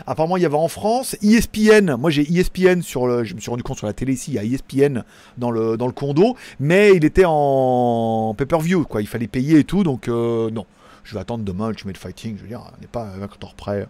Apparemment, 0.08 0.36
il 0.38 0.42
y 0.42 0.46
avait 0.48 0.56
en 0.56 0.68
France 0.68 1.16
ESPN. 1.22 1.96
Moi, 1.96 2.10
j'ai 2.10 2.24
ESPN 2.24 2.82
sur 2.82 3.06
le. 3.06 3.24
Je 3.24 3.36
me 3.36 3.40
suis 3.40 3.52
rendu 3.52 3.62
compte 3.62 3.78
sur 3.78 3.86
la 3.86 3.94
télé 3.94 4.14
ici, 4.14 4.32
il 4.32 4.34
y 4.36 4.40
a 4.40 4.44
ESPN 4.44 5.04
dans 5.38 5.52
le, 5.52 5.78
dans 5.78 5.86
le 5.86 5.92
condo. 5.94 6.36
Mais 6.60 6.94
il 6.96 7.06
était 7.06 7.26
en 7.26 8.34
pay-per-view, 8.36 8.86
quoi. 8.86 9.02
Il 9.02 9.08
fallait 9.08 9.28
payer 9.28 9.60
et 9.60 9.64
tout. 9.64 9.84
Donc, 9.84 10.08
euh, 10.08 10.50
non. 10.50 10.66
Je 11.04 11.14
vais 11.14 11.20
attendre 11.20 11.44
demain 11.44 11.70
Ultimate 11.70 11.98
Fighting. 11.98 12.36
Je 12.38 12.42
veux 12.42 12.48
dire, 12.48 12.62
on 12.78 12.82
n'est 12.82 12.88
pas 12.88 13.04
à 13.04 13.18
20 13.18 13.44
heures 13.44 13.54
près. 13.56 13.88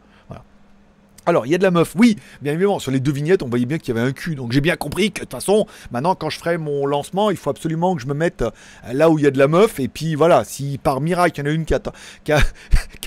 Alors, 1.26 1.46
il 1.46 1.52
y 1.52 1.56
a 1.56 1.58
de 1.60 1.64
la 1.64 1.72
meuf, 1.72 1.94
oui, 1.96 2.18
bien 2.42 2.54
évidemment. 2.54 2.80
Sur 2.80 2.92
les 2.92 3.00
deux 3.00 3.12
vignettes, 3.12 3.44
on 3.44 3.48
voyait 3.48 3.66
bien 3.66 3.78
qu'il 3.78 3.96
y 3.96 3.98
avait 3.98 4.08
un 4.08 4.12
cul. 4.12 4.36
Donc, 4.36 4.52
j'ai 4.52 4.62
bien 4.62 4.76
compris 4.76 5.12
que, 5.12 5.20
de 5.20 5.26
toute 5.26 5.32
façon, 5.32 5.68
maintenant, 5.92 6.16
quand 6.16 6.32
je 6.32 6.40
ferai 6.40 6.58
mon 6.58 6.86
lancement, 6.88 7.30
il 7.30 7.38
faut 7.38 7.52
absolument 7.52 7.96
que 7.96 8.02
je 8.02 8.08
me 8.08 8.14
mette 8.14 8.42
euh, 8.42 8.50
là 8.92 9.10
où 9.10 9.20
il 9.20 9.24
y 9.24 9.28
a 9.28 9.32
de 9.32 9.38
la 9.38 9.48
meuf. 9.48 9.80
Et 9.80 9.88
puis, 9.88 10.16
voilà, 10.16 10.44
si 10.44 10.80
par 10.82 11.00
miracle, 11.00 11.40
il 11.40 11.46
y 11.46 11.48
en 11.48 11.52
a 11.52 11.54
une 11.54 11.66
qui 11.66 11.76
a, 11.76 11.80
qui 12.24 12.32
a, 12.32 12.42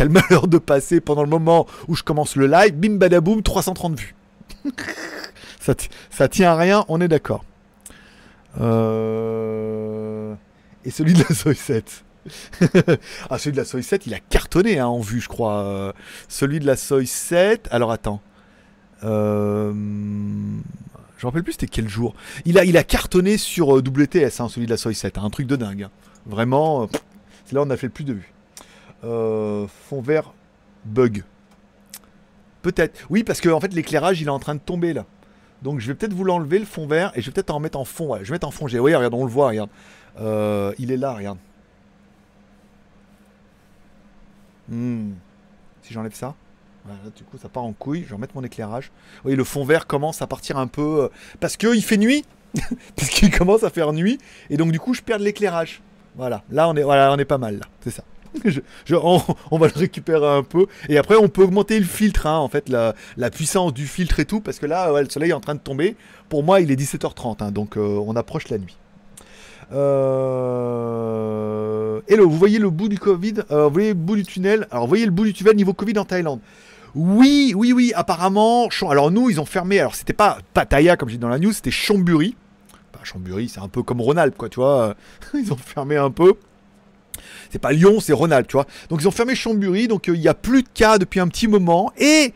le 0.04 0.08
malheur 0.10 0.46
de 0.46 0.58
passer 0.58 1.00
pendant 1.00 1.22
le 1.22 1.28
moment 1.28 1.66
où 1.88 1.96
je 1.96 2.04
commence 2.04 2.36
le 2.36 2.46
live, 2.46 2.74
bim 2.74 2.96
badaboum, 2.96 3.42
330 3.42 3.98
vues. 3.98 4.14
ça, 5.60 5.74
ça 6.10 6.28
tient 6.28 6.52
à 6.52 6.56
rien, 6.56 6.84
on 6.88 7.00
est 7.00 7.08
d'accord. 7.08 7.44
Euh... 8.60 10.34
Et 10.84 10.90
celui 10.90 11.14
de 11.14 11.24
la 11.28 11.54
7. 11.54 12.04
ah, 13.30 13.38
celui 13.38 13.52
de 13.52 13.56
la 13.58 13.64
Soy 13.64 13.82
7, 13.82 14.06
il 14.06 14.14
a 14.14 14.20
cartonné 14.20 14.78
hein, 14.78 14.86
en 14.86 15.00
vue, 15.00 15.20
je 15.20 15.28
crois. 15.28 15.62
Euh, 15.64 15.92
celui 16.28 16.60
de 16.60 16.66
la 16.66 16.76
Soy 16.76 17.06
7. 17.06 17.68
Alors 17.70 17.92
attends. 17.92 18.20
Euh... 19.02 19.72
Je 21.16 21.26
me 21.26 21.28
rappelle 21.30 21.42
plus 21.44 21.52
c'était 21.52 21.66
quel 21.68 21.88
jour. 21.88 22.14
Il 22.44 22.58
a, 22.58 22.64
il 22.64 22.76
a 22.76 22.82
cartonné 22.84 23.38
sur 23.38 23.76
euh, 23.76 23.80
WTS, 23.80 24.40
hein, 24.40 24.48
celui 24.48 24.66
de 24.66 24.70
la 24.70 24.76
Soy 24.76 24.94
7. 24.94 25.18
hein, 25.18 25.22
un 25.24 25.30
truc 25.30 25.46
de 25.46 25.56
dingue. 25.56 25.84
hein. 25.84 25.90
Vraiment, 26.26 26.82
euh, 26.82 26.86
c'est 27.44 27.54
là 27.54 27.62
où 27.62 27.66
on 27.66 27.70
a 27.70 27.76
fait 27.76 27.86
le 27.86 27.92
plus 27.92 28.04
de 28.04 28.14
vues. 28.14 28.32
Fond 29.02 30.00
vert 30.00 30.32
bug. 30.86 31.24
Peut-être. 32.62 33.04
Oui, 33.10 33.22
parce 33.22 33.40
que 33.42 33.50
en 33.50 33.60
fait 33.60 33.74
l'éclairage 33.74 34.20
il 34.22 34.26
est 34.28 34.30
en 34.30 34.38
train 34.38 34.54
de 34.54 34.60
tomber 34.60 34.94
là. 34.94 35.04
Donc 35.62 35.80
je 35.80 35.86
vais 35.88 35.94
peut-être 35.94 36.14
vous 36.14 36.24
l'enlever 36.24 36.58
le 36.58 36.64
fond 36.64 36.86
vert 36.86 37.12
et 37.14 37.20
je 37.20 37.26
vais 37.26 37.32
peut-être 37.32 37.50
en 37.50 37.60
mettre 37.60 37.78
en 37.78 37.84
fond. 37.84 38.16
Je 38.22 38.24
vais 38.28 38.32
mettre 38.32 38.48
en 38.48 38.50
fond. 38.50 38.66
J'ai- 38.66 38.78
regarde, 38.78 39.12
on 39.12 39.24
le 39.24 39.30
voit, 39.30 39.48
regarde. 39.48 39.68
Il 40.78 40.90
est 40.90 40.96
là, 40.96 41.12
regarde. 41.12 41.36
Hmm. 44.68 45.12
Si 45.82 45.92
j'enlève 45.92 46.14
ça. 46.14 46.34
Voilà, 46.84 47.00
du 47.16 47.24
coup 47.24 47.38
ça 47.38 47.48
part 47.48 47.64
en 47.64 47.72
couille. 47.72 48.02
Je 48.02 48.08
vais 48.08 48.14
remettre 48.14 48.36
mon 48.36 48.44
éclairage. 48.44 48.90
Oui, 49.24 49.34
le 49.34 49.44
fond 49.44 49.64
vert 49.64 49.86
commence 49.86 50.22
à 50.22 50.26
partir 50.26 50.58
un 50.58 50.66
peu. 50.66 51.04
euh, 51.04 51.08
parce 51.40 51.56
qu'il 51.56 51.82
fait 51.82 51.96
nuit. 51.96 52.24
parce 52.96 53.08
qu'il 53.08 53.30
commence 53.30 53.64
à 53.64 53.70
faire 53.70 53.92
nuit. 53.92 54.18
Et 54.50 54.56
donc 54.56 54.72
du 54.72 54.80
coup 54.80 54.94
je 54.94 55.02
perds 55.02 55.18
l'éclairage. 55.18 55.82
Voilà. 56.16 56.42
Là 56.50 56.68
on 56.68 56.74
est, 57.18 57.24
pas 57.24 57.38
mal 57.38 57.58
là. 57.58 57.66
C'est 57.80 57.90
ça. 57.90 58.04
On, 58.90 59.58
va 59.58 59.68
le 59.68 59.78
récupérer 59.78 60.26
un 60.26 60.42
peu 60.42 60.66
et 60.88 60.98
après 60.98 61.14
on 61.14 61.28
peut 61.28 61.44
augmenter 61.44 61.78
le 61.78 61.84
filtre 61.84 62.26
hein, 62.26 62.36
en 62.36 62.48
fait 62.48 62.68
la, 62.68 62.92
puissance 63.30 63.72
du 63.72 63.86
filtre 63.86 64.18
et 64.18 64.24
tout 64.24 64.40
parce 64.40 64.58
que 64.58 64.66
là 64.66 64.90
le 65.00 65.08
soleil 65.08 65.30
est 65.30 65.34
en 65.34 65.40
train 65.40 65.54
de 65.54 65.60
tomber 65.60 65.96
pour 66.28 66.42
moi 66.42 66.60
il 66.60 66.72
est 66.72 66.74
17h30 66.74 67.44
hein, 67.44 67.52
donc 67.52 67.76
euh, 67.76 68.02
on 68.04 68.16
approche 68.16 68.48
la 68.48 68.58
nuit 68.58 68.76
euh... 69.72 71.14
Hello, 72.08 72.28
vous 72.28 72.36
voyez 72.36 72.58
le 72.58 72.68
bout 72.70 72.88
du 72.88 72.98
Covid 72.98 73.34
euh, 73.50 73.66
Vous 73.66 73.72
voyez 73.72 73.88
le 73.88 73.94
bout 73.94 74.16
du 74.16 74.24
tunnel? 74.24 74.66
Alors, 74.70 74.84
vous 74.84 74.88
voyez 74.88 75.06
le 75.06 75.10
bout 75.10 75.24
du 75.24 75.32
tunnel 75.32 75.56
niveau 75.56 75.72
Covid 75.72 75.98
en 75.98 76.04
Thaïlande 76.04 76.40
Oui, 76.94 77.54
oui, 77.56 77.72
oui, 77.72 77.92
apparemment. 77.94 78.68
Alors, 78.88 79.10
nous, 79.10 79.30
ils 79.30 79.40
ont 79.40 79.46
fermé. 79.46 79.80
Alors, 79.80 79.94
c'était 79.94 80.12
pas 80.12 80.38
Pattaya, 80.52 80.96
comme 80.96 81.08
j'ai 81.08 81.16
dit 81.16 81.20
dans 81.20 81.28
la 81.28 81.38
news, 81.38 81.52
c'était 81.52 81.70
Chamburi. 81.70 82.36
Bah, 82.92 83.00
Chamburi, 83.02 83.48
c'est 83.48 83.60
un 83.60 83.68
peu 83.68 83.82
comme 83.82 84.00
Rhône-Alpes, 84.00 84.36
quoi, 84.36 84.48
tu 84.48 84.60
vois. 84.60 84.94
Ils 85.34 85.52
ont 85.52 85.56
fermé 85.56 85.96
un 85.96 86.10
peu. 86.10 86.34
C'est 87.50 87.58
pas 87.58 87.72
Lyon, 87.72 88.00
c'est 88.00 88.12
Rhône-Alpes, 88.12 88.48
tu 88.48 88.56
vois. 88.56 88.66
Donc, 88.90 89.00
ils 89.00 89.08
ont 89.08 89.12
fermé 89.12 89.34
Chamburi, 89.34 89.88
donc 89.88 90.08
euh, 90.08 90.16
il 90.16 90.20
y 90.20 90.28
a 90.28 90.34
plus 90.34 90.62
de 90.62 90.68
cas 90.74 90.98
depuis 90.98 91.20
un 91.20 91.28
petit 91.28 91.46
moment. 91.46 91.92
Et 91.96 92.34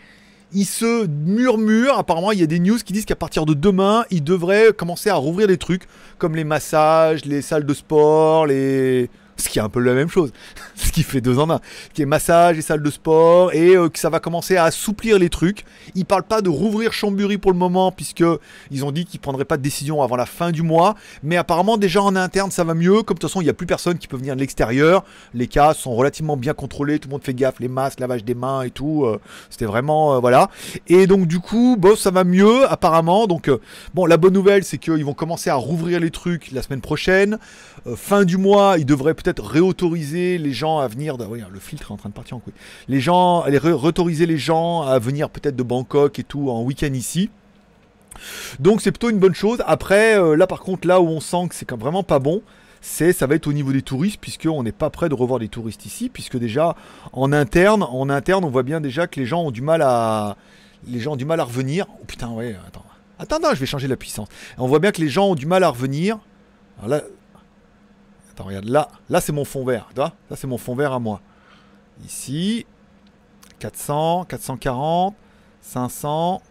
il 0.53 0.65
se 0.65 1.07
murmure, 1.07 1.99
apparemment 1.99 2.33
il 2.33 2.41
y 2.41 2.43
a 2.43 2.47
des 2.47 2.59
news 2.59 2.79
qui 2.79 2.93
disent 2.93 3.05
qu'à 3.05 3.17
partir 3.17 3.47
de 3.47 3.55
demain, 3.55 4.05
ils 4.11 4.25
devraient 4.25 4.73
commencer 4.77 5.11
à 5.11 5.15
rouvrir 5.15 5.47
des 5.47 5.59
trucs 5.59 5.87
comme 6.19 6.35
les 6.37 6.45
massages, 6.45 7.25
les 7.25 7.43
salles 7.43 7.67
de 7.67 7.75
sport, 7.75 8.47
les... 8.47 9.11
ce 9.39 9.49
qui 9.49 9.59
est 9.59 9.63
un 9.63 9.69
peu 9.69 9.81
la 9.81 9.95
même 9.95 10.11
chose, 10.11 10.33
ce 10.75 10.93
qui 10.93 11.03
fait 11.03 11.21
deux 11.21 11.39
en 11.39 11.51
un, 11.51 11.61
qui 11.95 12.03
est 12.03 12.07
massage 12.07 12.59
et 12.59 12.63
salle 12.63 12.83
de 12.83 12.91
sport, 12.91 13.53
et 13.53 13.77
euh, 13.77 13.89
que 13.89 13.99
ça 13.99 14.11
va 14.11 14.21
commencer 14.21 14.57
à 14.57 14.65
assouplir 14.65 15.19
les 15.19 15.31
trucs. 15.31 15.65
Ils 15.95 16.05
parlent 16.05 16.25
pas 16.25 16.43
de 16.43 16.49
rouvrir 16.49 16.93
Chambury 16.93 17.39
pour 17.39 17.53
le 17.53 17.59
moment, 17.59 17.93
puisque 17.93 18.25
ils 18.71 18.85
ont 18.85 18.93
dit 18.93 19.05
qu'ils 19.05 19.21
prendraient 19.21 19.45
pas 19.45 19.57
de 19.57 19.63
décision 19.63 20.03
avant 20.03 20.17
la 20.17 20.27
fin 20.27 20.51
du 20.51 20.63
mois, 20.63 20.95
mais 21.23 21.37
apparemment 21.37 21.77
déjà 21.77 22.03
en 22.03 22.17
interne 22.17 22.51
ça 22.51 22.65
va 22.65 22.75
mieux, 22.75 23.03
comme 23.03 23.17
de 23.17 23.21
toute 23.21 23.23
façon 23.23 23.41
il 23.41 23.45
n'y 23.45 23.51
a 23.51 23.55
plus 23.55 23.67
personne 23.67 23.99
qui 23.99 24.09
peut 24.09 24.17
venir 24.17 24.35
de 24.35 24.41
l'extérieur, 24.41 25.05
les 25.35 25.47
cas 25.47 25.73
sont 25.75 25.95
relativement 25.95 26.37
bien 26.37 26.55
contrôlés, 26.55 26.99
tout 26.99 27.09
le 27.09 27.13
monde 27.13 27.25
fait 27.25 27.35
gaffe, 27.35 27.61
les 27.61 27.69
masques, 27.69 28.01
lavage 28.01 28.25
des 28.25 28.35
mains 28.35 28.63
et 28.63 28.71
tout, 28.71 29.05
euh, 29.05 29.21
c'était 29.51 29.67
vraiment, 29.67 30.15
euh, 30.15 30.19
voilà. 30.19 30.51
Et 30.89 31.07
donc 31.07 31.27
du 31.27 31.39
coup, 31.39 31.77
bon, 31.79 31.97
ça 31.97 32.11
va 32.11 32.25
mieux 32.25 32.71
apparemment, 32.71 33.27
donc 33.27 33.51
bon, 33.95 34.07
la 34.07 34.17
bonne 34.17 34.35
nouvelle 34.35 34.65
c'est 34.65 34.79
qu'ils 34.79 35.05
vont 35.05 35.15
commencer 35.15 35.51
à 35.51 35.55
rouvrir 35.55 36.01
les 36.01 36.11
trucs 36.11 36.51
la 36.51 36.63
semaine 36.63 36.81
prochaine, 36.81 37.39
fin 37.97 38.25
du 38.25 38.37
mois, 38.37 38.77
ils 38.79 38.87
devraient 38.87 39.15
peut-être 39.15 39.28
réautoriser 39.37 40.39
les 40.39 40.53
gens 40.53 40.79
à 40.79 40.89
venir. 40.89 41.19
De... 41.19 41.25
oui, 41.25 41.43
le 41.51 41.61
filtre 41.61 41.91
est 41.91 41.93
en 41.93 41.97
train 41.97 42.09
de 42.09 42.15
partir 42.15 42.37
en 42.37 42.41
couille. 42.41 42.55
Les 42.89 43.01
gens, 43.01 43.45
les 43.47 43.59
ré- 43.59 43.73
réautoriser 43.73 44.27
les 44.27 44.39
gens 44.39 44.83
à 44.83 44.99
venir 44.99 45.29
peut-être 45.31 45.57
de 45.57 45.63
Bangkok 45.63 46.19
et 46.19 46.25
tout 46.25 46.51
en 46.51 46.63
week-end 46.63 46.93
ici. 46.93 47.31
Donc 48.59 48.81
c'est 48.81 48.91
plutôt 48.91 49.11
une 49.11 49.19
bonne 49.19 49.35
chose. 49.35 49.63
Après, 49.67 50.19
euh, 50.19 50.37
là 50.37 50.47
par 50.47 50.61
contre, 50.61 50.89
là 50.89 51.01
où 51.01 51.07
on 51.07 51.21
sent 51.21 51.49
que 51.49 51.55
c'est 51.55 51.71
vraiment 51.73 52.03
pas 52.03 52.19
bon, 52.19 52.43
c'est 52.81 53.13
ça 53.13 53.27
va 53.27 53.35
être 53.35 53.47
au 53.47 53.53
niveau 53.53 53.73
des 53.73 53.83
touristes, 53.83 54.19
puisqu'on 54.21 54.63
n'est 54.63 54.73
pas 54.73 54.91
prêt 54.91 55.09
de 55.09 55.15
revoir 55.15 55.39
des 55.39 55.49
touristes 55.49 55.87
ici, 55.87 56.09
puisque 56.09 56.37
déjà 56.37 56.75
en 57.13 57.33
interne, 57.33 57.83
en 57.83 58.09
interne, 58.09 58.45
on 58.45 58.51
voit 58.51 58.63
bien 58.63 58.81
déjà 58.81 59.07
que 59.07 59.21
les 59.21 59.27
gens 59.27 59.43
ont 59.43 59.51
du 59.51 59.63
mal 59.63 59.83
à, 59.83 60.37
les 60.87 60.99
gens 61.01 61.13
ont 61.13 61.17
du 61.17 61.25
mal 61.25 61.39
à 61.41 61.45
revenir. 61.45 61.87
Oh 62.01 62.05
putain, 62.07 62.29
ouais, 62.31 62.57
attends, 62.67 62.85
attends, 63.19 63.55
je 63.55 63.61
vais 63.61 63.67
changer 63.67 63.89
la 63.89 63.97
puissance. 63.97 64.29
On 64.59 64.67
voit 64.67 64.79
bien 64.81 64.91
que 64.91 65.01
les 65.01 65.09
gens 65.09 65.27
ont 65.27 65.35
du 65.35 65.47
mal 65.47 65.63
à 65.63 65.69
revenir. 65.69 66.19
Là, 66.87 67.03
regarde, 68.45 68.67
là, 68.67 68.89
là 69.09 69.21
c'est 69.21 69.33
mon 69.33 69.45
fond 69.45 69.65
vert, 69.65 69.87
tu 69.91 69.97
vois, 69.97 70.13
là 70.31 70.37
c'est 70.37 70.47
mon 70.47 70.59
fond 70.59 70.75
vert 70.75 70.93
à 70.93 70.99
moi. 70.99 71.21
Ici, 72.05 72.67
400, 73.59 74.27
440, 74.29 75.15
500. 75.61 76.43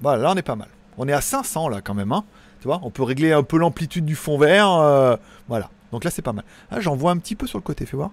Voilà, 0.00 0.22
là 0.22 0.32
on 0.32 0.36
est 0.36 0.42
pas 0.42 0.56
mal. 0.56 0.68
On 0.98 1.08
est 1.08 1.12
à 1.12 1.20
500 1.20 1.68
là 1.68 1.80
quand 1.80 1.94
même, 1.94 2.12
hein. 2.12 2.24
Tu 2.60 2.68
vois, 2.68 2.80
on 2.84 2.90
peut 2.90 3.02
régler 3.02 3.32
un 3.32 3.42
peu 3.42 3.56
l'amplitude 3.56 4.04
du 4.04 4.14
fond 4.14 4.38
vert. 4.38 4.70
euh, 4.70 5.16
voilà. 5.48 5.70
Donc 5.90 6.04
là 6.04 6.10
c'est 6.10 6.22
pas 6.22 6.32
mal. 6.32 6.44
Ah, 6.70 6.80
j'en 6.80 6.94
vois 6.94 7.10
un 7.10 7.18
petit 7.18 7.34
peu 7.34 7.46
sur 7.46 7.58
le 7.58 7.62
côté, 7.62 7.86
fais 7.86 7.96
voir. 7.96 8.10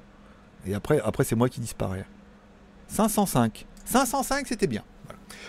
Et 0.66 0.74
après, 0.74 1.00
après 1.04 1.24
c'est 1.24 1.36
moi 1.36 1.50
qui 1.50 1.60
disparais. 1.60 2.06
505. 2.88 3.66
505 3.86 4.48
c'était 4.48 4.68
bien. 4.68 4.84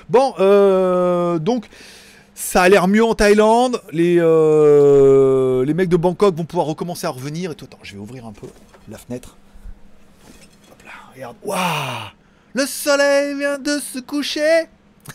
Bon, 0.08 0.34
euh, 0.38 1.38
donc 1.38 1.68
ça 2.41 2.62
a 2.62 2.68
l'air 2.68 2.88
mieux 2.88 3.05
en 3.05 3.14
Thaïlande. 3.14 3.80
Les, 3.93 4.16
euh, 4.18 5.64
les 5.64 5.74
mecs 5.74 5.88
de 5.88 5.97
Bangkok 5.97 6.34
vont 6.34 6.45
pouvoir 6.45 6.66
recommencer 6.66 7.07
à 7.07 7.11
revenir. 7.11 7.53
Et 7.53 7.55
tout. 7.55 7.66
Attends, 7.66 7.78
je 7.82 7.93
vais 7.93 8.01
ouvrir 8.01 8.26
un 8.26 8.32
peu 8.32 8.49
la 8.88 8.99
fenêtre. 8.99 9.36
Hop 10.72 10.82
là, 10.84 10.91
regarde. 11.14 11.36
Waouh 11.45 12.11
Le 12.55 12.66
soleil 12.66 13.36
vient 13.38 13.59
de 13.59 13.78
se 13.78 13.99
coucher. 14.01 14.66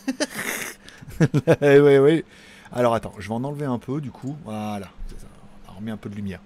oui, 1.62 1.98
oui. 1.98 2.24
Alors 2.72 2.94
attends, 2.94 3.12
je 3.18 3.28
vais 3.28 3.34
en 3.34 3.44
enlever 3.44 3.66
un 3.66 3.78
peu 3.78 4.00
du 4.00 4.10
coup. 4.10 4.36
Voilà. 4.44 4.86
ça. 5.18 5.26
On 5.68 5.78
remet 5.78 5.90
un 5.90 5.96
peu 5.96 6.08
de 6.08 6.14
lumière. 6.14 6.40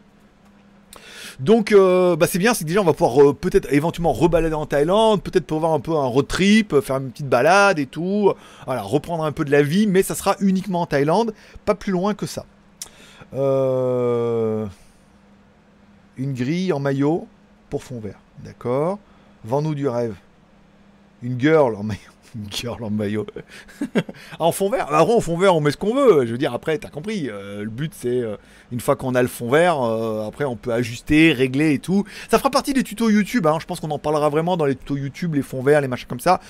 Donc, 1.38 1.72
euh, 1.72 2.16
bah, 2.16 2.26
c'est 2.26 2.38
bien, 2.38 2.54
c'est 2.54 2.64
que 2.64 2.68
déjà 2.68 2.80
on 2.80 2.84
va 2.84 2.92
pouvoir 2.92 3.22
euh, 3.22 3.32
peut-être 3.34 3.72
éventuellement 3.72 4.12
rebalader 4.12 4.54
en 4.54 4.66
Thaïlande, 4.66 5.22
peut-être 5.22 5.46
pouvoir 5.46 5.72
un 5.72 5.80
peu 5.80 5.96
un 5.96 6.06
road 6.06 6.26
trip, 6.26 6.72
euh, 6.72 6.80
faire 6.80 6.96
une 6.96 7.10
petite 7.10 7.28
balade 7.28 7.78
et 7.78 7.86
tout. 7.86 8.32
Voilà, 8.66 8.82
reprendre 8.82 9.24
un 9.24 9.32
peu 9.32 9.44
de 9.44 9.50
la 9.50 9.62
vie, 9.62 9.86
mais 9.86 10.02
ça 10.02 10.14
sera 10.14 10.36
uniquement 10.40 10.82
en 10.82 10.86
Thaïlande, 10.86 11.32
pas 11.64 11.74
plus 11.74 11.92
loin 11.92 12.14
que 12.14 12.26
ça. 12.26 12.44
Une 13.32 14.68
grille 16.34 16.72
en 16.72 16.80
maillot 16.80 17.28
pour 17.70 17.84
fond 17.84 18.00
vert, 18.00 18.18
d'accord. 18.44 18.98
Vends-nous 19.44 19.74
du 19.74 19.88
rêve. 19.88 20.16
Une 21.22 21.40
girl 21.40 21.74
en 21.76 21.82
maillot. 21.82 22.09
Girl 22.50 22.82
en 22.84 22.90
maillot. 22.90 23.26
En 24.38 24.52
fond 24.52 24.70
vert 24.70 24.88
Bah, 24.90 25.02
En 25.02 25.20
fond 25.20 25.36
vert, 25.36 25.54
on 25.56 25.60
met 25.60 25.70
ce 25.70 25.76
qu'on 25.76 25.94
veut. 25.94 26.26
Je 26.26 26.32
veux 26.32 26.38
dire, 26.38 26.54
après, 26.54 26.78
t'as 26.78 26.88
compris. 26.88 27.28
euh, 27.28 27.64
le 27.64 27.70
but, 27.70 27.92
c'est 27.94 28.08
euh, 28.08 28.36
une 28.72 28.80
fois 28.80 28.96
qu'on 28.96 29.14
a 29.14 29.22
le 29.22 29.28
fond 29.28 29.50
vert, 29.50 29.82
euh, 29.82 30.26
après, 30.26 30.44
on 30.44 30.56
peut 30.56 30.72
ajuster, 30.72 31.32
régler 31.32 31.74
et 31.74 31.78
tout. 31.78 32.04
Ça 32.30 32.38
fera 32.38 32.50
partie 32.50 32.72
des 32.72 32.82
tutos 32.82 33.10
YouTube. 33.10 33.46
hein. 33.46 33.58
Je 33.60 33.66
pense 33.66 33.80
qu'on 33.80 33.90
en 33.90 33.98
parlera 33.98 34.28
vraiment 34.28 34.56
dans 34.56 34.64
les 34.64 34.76
tutos 34.76 34.96
YouTube, 34.96 35.34
les 35.34 35.42
fonds 35.42 35.62
verts, 35.62 35.80
les 35.80 35.88
machins 35.88 36.08
comme 36.08 36.20
ça. 36.20 36.40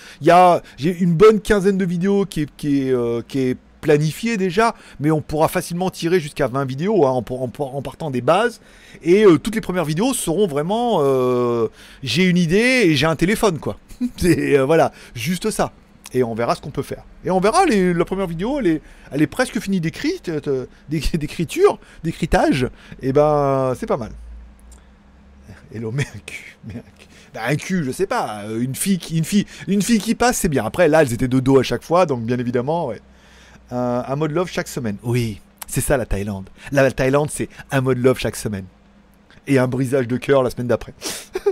J'ai 0.76 0.96
une 0.98 1.14
bonne 1.14 1.40
quinzaine 1.40 1.78
de 1.78 1.84
vidéos 1.84 2.26
qui 2.26 2.42
est, 2.42 3.56
planifiée 3.80 4.36
déjà, 4.36 4.74
mais 5.00 5.10
on 5.10 5.22
pourra 5.22 5.48
facilement 5.48 5.88
tirer 5.88 6.20
jusqu'à 6.20 6.48
20 6.48 6.66
vidéos 6.66 7.06
hein, 7.06 7.12
en, 7.12 7.80
partant 7.80 8.10
des 8.10 8.20
bases. 8.20 8.60
Et 9.02 9.24
toutes 9.42 9.54
les 9.54 9.62
premières 9.62 9.86
vidéos 9.86 10.12
seront 10.12 10.46
vraiment, 10.46 11.02
j'ai 12.02 12.24
une 12.24 12.36
idée 12.36 12.82
et 12.84 12.96
j'ai 12.96 13.06
un 13.06 13.16
téléphone, 13.16 13.58
quoi. 13.58 13.78
C'est 14.16 14.58
euh, 14.58 14.64
voilà, 14.64 14.92
juste 15.14 15.50
ça. 15.50 15.72
Et 16.12 16.24
on 16.24 16.34
verra 16.34 16.54
ce 16.56 16.60
qu'on 16.60 16.70
peut 16.70 16.82
faire. 16.82 17.04
Et 17.24 17.30
on 17.30 17.38
verra, 17.38 17.64
la 17.66 18.04
première 18.04 18.26
vidéo, 18.26 18.58
elle 18.60 18.80
est, 19.22 19.26
presque 19.28 19.60
finie 19.60 19.80
d'écrit, 19.80 20.20
d'éc- 20.90 21.16
d'écriture, 21.18 21.78
d'écritage. 22.02 22.68
Et 23.00 23.12
ben, 23.12 23.74
c'est 23.78 23.86
pas 23.86 23.96
mal. 23.96 24.10
Hello, 25.72 25.92
mais 25.92 26.02
un 26.14 26.18
cul. 26.26 26.56
Un 26.68 26.72
cul. 26.72 27.06
Un 27.36 27.56
cul, 27.56 27.84
je 27.84 27.92
sais 27.92 28.06
pas. 28.08 28.42
euh, 28.46 28.60
Une 28.60 28.74
fille, 28.74 28.98
qui, 28.98 29.18
une 29.18 29.24
fille, 29.24 29.46
une 29.68 29.82
fille 29.82 30.00
qui 30.00 30.16
passe, 30.16 30.38
c'est 30.38 30.48
bien. 30.48 30.64
Après, 30.64 30.88
là, 30.88 31.02
elles 31.02 31.12
étaient 31.12 31.28
de 31.28 31.38
dos 31.38 31.60
à 31.60 31.62
chaque 31.62 31.84
fois, 31.84 32.06
donc 32.06 32.24
bien 32.24 32.38
évidemment. 32.40 32.90
Un, 33.70 34.04
un 34.08 34.16
mode 34.16 34.32
love 34.32 34.50
chaque 34.50 34.66
semaine. 34.66 34.96
Oui, 35.04 35.40
c'est 35.68 35.80
ça 35.80 35.96
la 35.96 36.06
Thaïlande. 36.06 36.48
La 36.72 36.90
Thaïlande, 36.90 37.30
c'est 37.30 37.48
un 37.70 37.82
mode 37.82 37.98
love 37.98 38.18
chaque 38.18 38.34
semaine. 38.34 38.64
Et 39.46 39.58
un 39.58 39.66
brisage 39.66 40.06
de 40.06 40.16
cœur 40.16 40.42
la 40.42 40.50
semaine 40.50 40.68
d'après. 40.68 40.94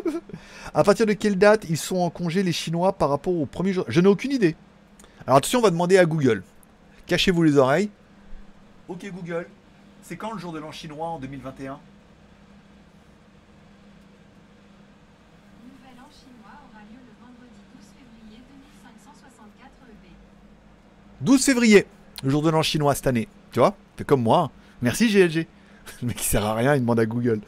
à 0.74 0.84
partir 0.84 1.07
de 1.07 1.12
quelle 1.12 1.36
date 1.36 1.66
ils 1.68 1.76
sont 1.76 1.97
en 1.97 2.11
congé, 2.11 2.43
les 2.43 2.53
Chinois, 2.53 2.93
par 2.93 3.09
rapport 3.09 3.34
au 3.34 3.47
premier 3.47 3.72
jour? 3.72 3.84
Je 3.89 4.01
n'ai 4.01 4.09
aucune 4.09 4.32
idée. 4.32 4.57
Alors 5.26 5.39
attention, 5.39 5.59
on 5.59 5.62
va 5.62 5.70
demander 5.70 5.99
à 5.99 6.07
Google. 6.07 6.43
Cachez-vous 7.07 7.43
les 7.43 7.57
oreilles. 7.57 7.91
Ok 8.89 9.05
Google, 9.12 9.47
c'est 10.03 10.16
quand 10.16 10.32
le 10.32 10.39
jour 10.39 10.53
de 10.53 10.59
l'an 10.59 10.72
chinois 10.72 11.09
en 11.09 11.18
2021 11.18 11.78
Nouvel 15.62 15.99
an 15.99 16.09
chinois 16.11 16.57
aura 16.70 16.80
lieu 16.89 16.97
le 16.97 17.12
vendredi 17.20 17.61
12 17.74 17.84
février 17.99 18.43
2564 18.95 19.70
EB. 19.91 20.12
12 21.20 21.45
février, 21.45 21.86
le 22.22 22.30
jour 22.30 22.41
de 22.41 22.49
l'an 22.49 22.62
chinois 22.62 22.95
cette 22.95 23.07
année. 23.07 23.28
Tu 23.53 23.59
vois 23.59 23.76
Fais 23.99 24.05
comme 24.05 24.22
moi. 24.22 24.51
Merci 24.80 25.09
GLG. 25.09 25.47
Le 26.03 26.09
mec 26.09 26.16
qui 26.16 26.24
sert 26.26 26.44
à 26.44 26.55
rien, 26.55 26.74
il 26.76 26.80
demande 26.80 27.01
à 27.01 27.07
Google. 27.07 27.40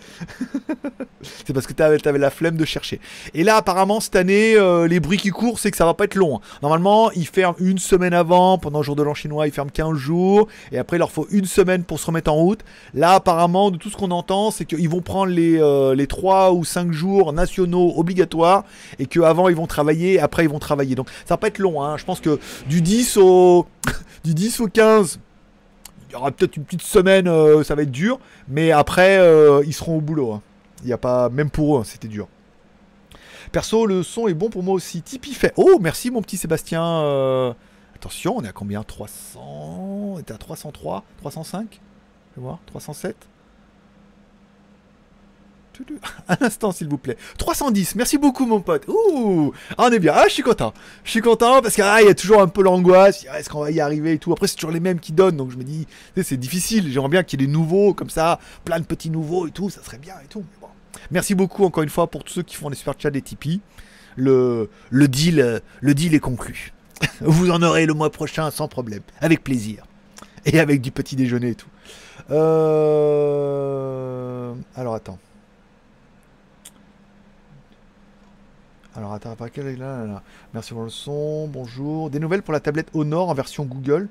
c'est 1.22 1.52
parce 1.52 1.66
que 1.66 1.72
t'avais 1.72 2.04
avais 2.06 2.18
la 2.18 2.30
flemme 2.30 2.56
de 2.56 2.64
chercher. 2.64 3.00
Et 3.32 3.44
là, 3.44 3.56
apparemment, 3.56 4.00
cette 4.00 4.16
année, 4.16 4.54
euh, 4.56 4.88
les 4.88 4.98
bruits 4.98 5.18
qui 5.18 5.30
courent, 5.30 5.58
c'est 5.60 5.70
que 5.70 5.76
ça 5.76 5.84
va 5.84 5.94
pas 5.94 6.04
être 6.04 6.16
long. 6.16 6.36
hein. 6.36 6.40
Normalement, 6.62 7.12
ils 7.12 7.26
ferment 7.26 7.54
une 7.60 7.78
semaine 7.78 8.12
avant, 8.12 8.58
pendant 8.58 8.80
le 8.80 8.84
jour 8.84 8.96
de 8.96 9.02
l'an 9.04 9.14
chinois, 9.14 9.46
ils 9.46 9.52
ferment 9.52 9.70
15 9.72 9.96
jours, 9.96 10.48
et 10.72 10.78
après, 10.78 10.96
il 10.96 10.98
leur 10.98 11.12
faut 11.12 11.28
une 11.30 11.44
semaine 11.44 11.84
pour 11.84 12.00
se 12.00 12.06
remettre 12.06 12.32
en 12.32 12.34
route. 12.34 12.60
Là, 12.94 13.12
apparemment, 13.12 13.70
de 13.70 13.76
tout 13.76 13.88
ce 13.88 13.96
qu'on 13.96 14.10
entend, 14.10 14.50
c'est 14.50 14.64
qu'ils 14.64 14.88
vont 14.88 15.02
prendre 15.02 15.30
les, 15.32 15.58
euh, 15.60 15.94
les 15.94 16.08
3 16.08 16.52
ou 16.52 16.64
5 16.64 16.90
jours 16.92 17.32
nationaux 17.32 17.92
obligatoires, 17.96 18.64
et 18.98 19.06
qu'avant, 19.06 19.48
ils 19.48 19.56
vont 19.56 19.68
travailler, 19.68 20.14
et 20.14 20.20
après, 20.20 20.44
ils 20.44 20.50
vont 20.50 20.58
travailler. 20.58 20.96
Donc, 20.96 21.08
ça 21.24 21.34
va 21.34 21.36
pas 21.36 21.46
être 21.48 21.58
long. 21.58 21.82
hein. 21.82 21.96
Je 21.96 22.04
pense 22.04 22.20
que 22.20 22.38
du 22.68 22.82
10 22.82 23.16
au, 23.18 23.66
du 24.24 24.34
10 24.34 24.60
au 24.60 24.66
15, 24.66 25.20
il 25.20 25.29
y 26.12 26.14
aura 26.16 26.30
peut-être 26.32 26.56
une 26.56 26.64
petite 26.64 26.82
semaine, 26.82 27.28
euh, 27.28 27.62
ça 27.62 27.74
va 27.74 27.82
être 27.82 27.90
dur, 27.90 28.18
mais 28.48 28.72
après, 28.72 29.18
euh, 29.18 29.62
ils 29.66 29.72
seront 29.72 29.96
au 29.98 30.00
boulot. 30.00 30.32
hein. 30.32 30.96
Pas, 30.96 31.28
même 31.28 31.50
pour 31.50 31.76
eux, 31.76 31.80
hein, 31.80 31.84
c'était 31.84 32.08
dur. 32.08 32.26
Perso, 33.52 33.86
le 33.86 34.02
son 34.02 34.28
est 34.28 34.34
bon 34.34 34.48
pour 34.50 34.62
moi 34.62 34.74
aussi. 34.74 35.02
Tipeee 35.02 35.34
fait. 35.34 35.52
Oh, 35.56 35.78
merci 35.80 36.10
mon 36.10 36.22
petit 36.22 36.36
Sébastien. 36.36 36.84
euh, 36.84 37.52
Attention, 37.96 38.36
on 38.38 38.42
est 38.44 38.48
à 38.48 38.52
combien? 38.52 38.82
300 38.82 39.40
On 39.42 40.18
était 40.18 40.32
à 40.32 40.38
303 40.38 41.04
305 41.18 41.80
Je 42.36 42.40
vais 42.40 42.46
voir. 42.46 42.58
307 42.66 43.14
Tudu. 43.18 43.28
Un 46.28 46.36
instant, 46.40 46.72
s'il 46.72 46.88
vous 46.88 46.98
plaît. 46.98 47.16
310, 47.38 47.94
merci 47.96 48.18
beaucoup, 48.18 48.46
mon 48.46 48.60
pote. 48.60 48.86
Ouh, 48.88 49.52
ah, 49.76 49.86
on 49.88 49.92
est 49.92 49.98
bien. 49.98 50.12
Ah, 50.14 50.24
je 50.28 50.34
suis 50.34 50.42
content. 50.42 50.72
Je 51.04 51.10
suis 51.10 51.20
content 51.20 51.60
parce 51.62 51.74
qu'il 51.74 51.84
y 51.84 52.08
a 52.08 52.14
toujours 52.14 52.40
un 52.40 52.48
peu 52.48 52.62
l'angoisse. 52.62 53.26
Ah, 53.30 53.40
Est-ce 53.40 53.48
qu'on 53.48 53.60
va 53.60 53.70
y 53.70 53.80
arriver 53.80 54.12
et 54.14 54.18
tout? 54.18 54.32
Après, 54.32 54.46
c'est 54.46 54.56
toujours 54.56 54.72
les 54.72 54.80
mêmes 54.80 55.00
qui 55.00 55.12
donnent. 55.12 55.36
Donc, 55.36 55.50
je 55.50 55.56
me 55.56 55.64
dis, 55.64 55.86
c'est 56.22 56.36
difficile. 56.36 56.90
J'aimerais 56.90 57.08
bien 57.08 57.22
qu'il 57.22 57.40
y 57.40 57.44
ait 57.44 57.46
des 57.46 57.52
nouveaux, 57.52 57.94
comme 57.94 58.10
ça, 58.10 58.38
plein 58.64 58.78
de 58.80 58.84
petits 58.84 59.10
nouveaux 59.10 59.46
et 59.46 59.50
tout. 59.50 59.70
Ça 59.70 59.82
serait 59.82 59.98
bien 59.98 60.14
et 60.24 60.28
tout. 60.28 60.44
Merci 61.10 61.34
beaucoup, 61.34 61.64
encore 61.64 61.82
une 61.82 61.88
fois, 61.88 62.08
pour 62.08 62.24
tous 62.24 62.34
ceux 62.34 62.42
qui 62.42 62.56
font 62.56 62.70
des 62.70 62.76
super 62.76 62.94
chats 62.98 63.10
des 63.10 63.22
Tipeee. 63.22 63.60
Le, 64.16 64.68
deal, 64.92 65.62
le 65.80 65.94
deal 65.94 66.14
est 66.14 66.20
conclu. 66.20 66.72
Vous 67.20 67.50
en 67.50 67.62
aurez 67.62 67.86
le 67.86 67.94
mois 67.94 68.10
prochain 68.10 68.50
sans 68.50 68.68
problème. 68.68 69.00
Avec 69.20 69.42
plaisir. 69.42 69.84
Et 70.46 70.60
avec 70.60 70.80
du 70.80 70.90
petit 70.90 71.16
déjeuner 71.16 71.50
et 71.50 71.54
tout. 71.54 71.68
Euh... 72.30 73.40
Alors, 74.76 74.94
attends. 74.94 75.18
Alors 79.00 79.14
attends, 79.14 79.30
après 79.30 79.48
quel 79.48 79.64
là, 79.78 80.00
là, 80.00 80.04
là? 80.04 80.22
Merci 80.52 80.74
pour 80.74 80.82
le 80.82 80.90
son, 80.90 81.48
bonjour. 81.48 82.10
Des 82.10 82.18
nouvelles 82.18 82.42
pour 82.42 82.52
la 82.52 82.60
tablette 82.60 82.88
Honor 82.92 83.30
en 83.30 83.32
version 83.34 83.64
Google? 83.64 84.08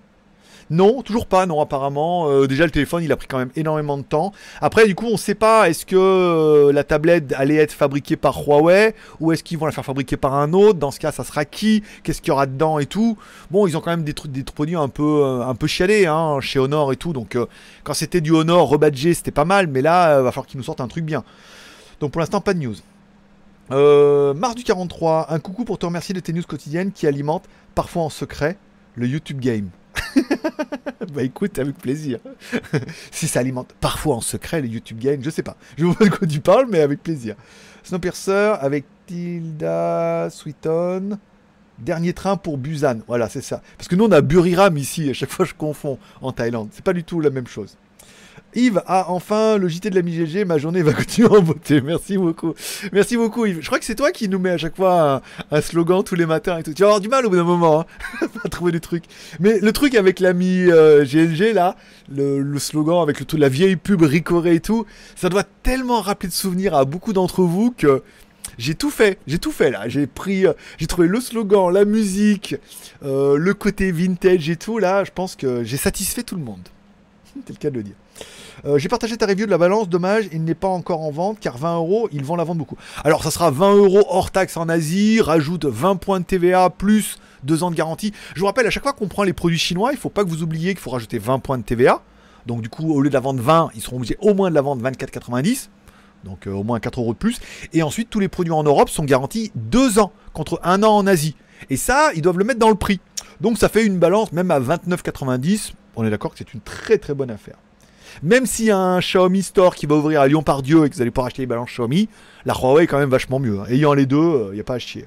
Non, 0.72 1.04
toujours 1.04 1.28
pas, 1.28 1.46
non, 1.46 1.62
apparemment. 1.62 2.28
Euh, 2.28 2.48
déjà, 2.48 2.66
le 2.66 2.72
téléphone, 2.72 3.04
il 3.04 3.12
a 3.12 3.16
pris 3.16 3.28
quand 3.28 3.38
même 3.38 3.52
énormément 3.56 4.00
de 4.00 4.02
temps. 4.02 4.34
Après, 4.62 4.88
du 4.88 4.96
coup, 4.96 5.06
on 5.06 5.16
sait 5.16 5.36
pas, 5.36 5.70
est-ce 5.70 5.86
que 5.86 5.96
euh, 5.96 6.74
la 6.74 6.84
tablette 6.84 7.34
allait 7.34 7.58
être 7.58 7.72
fabriquée 7.72 8.16
par 8.16 8.44
Huawei 8.44 8.96
ou 9.20 9.32
est-ce 9.32 9.44
qu'ils 9.44 9.60
vont 9.60 9.68
la 9.68 9.72
faire 9.72 9.86
fabriquer 9.86 10.18
par 10.18 10.34
un 10.34 10.54
autre? 10.54 10.80
Dans 10.80 10.90
ce 10.90 11.00
cas, 11.00 11.12
ça 11.12 11.24
sera 11.24 11.46
qui? 11.46 11.84
Qu'est-ce 12.02 12.20
qu'il 12.20 12.30
y 12.30 12.32
aura 12.32 12.48
dedans 12.48 12.80
et 12.80 12.88
tout? 12.88 13.16
Bon, 13.52 13.68
ils 13.68 13.78
ont 13.78 13.82
quand 13.82 13.92
même 13.92 14.04
des 14.04 14.16
trucs, 14.16 14.32
des 14.32 14.42
produits 14.42 14.76
un 14.76 14.90
peu, 14.90 15.22
euh, 15.24 15.46
un 15.46 15.54
peu 15.54 15.68
chialés, 15.68 16.08
hein, 16.08 16.40
chez 16.42 16.58
Honor 16.58 16.94
et 16.94 16.96
tout. 16.96 17.14
Donc, 17.14 17.38
quand 17.84 17.94
c'était 17.94 18.22
du 18.22 18.32
Honor 18.32 18.68
rebadgé, 18.68 19.14
c'était 19.14 19.30
pas 19.30 19.46
mal, 19.46 19.68
mais 19.68 19.84
là, 19.84 20.18
euh, 20.18 20.24
va 20.24 20.32
falloir 20.32 20.48
qu'ils 20.48 20.58
nous 20.58 20.64
sortent 20.64 20.82
un 20.82 20.88
truc 20.88 21.06
bien. 21.06 21.24
Donc, 22.00 22.10
pour 22.10 22.22
l'instant, 22.22 22.42
pas 22.42 22.56
de 22.56 22.60
news. 22.60 22.76
Euh, 23.72 24.34
Mars 24.34 24.56
du 24.56 24.64
43, 24.64 25.32
un 25.32 25.40
coucou 25.40 25.64
pour 25.64 25.78
te 25.78 25.86
remercier 25.86 26.14
de 26.16 26.20
tes 26.20 26.34
news 26.34 26.44
quotidiennes 26.44 26.92
qui 26.92 27.08
alimentent, 27.08 27.48
parfois 27.76 28.04
en 28.04 28.10
secret, 28.10 28.58
le 28.96 29.08
YouTube 29.08 29.40
Game. 29.40 29.70
bah 31.14 31.24
écoute, 31.24 31.60
avec 31.60 31.78
plaisir. 31.78 32.20
si 33.12 33.28
ça 33.28 33.40
alimente 33.40 33.74
parfois 33.80 34.16
en 34.16 34.22
secret 34.22 34.62
le 34.62 34.68
YouTube 34.68 35.00
Game, 35.00 35.24
je 35.24 35.30
sais 35.30 35.44
pas. 35.44 35.56
Je 35.78 35.86
vois 35.86 36.08
de 36.08 36.12
quoi 36.12 36.28
tu 36.28 36.40
parles, 36.40 36.68
mais 36.70 36.82
avec 36.82 37.04
plaisir. 37.04 37.36
Snowpiercer 37.84 38.56
avec 38.60 38.86
Tilda 39.06 40.30
Sweeton. 40.32 41.20
Dernier 41.78 42.14
train 42.14 42.36
pour 42.36 42.58
Busan. 42.58 43.00
Voilà, 43.08 43.30
c'est 43.30 43.42
ça. 43.42 43.62
Parce 43.78 43.88
que 43.88 43.96
nous, 43.96 44.06
on 44.06 44.12
a 44.12 44.20
Buriram 44.20 44.76
ici. 44.78 45.10
À 45.10 45.14
chaque 45.14 45.30
fois, 45.30 45.46
je 45.46 45.54
confonds 45.54 45.98
en 46.22 46.34
Thaïlande. 46.34 46.70
C'est 46.72 46.84
pas 46.84 46.92
du 46.92 47.06
tout 47.06 47.22
la 47.22 47.30
même 47.30 47.48
chose. 47.48 47.78
Yves, 48.56 48.82
ah, 48.88 49.06
enfin, 49.10 49.58
le 49.58 49.68
JT 49.68 49.92
de 49.92 49.96
la 49.96 50.02
mi-GG, 50.02 50.44
ma 50.44 50.58
journée 50.58 50.82
va 50.82 50.94
continuer 51.00 51.30
en 51.30 51.42
beauté. 51.42 51.82
Merci 51.82 52.18
beaucoup. 52.18 52.54
Merci 52.92 53.16
beaucoup, 53.16 53.46
Yves. 53.46 53.60
Je 53.62 53.68
crois 53.68 53.80
que 53.80 53.86
c'est 53.86 53.96
toi 53.96 54.12
qui 54.12 54.28
nous 54.28 54.40
mets 54.40 54.52
à 54.52 54.58
chaque 54.58 54.76
fois 54.76 55.22
un, 55.52 55.62
slogan 55.62 56.04
tous 56.04 56.16
les 56.16 56.26
matins 56.26 56.58
et 56.58 56.64
tout. 56.64 56.74
Tu 56.74 56.82
vas 56.82 56.88
avoir 56.88 57.02
du 57.02 57.10
mal 57.10 57.26
au 57.26 57.30
bout 57.30 57.36
d'un 57.36 57.44
moment 57.44 57.82
hein, 57.82 58.28
à 58.44 58.50
trouver 58.50 58.72
des 58.72 58.80
trucs. 58.80 59.06
Mais 59.40 59.60
le 59.60 59.72
truc 59.72 59.94
avec 59.94 60.20
l'ami 60.20 60.66
euh, 60.70 61.06
GLG, 61.06 61.54
là, 61.54 61.76
le, 62.12 62.58
slogan 62.58 63.02
avec 63.02 63.20
le, 63.20 63.26
tout, 63.26 63.38
la 63.38 63.50
vieille 63.50 63.76
pub 63.76 64.02
ricorée 64.02 64.56
et 64.56 64.60
tout, 64.60 64.86
ça 65.16 65.30
doit 65.30 65.46
tellement 65.64 66.02
rappeler 66.02 66.30
de 66.30 66.34
souvenirs 66.34 66.74
à 66.74 66.86
beaucoup 66.86 67.14
d'entre 67.14 67.44
vous 67.44 67.72
que 67.72 68.02
j'ai 68.58 68.74
tout 68.74 68.90
fait, 68.90 69.20
j'ai 69.28 69.38
tout 69.38 69.52
fait 69.52 69.70
là. 69.70 69.88
J'ai 69.88 70.08
pris, 70.08 70.48
euh, 70.48 70.54
j'ai 70.78 70.88
trouvé 70.88 71.08
le 71.08 71.22
slogan, 71.22 71.72
la 71.72 71.86
musique, 71.86 72.56
euh, 73.04 73.38
le 73.38 73.54
côté 73.54 73.92
vintage 73.92 74.50
et 74.50 74.56
tout. 74.56 74.80
Là, 74.80 75.04
je 75.04 75.12
pense 75.12 75.36
que 75.36 75.64
j'ai 75.64 75.78
satisfait 75.78 76.24
tout 76.24 76.36
le 76.36 76.44
monde. 76.44 76.68
C'est 77.46 77.54
le 77.54 77.60
cas 77.60 77.70
de 77.70 77.76
le 77.76 77.84
dire. 77.84 77.96
Euh, 78.66 78.78
j'ai 78.78 78.90
partagé 78.90 79.18
ta 79.18 79.26
review 79.26 79.46
de 79.46 79.52
la 79.52 79.58
balance, 79.58 79.90
dommage, 79.90 80.26
il 80.32 80.44
n'est 80.44 80.56
pas 80.56 80.68
encore 80.68 81.02
en 81.02 81.12
vente 81.12 81.40
car 81.40 81.58
20 81.58 81.78
euros, 81.78 82.10
ils 82.12 82.24
vont 82.24 82.36
la 82.36 82.44
vendre 82.44 82.60
beaucoup. 82.60 82.78
Alors 83.04 83.24
ça 83.24 83.32
sera 83.32 83.52
20 83.52 83.76
euros 83.76 84.04
hors 84.10 84.32
taxe 84.32 84.58
en 84.58 84.70
Asie, 84.70 85.22
rajoute 85.22 85.66
20 85.66 85.96
points 85.98 86.20
de 86.20 86.26
TVA 86.26 86.70
plus 86.70 87.20
2 87.44 87.64
ans 87.64 87.72
de 87.72 87.76
garantie. 87.76 88.14
Je 88.36 88.40
vous 88.40 88.46
rappelle, 88.46 88.68
à 88.68 88.70
chaque 88.70 88.84
fois 88.84 88.94
qu'on 88.94 89.08
prend 89.08 89.24
les 89.24 89.34
produits 89.34 89.58
chinois, 89.58 89.92
il 89.92 89.98
faut 89.98 90.10
pas 90.10 90.24
que 90.24 90.30
vous 90.30 90.44
oubliez 90.44 90.74
qu'il 90.74 90.82
faut 90.82 90.90
rajouter 90.90 91.20
20 91.20 91.40
points 91.40 91.58
de 91.58 91.64
TVA. 91.64 92.02
Donc 92.46 92.62
du 92.62 92.70
coup, 92.70 92.94
au 92.94 93.02
lieu 93.02 93.10
de 93.10 93.14
la 93.14 93.20
vendre 93.20 93.42
20, 93.42 93.70
ils 93.76 93.82
seront 93.82 93.98
obligés 93.98 94.18
au 94.22 94.34
moins 94.34 94.50
de 94.50 94.56
la 94.56 94.62
vendre 94.62 94.84
24,90. 94.84 95.70
Donc 96.26 96.48
euh, 96.48 96.52
au 96.52 96.64
moins 96.64 96.80
4 96.80 97.00
euros 97.00 97.14
de 97.14 97.18
plus. 97.18 97.40
Et 97.74 97.84
ensuite, 97.84 98.10
tous 98.10 98.20
les 98.20 98.28
produits 98.28 98.54
en 98.54 98.64
Europe 98.64 98.90
sont 98.90 99.06
garantis 99.06 99.52
2 99.56 100.00
ans 100.00 100.12
contre 100.34 100.60
1 100.64 100.84
an 100.84 100.96
en 100.98 101.08
Asie. 101.08 101.36
Et 101.70 101.78
ça, 101.78 102.12
ils 102.16 102.22
doivent 102.22 102.38
le 102.38 102.46
mettre 102.46 102.60
dans 102.60 102.70
le 102.70 102.76
prix. 102.76 103.00
Donc 103.42 103.58
ça 103.58 103.70
fait 103.70 103.86
une 103.86 103.98
balance, 103.98 104.32
même 104.32 104.52
à 104.52 104.60
29,90. 104.60 105.74
On 105.96 106.06
est 106.06 106.10
d'accord 106.10 106.32
que 106.32 106.38
c'est 106.38 106.54
une 106.54 106.62
très 106.62 106.98
très 106.98 107.14
bonne 107.14 107.32
affaire. 107.32 107.56
Même 108.24 108.46
s'il 108.46 108.66
y 108.66 108.72
a 108.72 108.78
un 108.78 109.00
Xiaomi 109.00 109.42
Store 109.44 109.76
qui 109.76 109.86
va 109.86 109.96
ouvrir 109.96 110.22
à 110.22 110.28
Lyon-Pardieu 110.28 110.86
et 110.86 110.90
que 110.90 110.96
vous 110.96 111.02
allez 111.02 111.12
pouvoir 111.12 111.28
acheter 111.28 111.42
les 111.44 111.48
balances 111.48 111.70
Xiaomi, 111.70 112.10
la 112.46 112.54
Huawei 112.54 112.84
est 112.84 112.88
quand 112.88 113.00
même 113.00 113.10
vachement 113.10 113.40
mieux. 113.40 113.60
hein. 113.60 113.66
Ayant 113.70 113.94
les 113.94 114.06
deux, 114.06 114.48
il 114.52 114.56
n'y 114.56 114.60
a 114.62 114.64
pas 114.64 114.76
à 114.76 114.80
chier. 114.80 115.06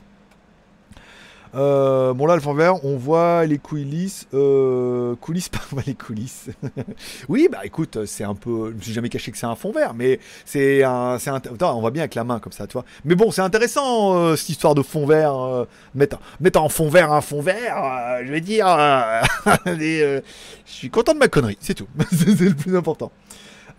Euh, 1.55 2.15
bon 2.15 2.25
là, 2.27 2.35
le 2.35 2.41
fond 2.41 2.55
vert, 2.55 2.83
on 2.85 2.97
voit 2.97 3.45
les 3.45 3.59
coulisses. 3.59 4.27
Euh, 4.33 5.15
coulisses, 5.17 5.49
pas 5.51 5.59
les 5.87 5.95
coulisses. 5.95 6.49
oui, 7.29 7.49
bah 7.53 7.59
écoute, 7.65 8.07
c'est 8.07 8.25
un 8.25 8.35
peu. 8.35 8.71
Je 8.71 8.77
me 8.77 8.81
suis 8.81 8.93
jamais 8.95 9.11
caché 9.11 9.31
que 9.33 9.37
c'est 9.37 9.45
un 9.47 9.55
fond 9.55 9.71
vert, 9.71 9.93
mais 9.95 10.19
c'est 10.47 10.83
un. 10.83 11.19
un- 11.25 11.35
Attends, 11.37 11.77
on 11.77 11.81
voit 11.81 11.91
bien 11.91 12.03
avec 12.03 12.15
la 12.15 12.25
main 12.25 12.39
comme 12.39 12.53
ça, 12.53 12.67
tu 12.67 12.73
vois. 12.73 12.85
Mais 13.05 13.15
bon, 13.15 13.31
c'est 13.31 13.43
intéressant 13.43 14.15
euh, 14.17 14.37
cette 14.37 14.49
histoire 14.49 14.75
de 14.75 14.83
fond 14.83 15.05
vert. 15.07 15.37
euh, 15.37 15.65
mettre, 15.95 16.19
mettre 16.41 16.61
en 16.63 16.69
fond 16.71 16.89
vert 16.89 17.13
un 17.13 17.21
fond 17.21 17.43
vert, 17.43 18.19
je 18.25 18.31
vais 18.33 18.41
dire. 18.41 18.67
je 19.67 20.21
suis 20.65 20.89
content 20.91 21.13
de 21.13 21.19
ma 21.19 21.29
connerie, 21.29 21.59
c'est 21.61 21.75
tout. 21.75 21.87
c'est 22.13 22.41
le 22.41 22.55
plus 22.55 22.75
important. 22.77 23.13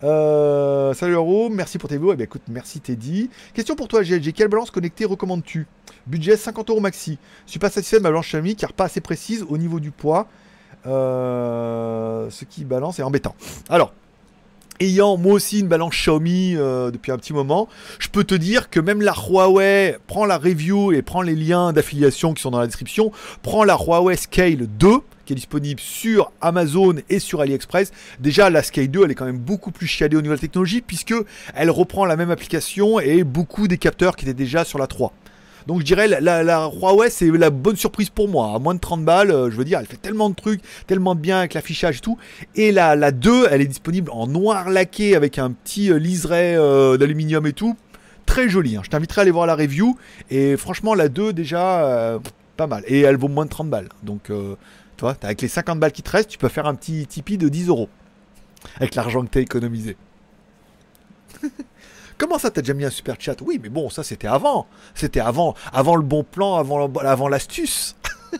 Salut 0.01 1.13
Euro, 1.13 1.49
merci 1.49 1.77
pour 1.77 1.89
tes 1.89 1.95
vidéos. 1.95 2.13
Eh 2.13 2.17
bien, 2.17 2.25
écoute, 2.25 2.41
merci 2.49 2.81
Teddy. 2.81 3.29
Question 3.53 3.75
pour 3.75 3.87
toi, 3.87 4.03
GLG. 4.03 4.31
Quelle 4.33 4.47
balance 4.49 4.69
connectée 4.69 5.05
recommandes-tu? 5.05 5.65
Budget 6.07 6.37
50 6.37 6.69
euros 6.69 6.79
maxi. 6.79 7.17
Je 7.45 7.51
suis 7.51 7.59
pas 7.59 7.69
satisfait 7.69 7.97
de 7.97 8.03
ma 8.03 8.09
balance 8.09 8.27
Xiaomi 8.27 8.55
car 8.55 8.73
pas 8.73 8.85
assez 8.85 9.01
précise 9.01 9.45
au 9.47 9.57
niveau 9.57 9.79
du 9.79 9.91
poids. 9.91 10.27
Euh, 10.85 12.29
ce 12.29 12.43
qui 12.43 12.65
balance 12.65 12.99
est 12.99 13.03
embêtant. 13.03 13.35
Alors, 13.69 13.93
ayant 14.81 15.15
moi 15.15 15.33
aussi 15.33 15.61
une 15.61 15.67
balance 15.67 15.93
Xiaomi 15.93 16.55
euh, 16.57 16.91
depuis 16.91 17.11
un 17.11 17.17
petit 17.17 17.31
moment, 17.31 17.69
je 17.99 18.09
peux 18.09 18.25
te 18.25 18.35
dire 18.35 18.69
que 18.69 18.81
même 18.81 19.01
la 19.01 19.13
Huawei, 19.13 19.97
prends 20.07 20.25
la 20.25 20.37
review 20.37 20.91
et 20.91 21.01
prends 21.01 21.21
les 21.21 21.35
liens 21.35 21.71
d'affiliation 21.71 22.33
qui 22.33 22.41
sont 22.41 22.51
dans 22.51 22.59
la 22.59 22.67
description, 22.67 23.13
prends 23.43 23.63
la 23.63 23.77
Huawei 23.77 24.17
Scale 24.17 24.67
2 24.67 24.97
qui 25.25 25.31
est 25.31 25.35
disponible 25.37 25.79
sur 25.79 26.33
Amazon 26.41 26.95
et 27.09 27.19
sur 27.19 27.39
AliExpress. 27.39 27.93
Déjà, 28.19 28.49
la 28.49 28.61
Scale 28.61 28.89
2, 28.89 29.05
elle 29.05 29.11
est 29.11 29.15
quand 29.15 29.25
même 29.25 29.37
beaucoup 29.37 29.71
plus 29.71 29.87
chiadée 29.87 30.17
au 30.17 30.21
niveau 30.21 30.33
de 30.33 30.37
la 30.37 30.41
technologie 30.41 30.81
puisque 30.81 31.13
elle 31.55 31.69
reprend 31.69 32.03
la 32.03 32.17
même 32.17 32.29
application 32.29 32.99
et 32.99 33.23
beaucoup 33.23 33.69
des 33.69 33.77
capteurs 33.77 34.17
qui 34.17 34.25
étaient 34.25 34.33
déjà 34.33 34.65
sur 34.65 34.79
la 34.79 34.87
3. 34.87 35.13
Donc 35.67 35.79
je 35.79 35.85
dirais 35.85 36.07
la, 36.07 36.69
Huawei 36.69 37.09
c'est 37.09 37.29
la 37.29 37.49
bonne 37.49 37.75
surprise 37.75 38.09
pour 38.09 38.27
moi. 38.27 38.53
À 38.55 38.59
moins 38.59 38.75
de 38.75 38.79
30 38.79 39.03
balles, 39.05 39.31
euh, 39.31 39.49
je 39.51 39.55
veux 39.55 39.65
dire, 39.65 39.79
elle 39.79 39.85
fait 39.85 39.97
tellement 39.97 40.29
de 40.29 40.35
trucs, 40.35 40.61
tellement 40.87 41.15
de 41.15 41.19
bien 41.19 41.39
avec 41.39 41.53
l'affichage 41.53 41.97
et 41.97 42.01
tout. 42.01 42.17
Et 42.55 42.71
la, 42.71 42.95
la 42.95 43.11
2, 43.11 43.47
elle 43.51 43.61
est 43.61 43.67
disponible 43.67 44.11
en 44.11 44.27
noir 44.27 44.69
laqué 44.69 45.15
avec 45.15 45.39
un 45.39 45.51
petit 45.51 45.91
euh, 45.91 45.97
liseré 45.97 46.55
euh, 46.55 46.97
d'aluminium 46.97 47.45
et 47.47 47.53
tout. 47.53 47.75
Très 48.25 48.49
joli. 48.49 48.77
hein. 48.77 48.81
Je 48.83 48.89
t'inviterai 48.89 49.21
à 49.21 49.23
aller 49.23 49.31
voir 49.31 49.45
la 49.45 49.55
review. 49.55 49.97
Et 50.29 50.55
franchement, 50.57 50.93
la 50.95 51.09
2 51.09 51.33
déjà, 51.33 52.19
pas 52.55 52.67
mal. 52.67 52.83
Et 52.87 53.01
elle 53.01 53.17
vaut 53.17 53.27
moins 53.27 53.45
de 53.45 53.49
30 53.49 53.69
balles. 53.69 53.89
Donc, 54.03 54.29
euh, 54.29 54.55
tu 54.97 55.01
vois, 55.01 55.15
avec 55.23 55.41
les 55.41 55.47
50 55.47 55.79
balles 55.79 55.91
qui 55.91 56.03
te 56.03 56.11
restent, 56.11 56.29
tu 56.29 56.37
peux 56.37 56.47
faire 56.49 56.65
un 56.65 56.75
petit 56.75 57.05
Tipeee 57.07 57.37
de 57.37 57.49
10 57.49 57.67
euros. 57.67 57.89
Avec 58.77 58.95
l'argent 58.95 59.23
que 59.23 59.29
t'as 59.29 59.41
économisé. 59.41 59.97
Comment 62.23 62.39
ça, 62.39 62.49
t'as 62.49 62.61
déjà 62.61 62.73
mis 62.73 62.85
un 62.85 62.89
super 62.89 63.17
chat? 63.19 63.35
Oui, 63.41 63.59
mais 63.61 63.67
bon, 63.67 63.89
ça 63.89 64.01
c'était 64.01 64.29
avant. 64.29 64.65
C'était 64.95 65.19
avant, 65.19 65.55
avant 65.73 65.97
le 65.97 66.03
bon 66.03 66.23
plan, 66.23 66.55
avant, 66.55 67.27
l'astuce. 67.27 67.97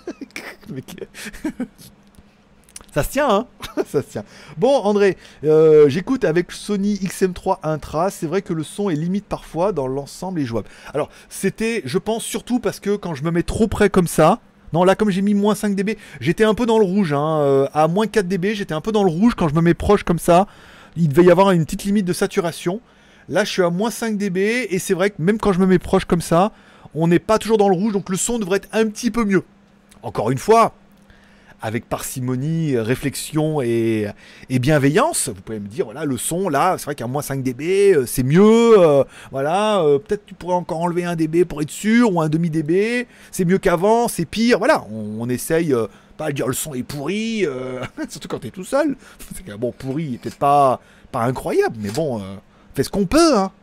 Ça 2.93 3.03
se 3.03 3.09
tient, 3.09 3.29
hein? 3.29 3.47
Ça 3.86 4.01
se 4.01 4.07
tient. 4.07 4.23
Bon, 4.57 4.73
André, 4.73 5.17
euh, 5.43 5.89
j'écoute 5.89 6.23
avec 6.23 6.53
Sony 6.53 6.95
XM3 6.95 7.57
Intra. 7.63 8.09
C'est 8.09 8.25
vrai 8.25 8.41
que 8.41 8.53
le 8.53 8.63
son 8.63 8.89
est 8.89 8.95
limite 8.95 9.25
parfois, 9.25 9.73
dans 9.73 9.88
l'ensemble, 9.88 10.39
est 10.39 10.45
jouable. 10.45 10.69
Alors, 10.93 11.09
c'était, 11.27 11.81
je 11.84 11.97
pense, 11.97 12.23
surtout 12.23 12.59
parce 12.59 12.79
que 12.79 12.95
quand 12.95 13.15
je 13.15 13.23
me 13.23 13.31
mets 13.31 13.43
trop 13.43 13.67
près 13.67 13.89
comme 13.89 14.07
ça. 14.07 14.39
Non, 14.71 14.86
là, 14.86 14.95
comme 14.95 15.09
j'ai 15.09 15.21
mis 15.21 15.34
moins 15.34 15.55
5 15.55 15.75
dB, 15.75 15.97
j'étais 16.21 16.45
un 16.45 16.53
peu 16.53 16.65
dans 16.65 16.79
le 16.79 16.86
rouge. 16.86 17.11
Hein, 17.11 17.39
euh, 17.41 17.67
à 17.73 17.89
moins 17.89 18.07
4 18.07 18.29
dB, 18.29 18.55
j'étais 18.55 18.73
un 18.73 18.81
peu 18.81 18.93
dans 18.93 19.03
le 19.03 19.11
rouge 19.11 19.34
quand 19.36 19.49
je 19.49 19.55
me 19.55 19.61
mets 19.61 19.73
proche 19.73 20.03
comme 20.03 20.19
ça. 20.19 20.47
Il 20.95 21.09
devait 21.09 21.25
y 21.25 21.31
avoir 21.31 21.51
une 21.51 21.65
petite 21.65 21.84
limite 21.84 22.05
de 22.05 22.13
saturation. 22.13 22.79
Là, 23.30 23.43
je 23.43 23.51
suis 23.51 23.61
à 23.61 23.69
moins 23.69 23.91
5 23.91 24.17
dB 24.17 24.67
et 24.69 24.80
c'est 24.80 24.93
vrai 24.93 25.09
que 25.09 25.21
même 25.21 25.38
quand 25.38 25.53
je 25.53 25.59
me 25.59 25.65
mets 25.65 25.80
proche 25.80 26.05
comme 26.05 26.21
ça, 26.21 26.51
on 26.95 27.07
n'est 27.07 27.19
pas 27.19 27.39
toujours 27.39 27.57
dans 27.57 27.69
le 27.69 27.76
rouge, 27.76 27.93
donc 27.93 28.09
le 28.09 28.17
son 28.17 28.39
devrait 28.39 28.57
être 28.57 28.69
un 28.71 28.88
petit 28.88 29.11
peu 29.11 29.26
mieux. 29.26 29.43
Encore 30.03 30.32
une 30.32 30.38
fois, 30.38 30.74
avec 31.63 31.88
parcimonie, 31.88 32.78
réflexion 32.78 33.61
et, 33.61 34.13
bienveillance, 34.49 35.30
vous 35.30 35.41
pouvez 35.41 35.61
me 35.61 35.67
dire, 35.67 35.86
voilà, 35.86 36.03
le 36.03 36.17
son, 36.17 36.49
là, 36.49 36.76
c'est 36.78 36.84
vrai 36.84 36.95
qu'à 36.95 37.07
moins 37.07 37.21
5 37.21 37.41
dB, 37.41 37.93
euh, 37.95 38.05
c'est 38.05 38.24
mieux, 38.24 38.78
euh, 38.78 39.05
voilà, 39.32 39.82
euh, 39.82 39.97
peut-être 39.97 40.26
tu 40.26 40.34
pourrais 40.34 40.55
encore 40.55 40.82
enlever 40.82 41.05
un 41.05 41.15
dB 41.15 41.45
pour 41.45 41.61
être 41.61 41.71
sûr, 41.71 42.13
ou 42.13 42.21
un 42.21 42.28
demi 42.28 42.49
dB, 42.49 43.07
c'est 43.32 43.45
mieux 43.45 43.59
qu'avant, 43.59 44.09
c'est 44.09 44.26
pire, 44.26 44.57
voilà, 44.57 44.86
on, 44.91 45.30
essaye, 45.30 45.74
pas 46.17 46.28
de 46.28 46.34
dire 46.34 46.47
le 46.47 46.53
son 46.53 46.74
est 46.74 46.84
pourri, 46.84 47.45
surtout 48.09 48.28
quand 48.28 48.39
t'es 48.39 48.51
tout 48.51 48.65
seul, 48.65 48.97
c'est 49.34 49.57
bon, 49.57 49.71
pourri, 49.71 50.19
peut-être 50.21 50.38
pas, 50.38 50.82
pas 51.13 51.24
incroyable, 51.24 51.78
mais 51.80 51.91
bon, 51.91 52.21
fait 52.76 52.84
ce 52.84 52.89
qu'on 52.89 53.05
peut, 53.05 53.38
hein. 53.38 53.51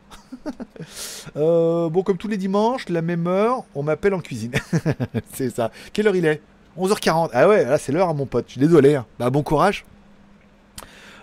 Euh, 1.36 1.88
bon, 1.90 2.02
comme 2.02 2.16
tous 2.16 2.28
les 2.28 2.36
dimanches, 2.36 2.88
la 2.88 3.02
même 3.02 3.26
heure, 3.26 3.64
on 3.74 3.82
m'appelle 3.82 4.14
en 4.14 4.20
cuisine. 4.20 4.52
c'est 5.34 5.50
ça. 5.54 5.70
Quelle 5.92 6.08
heure 6.08 6.16
il 6.16 6.24
est? 6.24 6.40
11h40. 6.78 7.30
Ah 7.32 7.48
ouais, 7.48 7.64
là 7.64 7.78
c'est 7.78 7.92
l'heure 7.92 8.12
mon 8.14 8.26
pote. 8.26 8.46
Je 8.48 8.52
suis 8.52 8.60
désolé. 8.60 8.94
hein. 8.94 9.06
Bah 9.18 9.28
bon 9.30 9.42
courage. 9.42 9.84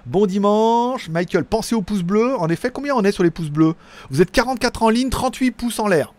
Bon 0.05 0.25
dimanche. 0.25 1.09
Michael, 1.09 1.43
pensez 1.45 1.75
aux 1.75 1.81
pouces 1.81 2.03
bleus. 2.03 2.35
En 2.37 2.47
effet, 2.49 2.69
combien 2.71 2.93
on 2.95 3.03
est 3.03 3.11
sur 3.11 3.23
les 3.23 3.31
pouces 3.31 3.49
bleus? 3.49 3.73
Vous 4.09 4.21
êtes 4.21 4.31
44 4.31 4.83
en 4.83 4.89
ligne, 4.89 5.09
38 5.09 5.51
pouces 5.51 5.79
en 5.79 5.87
l'air. 5.87 6.13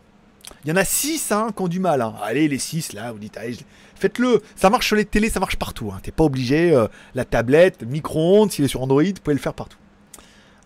Il 0.64 0.70
y 0.70 0.72
en 0.72 0.76
a 0.76 0.84
6 0.84 1.30
hein, 1.32 1.48
qui 1.56 1.62
ont 1.62 1.68
du 1.68 1.78
mal. 1.80 2.02
hein. 2.02 2.14
Allez, 2.22 2.48
les 2.48 2.58
6 2.58 2.92
là, 2.94 3.12
vous 3.12 3.18
dites, 3.18 3.36
allez, 3.38 3.56
faites-le. 3.94 4.42
Ça 4.56 4.68
marche 4.70 4.86
sur 4.86 4.96
les 4.96 5.04
télés, 5.04 5.30
ça 5.30 5.40
marche 5.40 5.56
partout. 5.56 5.90
Hein. 5.94 6.00
T'es 6.02 6.10
pas 6.10 6.24
obligé. 6.24 6.72
euh, 6.72 6.88
la 7.14 7.24
tablette, 7.24 7.82
le 7.82 7.86
micro-ondes, 7.88 8.50
s'il 8.50 8.64
est 8.64 8.68
sur 8.68 8.82
Android, 8.82 9.02
vous 9.02 9.12
pouvez 9.22 9.34
le 9.34 9.40
faire 9.40 9.54
partout. 9.54 9.78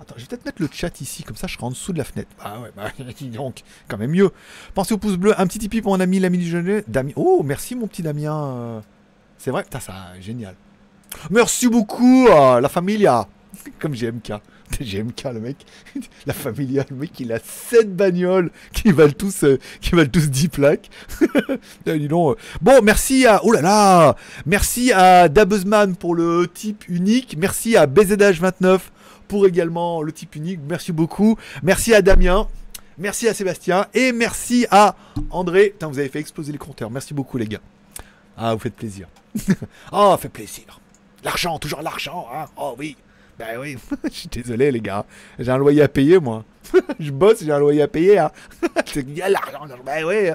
Attends, 0.02 0.16
je 0.16 0.22
vais 0.22 0.26
peut-être 0.26 0.44
mettre 0.44 0.60
le 0.60 0.68
chat 0.72 1.00
ici, 1.00 1.22
comme 1.22 1.36
ça 1.36 1.46
je 1.46 1.54
serai 1.54 1.64
en 1.64 1.70
dessous 1.70 1.92
de 1.92 1.98
la 1.98 2.02
fenêtre. 2.02 2.28
Ah 2.40 2.58
ouais, 2.58 2.72
bah 2.76 2.90
dis 3.16 3.28
donc, 3.28 3.62
quand 3.86 3.98
même 3.98 4.10
mieux. 4.10 4.30
Pensez 4.74 4.94
au 4.94 4.98
pouce 4.98 5.16
bleu, 5.16 5.32
un 5.40 5.46
petit 5.46 5.60
tipi 5.60 5.80
pour 5.80 5.92
mon 5.92 6.00
ami, 6.00 6.18
l'ami 6.18 6.38
du 6.38 6.48
jeune. 6.48 6.82
Damien. 6.88 7.12
Oh, 7.14 7.42
merci 7.44 7.76
mon 7.76 7.86
petit 7.86 8.02
Damien. 8.02 8.34
euh, 8.34 8.80
C'est 9.38 9.52
vrai, 9.52 9.62
putain, 9.62 9.78
ça, 9.78 9.94
génial. 10.20 10.56
Merci 11.30 11.68
beaucoup 11.68 12.26
à 12.32 12.60
la 12.60 12.68
familia. 12.68 13.28
Comme 13.78 13.92
GMK. 13.92 14.32
GMK 14.80 15.24
le 15.34 15.40
mec. 15.40 15.56
La 16.26 16.32
familia, 16.32 16.84
le 16.90 16.96
mec 16.96 17.20
il 17.20 17.32
a 17.32 17.38
7 17.38 17.94
bagnoles 17.94 18.50
qui 18.72 18.90
valent 18.90 19.12
tous, 19.12 19.44
euh, 19.44 19.60
qui 19.80 19.90
valent 19.90 20.10
tous 20.10 20.30
10 20.30 20.48
plaques. 20.48 20.90
Ah, 21.86 21.96
dis 21.96 22.08
donc, 22.08 22.36
euh. 22.36 22.40
Bon, 22.60 22.82
merci 22.82 23.24
à. 23.24 23.40
Oh 23.44 23.52
là 23.52 23.60
là 23.60 24.16
Merci 24.46 24.90
à 24.92 25.28
Dabuzman 25.28 25.94
pour 25.94 26.16
le 26.16 26.48
type 26.52 26.88
unique. 26.88 27.36
Merci 27.38 27.76
à 27.76 27.86
BZH29 27.86 28.80
pour 29.32 29.46
également 29.46 30.02
le 30.02 30.12
type 30.12 30.36
unique. 30.36 30.60
Merci 30.68 30.92
beaucoup. 30.92 31.38
Merci 31.62 31.94
à 31.94 32.02
Damien. 32.02 32.48
Merci 32.98 33.28
à 33.28 33.32
Sébastien. 33.32 33.86
Et 33.94 34.12
merci 34.12 34.66
à 34.70 34.94
André. 35.30 35.70
Putain, 35.70 35.86
vous 35.86 35.98
avez 35.98 36.10
fait 36.10 36.18
exploser 36.18 36.52
les 36.52 36.58
compteurs. 36.58 36.90
Merci 36.90 37.14
beaucoup 37.14 37.38
les 37.38 37.46
gars. 37.46 37.62
Ah, 38.36 38.52
vous 38.52 38.60
faites 38.60 38.74
plaisir. 38.74 39.08
oh, 39.92 40.14
fait 40.20 40.28
plaisir. 40.28 40.78
L'argent, 41.24 41.58
toujours 41.58 41.80
l'argent. 41.80 42.28
Hein 42.30 42.44
oh 42.58 42.74
oui. 42.76 42.94
Ben 43.38 43.58
oui. 43.58 43.78
Je 44.04 44.10
suis 44.10 44.28
désolé 44.28 44.70
les 44.70 44.82
gars. 44.82 45.06
J'ai 45.38 45.50
un 45.50 45.56
loyer 45.56 45.80
à 45.80 45.88
payer 45.88 46.18
moi. 46.18 46.44
Je 47.00 47.10
bosse, 47.10 47.42
j'ai 47.42 47.52
un 47.52 47.58
loyer 47.58 47.80
à 47.80 47.88
payer. 47.88 48.18
Hein. 48.18 48.30
Il 48.94 49.16
l'argent. 49.16 49.66
Ben 49.86 50.04
oui. 50.04 50.28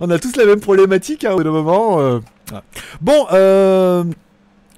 On 0.00 0.10
a 0.10 0.18
tous 0.18 0.34
la 0.34 0.44
même 0.44 0.60
problématique 0.60 1.24
hein, 1.24 1.34
au 1.34 1.36
bout 1.36 1.44
moment. 1.52 2.00
euh. 2.00 2.18
Voilà. 2.48 2.64
Bon, 3.00 3.26
euh... 3.30 4.02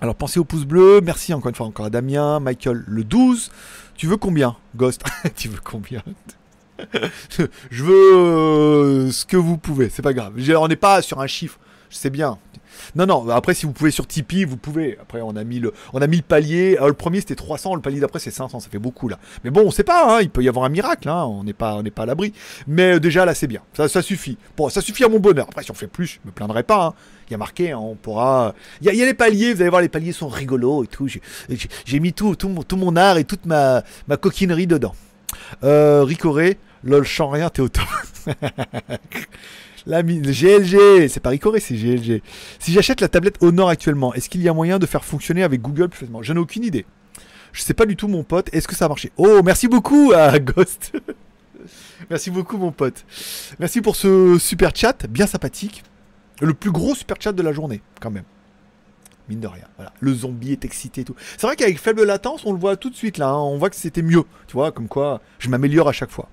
alors 0.05 0.17
pensez 0.17 0.39
au 0.39 0.45
pouce 0.45 0.67
bleu. 0.67 1.01
Merci 1.03 1.33
encore 1.33 1.49
une 1.49 1.55
fois 1.55 1.65
encore 1.65 1.87
à 1.87 1.91
Damien, 1.91 2.39
Michael 2.39 2.85
le 2.87 3.05
12. 3.05 3.51
Tu 3.97 4.07
veux 4.07 4.19
combien, 4.19 4.55
Ghost 4.77 5.03
Tu 5.35 5.49
veux 5.49 5.61
combien 5.65 6.03
Je 7.71 7.85
veux 7.85 8.15
euh, 8.15 9.11
ce 9.11 9.25
que 9.25 9.39
vous 9.39 9.57
pouvez, 9.57 9.89
c'est 9.89 10.03
pas 10.03 10.13
grave. 10.13 10.35
On 10.59 10.69
n'est 10.69 10.77
pas 10.77 11.01
sur 11.01 11.21
un 11.21 11.27
chiffre, 11.27 11.59
je 11.89 11.97
sais 11.97 12.11
bien. 12.11 12.37
Non, 12.95 13.07
non, 13.07 13.29
après, 13.31 13.55
si 13.55 13.67
vous 13.67 13.73
pouvez 13.73 13.91
sur 13.91 14.07
Tipeee, 14.07 14.45
vous 14.45 14.57
pouvez. 14.57 14.99
Après, 15.01 15.21
on 15.21 15.37
a 15.37 15.45
mis 15.45 15.61
le, 15.61 15.73
on 15.93 16.01
a 16.01 16.07
mis 16.07 16.19
le 16.19 16.23
palier. 16.23 16.77
Alors, 16.77 16.89
le 16.89 16.95
premier, 16.95 17.21
c'était 17.21 17.35
300, 17.35 17.75
le 17.75 17.81
palier 17.81 18.01
d'après, 18.01 18.19
c'est 18.19 18.31
500, 18.31 18.61
ça 18.61 18.69
fait 18.71 18.79
beaucoup, 18.79 19.09
là. 19.09 19.19
Mais 19.45 19.51
bon, 19.51 19.63
on 19.67 19.71
sait 19.71 19.85
pas, 19.85 20.17
hein, 20.17 20.21
il 20.23 20.31
peut 20.31 20.43
y 20.43 20.49
avoir 20.49 20.65
un 20.65 20.69
miracle, 20.69 21.09
hein, 21.09 21.25
on 21.25 21.45
n'est 21.45 21.53
pas, 21.53 21.81
pas 21.95 22.03
à 22.03 22.07
l'abri. 22.07 22.33
Mais 22.67 22.95
euh, 22.95 23.01
déjà, 23.01 23.25
là, 23.25 23.35
c'est 23.35 23.47
bien. 23.47 23.61
Ça, 23.75 23.89
ça 23.89 24.03
suffit. 24.03 24.39
Bon, 24.57 24.69
ça 24.69 24.81
suffit 24.81 25.05
à 25.05 25.09
mon 25.09 25.19
bonheur. 25.21 25.47
Après, 25.49 25.63
si 25.63 25.71
on 25.71 25.75
fait 25.75 25.87
plus, 25.87 26.07
je 26.07 26.19
me 26.25 26.33
plaindrai 26.33 26.63
pas, 26.63 26.87
hein. 26.87 26.95
Il 27.29 27.33
y 27.33 27.35
a 27.35 27.39
marqué, 27.39 27.73
hein, 27.73 27.79
on 27.79 27.95
pourra. 27.95 28.55
Il 28.81 28.87
y, 28.87 28.91
a, 28.91 28.93
il 28.93 28.99
y 28.99 29.03
a 29.03 29.07
les 29.07 29.15
paliers, 29.15 29.55
vous 29.55 29.63
allez 29.63 29.71
voir, 29.71 29.81
les 29.81 29.89
paliers 29.89 30.13
sont 30.13 30.29
rigolos 30.29 30.85
et 30.85 30.87
tout. 30.87 31.09
J'ai 31.87 32.01
mis 32.01 32.13
tout, 32.13 32.37
tout, 32.37 32.51
mon, 32.51 32.63
tout 32.63 32.77
mon 32.77 32.97
art 32.97 33.17
et 33.17 33.25
toute 33.25 33.47
ma, 33.47 33.83
ma 34.09 34.19
coquinerie 34.19 34.67
dedans. 34.67 34.95
Euh, 35.63 36.05
Ricoré, 36.05 36.59
lol, 36.83 37.05
chant 37.05 37.31
rien, 37.31 37.49
t'es 37.49 37.63
au 37.63 37.69
top. 37.69 37.85
La 39.87 40.03
mi- 40.03 40.21
GLG, 40.21 41.09
c'est 41.09 41.21
pas 41.21 41.29
Ricoré, 41.31 41.61
c'est 41.61 41.75
GLG. 41.75 42.23
Si 42.59 42.73
j'achète 42.73 43.01
la 43.03 43.09
tablette 43.09 43.37
Honor 43.43 43.69
actuellement, 43.69 44.15
est-ce 44.15 44.29
qu'il 44.31 44.41
y 44.43 44.49
a 44.49 44.55
moyen 44.55 44.79
de 44.79 44.87
faire 44.87 45.05
fonctionner 45.05 45.43
avec 45.43 45.61
Google 45.61 45.89
plus 45.91 46.01
facilement? 46.01 46.23
J'en 46.23 46.37
ai 46.37 46.39
aucune 46.39 46.65
idée. 46.65 46.87
Je 47.53 47.63
sais 47.63 47.75
pas 47.75 47.85
du 47.87 47.95
tout, 47.95 48.09
mon 48.09 48.25
pote. 48.25 48.49
Est-ce 48.53 48.67
que 48.67 48.75
ça 48.75 48.87
a 48.87 48.89
marché? 48.89 49.13
Oh, 49.17 49.41
merci 49.45 49.69
beaucoup 49.69 50.13
à 50.17 50.39
Ghost. 50.41 50.93
merci 52.11 52.31
beaucoup, 52.31 52.57
mon 52.57 52.73
pote. 52.73 53.05
Merci 53.59 53.81
pour 53.83 53.97
ce 53.97 54.39
super 54.39 54.73
chat, 54.75 55.07
bien 55.07 55.27
sympathique. 55.27 55.83
Le 56.41 56.55
plus 56.55 56.71
gros 56.73 56.95
super 56.95 57.17
chat 57.21 57.33
de 57.33 57.43
la 57.43 57.53
journée, 57.53 57.81
quand 58.01 58.11
même. 58.11 58.25
Mine 59.29 59.41
de 59.41 59.47
rien. 59.47 59.65
Voilà. 59.77 59.93
Le 60.01 60.13
zombie 60.13 60.53
est 60.53 60.65
excité 60.65 61.03
et 61.03 61.05
tout. 61.05 61.15
C'est 61.39 61.47
vrai 61.47 61.57
qu'avec 61.57 61.79
faible 61.79 62.05
latence, 62.05 62.43
on 62.45 62.53
le 62.53 62.59
voit 62.59 62.77
tout 62.77 62.91
de 62.91 62.95
suite 62.97 63.19
là. 63.19 63.29
hein. 63.29 63.39
On 63.39 63.57
voit 63.57 63.71
que 63.71 63.77
c'était 63.77 64.03
mieux. 64.03 64.25
Tu 64.47 64.53
vois, 64.55 64.73
comme 64.73 64.89
quoi 64.89 65.21
je 65.39 65.49
m'améliore 65.49 65.89
à 65.89 65.93
chaque 65.93 66.11
fois. 66.11 66.29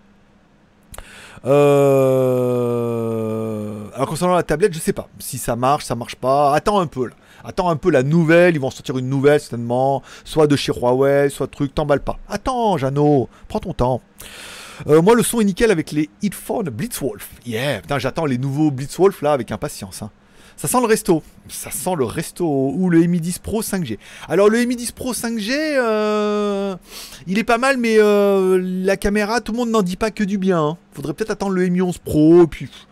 Euh... 2.51 3.87
Alors 3.93 4.07
concernant 4.07 4.35
la 4.35 4.43
tablette, 4.43 4.73
je 4.73 4.79
sais 4.79 4.93
pas 4.93 5.07
si 5.19 5.37
ça 5.37 5.55
marche, 5.55 5.85
ça 5.85 5.95
marche 5.95 6.15
pas. 6.15 6.53
Attends 6.53 6.79
un 6.79 6.87
peu 6.87 7.07
là. 7.07 7.13
Attends 7.43 7.69
un 7.69 7.75
peu 7.75 7.89
la 7.91 8.03
nouvelle. 8.03 8.55
Ils 8.55 8.59
vont 8.59 8.69
sortir 8.71 8.97
une 8.97 9.09
nouvelle 9.09 9.39
certainement. 9.39 10.01
Soit 10.23 10.47
de 10.47 10.55
chez 10.55 10.71
Huawei, 10.71 11.29
soit 11.29 11.47
truc. 11.47 11.73
T'emballes 11.73 12.01
pas. 12.03 12.17
Attends, 12.29 12.77
Jeannot. 12.77 13.29
Prends 13.47 13.59
ton 13.59 13.73
temps. 13.73 14.01
Euh, 14.87 15.01
moi, 15.01 15.15
le 15.15 15.23
son 15.23 15.41
est 15.41 15.45
nickel 15.45 15.69
avec 15.71 15.91
les 15.91 16.09
headphones 16.23 16.69
Blitzwolf. 16.69 17.29
Yeah, 17.45 17.81
putain, 17.81 17.99
j'attends 17.99 18.25
les 18.25 18.37
nouveaux 18.37 18.71
Blitzwolf 18.71 19.21
là 19.21 19.33
avec 19.33 19.51
impatience. 19.51 20.01
hein. 20.01 20.09
Ça 20.61 20.67
sent 20.67 20.77
le 20.79 20.85
resto. 20.85 21.23
Ça 21.49 21.71
sent 21.71 21.95
le 21.97 22.05
resto. 22.05 22.45
Ou 22.45 22.91
le 22.91 22.99
Mi 23.07 23.19
10 23.19 23.39
Pro 23.39 23.63
5G. 23.63 23.97
Alors, 24.29 24.47
le 24.47 24.63
Mi 24.65 24.75
10 24.75 24.91
Pro 24.91 25.11
5G, 25.11 25.49
euh, 25.51 26.75
il 27.25 27.39
est 27.39 27.43
pas 27.43 27.57
mal, 27.57 27.77
mais 27.77 27.95
euh, 27.97 28.61
la 28.61 28.95
caméra, 28.95 29.41
tout 29.41 29.53
le 29.53 29.57
monde 29.57 29.71
n'en 29.71 29.81
dit 29.81 29.95
pas 29.95 30.11
que 30.11 30.23
du 30.23 30.37
bien. 30.37 30.61
hein. 30.61 30.77
Faudrait 30.93 31.15
peut-être 31.15 31.31
attendre 31.31 31.53
le 31.53 31.67
Mi 31.67 31.81
11 31.81 31.97
Pro. 31.97 32.45
Puis, 32.45 32.67
pff, 32.67 32.85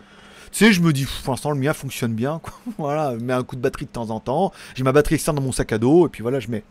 tu 0.51 0.65
sais, 0.65 0.73
je 0.73 0.81
me 0.81 0.91
dis, 0.91 1.05
pour 1.23 1.31
l'instant, 1.31 1.51
le 1.51 1.59
mien 1.59 1.73
fonctionne 1.73 2.13
bien. 2.13 2.41
quoi. 2.41 2.53
voilà, 2.79 3.13
je 3.19 3.23
mets 3.23 3.33
un 3.33 3.43
coup 3.43 3.55
de 3.55 3.61
batterie 3.61 3.85
de 3.85 3.91
temps 3.91 4.09
en 4.09 4.19
temps. 4.19 4.51
J'ai 4.73 4.83
ma 4.83 4.91
batterie 4.91 5.13
externe 5.13 5.37
dans 5.37 5.43
mon 5.43 5.51
sac 5.51 5.71
à 5.71 5.77
dos. 5.77 6.07
Et 6.07 6.09
puis 6.09 6.23
voilà, 6.23 6.39
je 6.39 6.47
mets. 6.47 6.63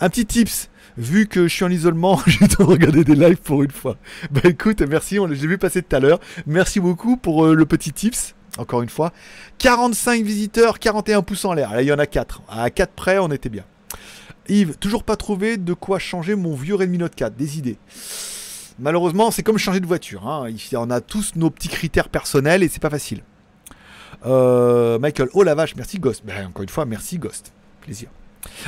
Un 0.00 0.08
petit 0.08 0.26
tips. 0.26 0.70
Vu 0.96 1.28
que 1.28 1.46
je 1.46 1.54
suis 1.54 1.64
en 1.64 1.70
isolement, 1.70 2.20
j'ai 2.26 2.48
de 2.48 2.64
regarder 2.64 3.04
des 3.04 3.14
lives 3.14 3.40
pour 3.40 3.62
une 3.62 3.70
fois. 3.70 3.96
Bah 4.32 4.40
écoute, 4.42 4.82
merci, 4.82 5.20
on 5.20 5.26
l'ai 5.26 5.36
vu 5.36 5.56
passer 5.56 5.82
tout 5.82 5.94
à 5.94 6.00
l'heure. 6.00 6.18
Merci 6.48 6.80
beaucoup 6.80 7.16
pour 7.16 7.46
euh, 7.46 7.54
le 7.54 7.64
petit 7.64 7.92
tips. 7.92 8.34
Encore 8.58 8.82
une 8.82 8.88
fois. 8.90 9.12
45 9.58 10.22
visiteurs, 10.24 10.78
41 10.78 11.22
pouces 11.22 11.44
en 11.44 11.54
l'air. 11.54 11.72
Là, 11.72 11.82
il 11.82 11.86
y 11.88 11.92
en 11.92 11.98
a 11.98 12.06
4. 12.06 12.42
À 12.48 12.68
4 12.70 12.92
près, 12.92 13.18
on 13.18 13.30
était 13.30 13.48
bien. 13.48 13.64
Yves, 14.48 14.76
toujours 14.78 15.04
pas 15.04 15.16
trouvé 15.16 15.56
de 15.56 15.72
quoi 15.72 15.98
changer 15.98 16.34
mon 16.34 16.54
vieux 16.54 16.74
Redmi 16.74 16.98
Note 16.98 17.14
4. 17.14 17.34
Des 17.34 17.58
idées. 17.58 17.78
Malheureusement, 18.78 19.30
c'est 19.30 19.42
comme 19.42 19.58
changer 19.58 19.80
de 19.80 19.86
voiture. 19.86 20.26
hein. 20.26 20.48
On 20.74 20.90
a 20.90 21.00
tous 21.00 21.32
nos 21.36 21.50
petits 21.50 21.68
critères 21.68 22.08
personnels 22.08 22.62
et 22.62 22.68
c'est 22.68 22.82
pas 22.82 22.90
facile. 22.90 23.22
Euh, 24.26 24.98
Michael, 24.98 25.28
oh 25.34 25.42
la 25.42 25.54
vache, 25.54 25.74
merci 25.76 25.98
Ghost. 25.98 26.22
Ben, 26.24 26.46
encore 26.46 26.62
une 26.62 26.68
fois, 26.68 26.84
merci 26.84 27.18
Ghost. 27.18 27.52
Plaisir. 27.80 28.08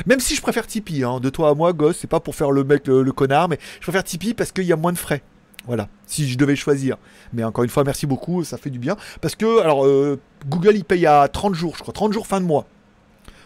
Même 0.05 0.19
si 0.19 0.35
je 0.35 0.41
préfère 0.41 0.67
Tipeee, 0.67 1.03
hein, 1.03 1.19
de 1.19 1.29
toi 1.29 1.49
à 1.49 1.53
moi, 1.53 1.73
Ghost, 1.73 1.99
c'est 2.01 2.09
pas 2.09 2.19
pour 2.19 2.35
faire 2.35 2.51
le 2.51 2.63
mec, 2.63 2.87
le, 2.87 3.03
le 3.03 3.11
connard, 3.11 3.49
mais 3.49 3.59
je 3.75 3.81
préfère 3.83 4.03
Tipeee 4.03 4.33
parce 4.33 4.51
qu'il 4.51 4.63
y 4.65 4.73
a 4.73 4.77
moins 4.77 4.93
de 4.93 4.97
frais. 4.97 5.21
Voilà, 5.67 5.87
si 6.05 6.29
je 6.29 6.37
devais 6.37 6.55
choisir. 6.55 6.97
Mais 7.33 7.43
encore 7.43 7.63
une 7.63 7.69
fois, 7.69 7.83
merci 7.83 8.05
beaucoup, 8.05 8.43
ça 8.43 8.57
fait 8.57 8.69
du 8.69 8.79
bien. 8.79 8.95
Parce 9.21 9.35
que, 9.35 9.61
alors, 9.61 9.85
euh, 9.85 10.19
Google, 10.47 10.75
il 10.75 10.83
paye 10.83 11.05
à 11.05 11.27
30 11.27 11.55
jours, 11.55 11.73
je 11.75 11.81
crois, 11.81 11.93
30 11.93 12.13
jours 12.13 12.27
fin 12.27 12.39
de 12.39 12.45
mois. 12.45 12.67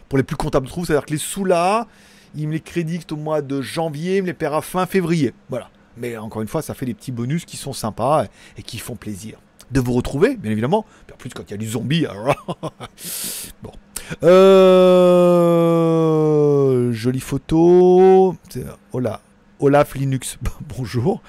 Pour 0.09 0.17
les 0.17 0.24
plus 0.24 0.36
comptables 0.36 0.65
de 0.65 0.72
trouve, 0.72 0.86
c'est-à-dire 0.86 1.05
que 1.05 1.11
les 1.11 1.17
sous 1.17 1.45
là, 1.45 1.88
il 2.36 2.47
me 2.47 2.53
les 2.53 2.59
crédite 2.59 3.11
au 3.11 3.15
mois 3.15 3.41
de 3.41 3.61
janvier, 3.61 4.17
il 4.17 4.24
me 4.24 4.28
les 4.28 4.34
paiera 4.34 4.61
fin 4.61 4.86
février. 4.86 5.34
Voilà. 5.49 5.70
Mais 5.97 6.17
encore 6.17 6.41
une 6.41 6.47
fois, 6.47 6.61
ça 6.61 6.74
fait 6.74 6.86
des 6.86 6.93
petits 6.93 7.11
bonus 7.11 7.45
qui 7.45 7.57
sont 7.57 7.74
sympas 7.74 8.26
et 8.57 8.63
qui 8.63 8.80
font 8.80 8.95
plaisir. 8.95 9.39
De 9.72 9.80
vous 9.80 9.93
retrouver, 9.93 10.36
bien 10.36 10.51
évidemment. 10.51 10.86
En 11.13 11.17
plus, 11.17 11.30
quand 11.30 11.43
il 11.47 11.51
y 11.51 11.53
a 11.53 11.57
du 11.57 11.70
zombie, 11.70 12.07
bon. 13.63 13.72
Euh... 14.24 15.30
Jolie 16.91 17.20
photo. 17.20 18.36
Oh 18.93 18.99
là. 18.99 19.22
Olaf 19.60 19.95
Linux, 19.95 20.38
bonjour. 20.78 21.22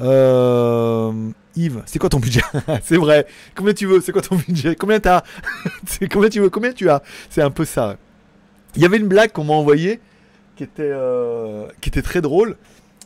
Euh, 0.00 1.12
Yves, 1.54 1.82
c'est 1.84 1.98
quoi 1.98 2.08
ton 2.08 2.18
budget 2.18 2.40
C'est 2.82 2.96
vrai. 2.96 3.26
Combien 3.54 3.74
tu 3.74 3.86
veux 3.86 4.00
C'est 4.00 4.12
quoi 4.12 4.22
ton 4.22 4.36
budget 4.36 4.74
Combien 4.74 5.00
t'as 5.00 5.22
combien 6.10 6.30
tu 6.30 6.40
veux 6.40 6.48
Combien 6.48 6.72
tu 6.72 6.88
as 6.88 7.02
C'est 7.28 7.42
un 7.42 7.50
peu 7.50 7.64
ça. 7.64 7.96
Il 8.74 8.82
y 8.82 8.86
avait 8.86 8.96
une 8.96 9.06
blague 9.06 9.32
qu'on 9.32 9.44
m'a 9.44 9.52
envoyée 9.52 10.00
qui 10.56 10.64
était 10.64 10.82
euh, 10.82 11.66
qui 11.80 11.90
était 11.90 12.02
très 12.02 12.22
drôle. 12.22 12.56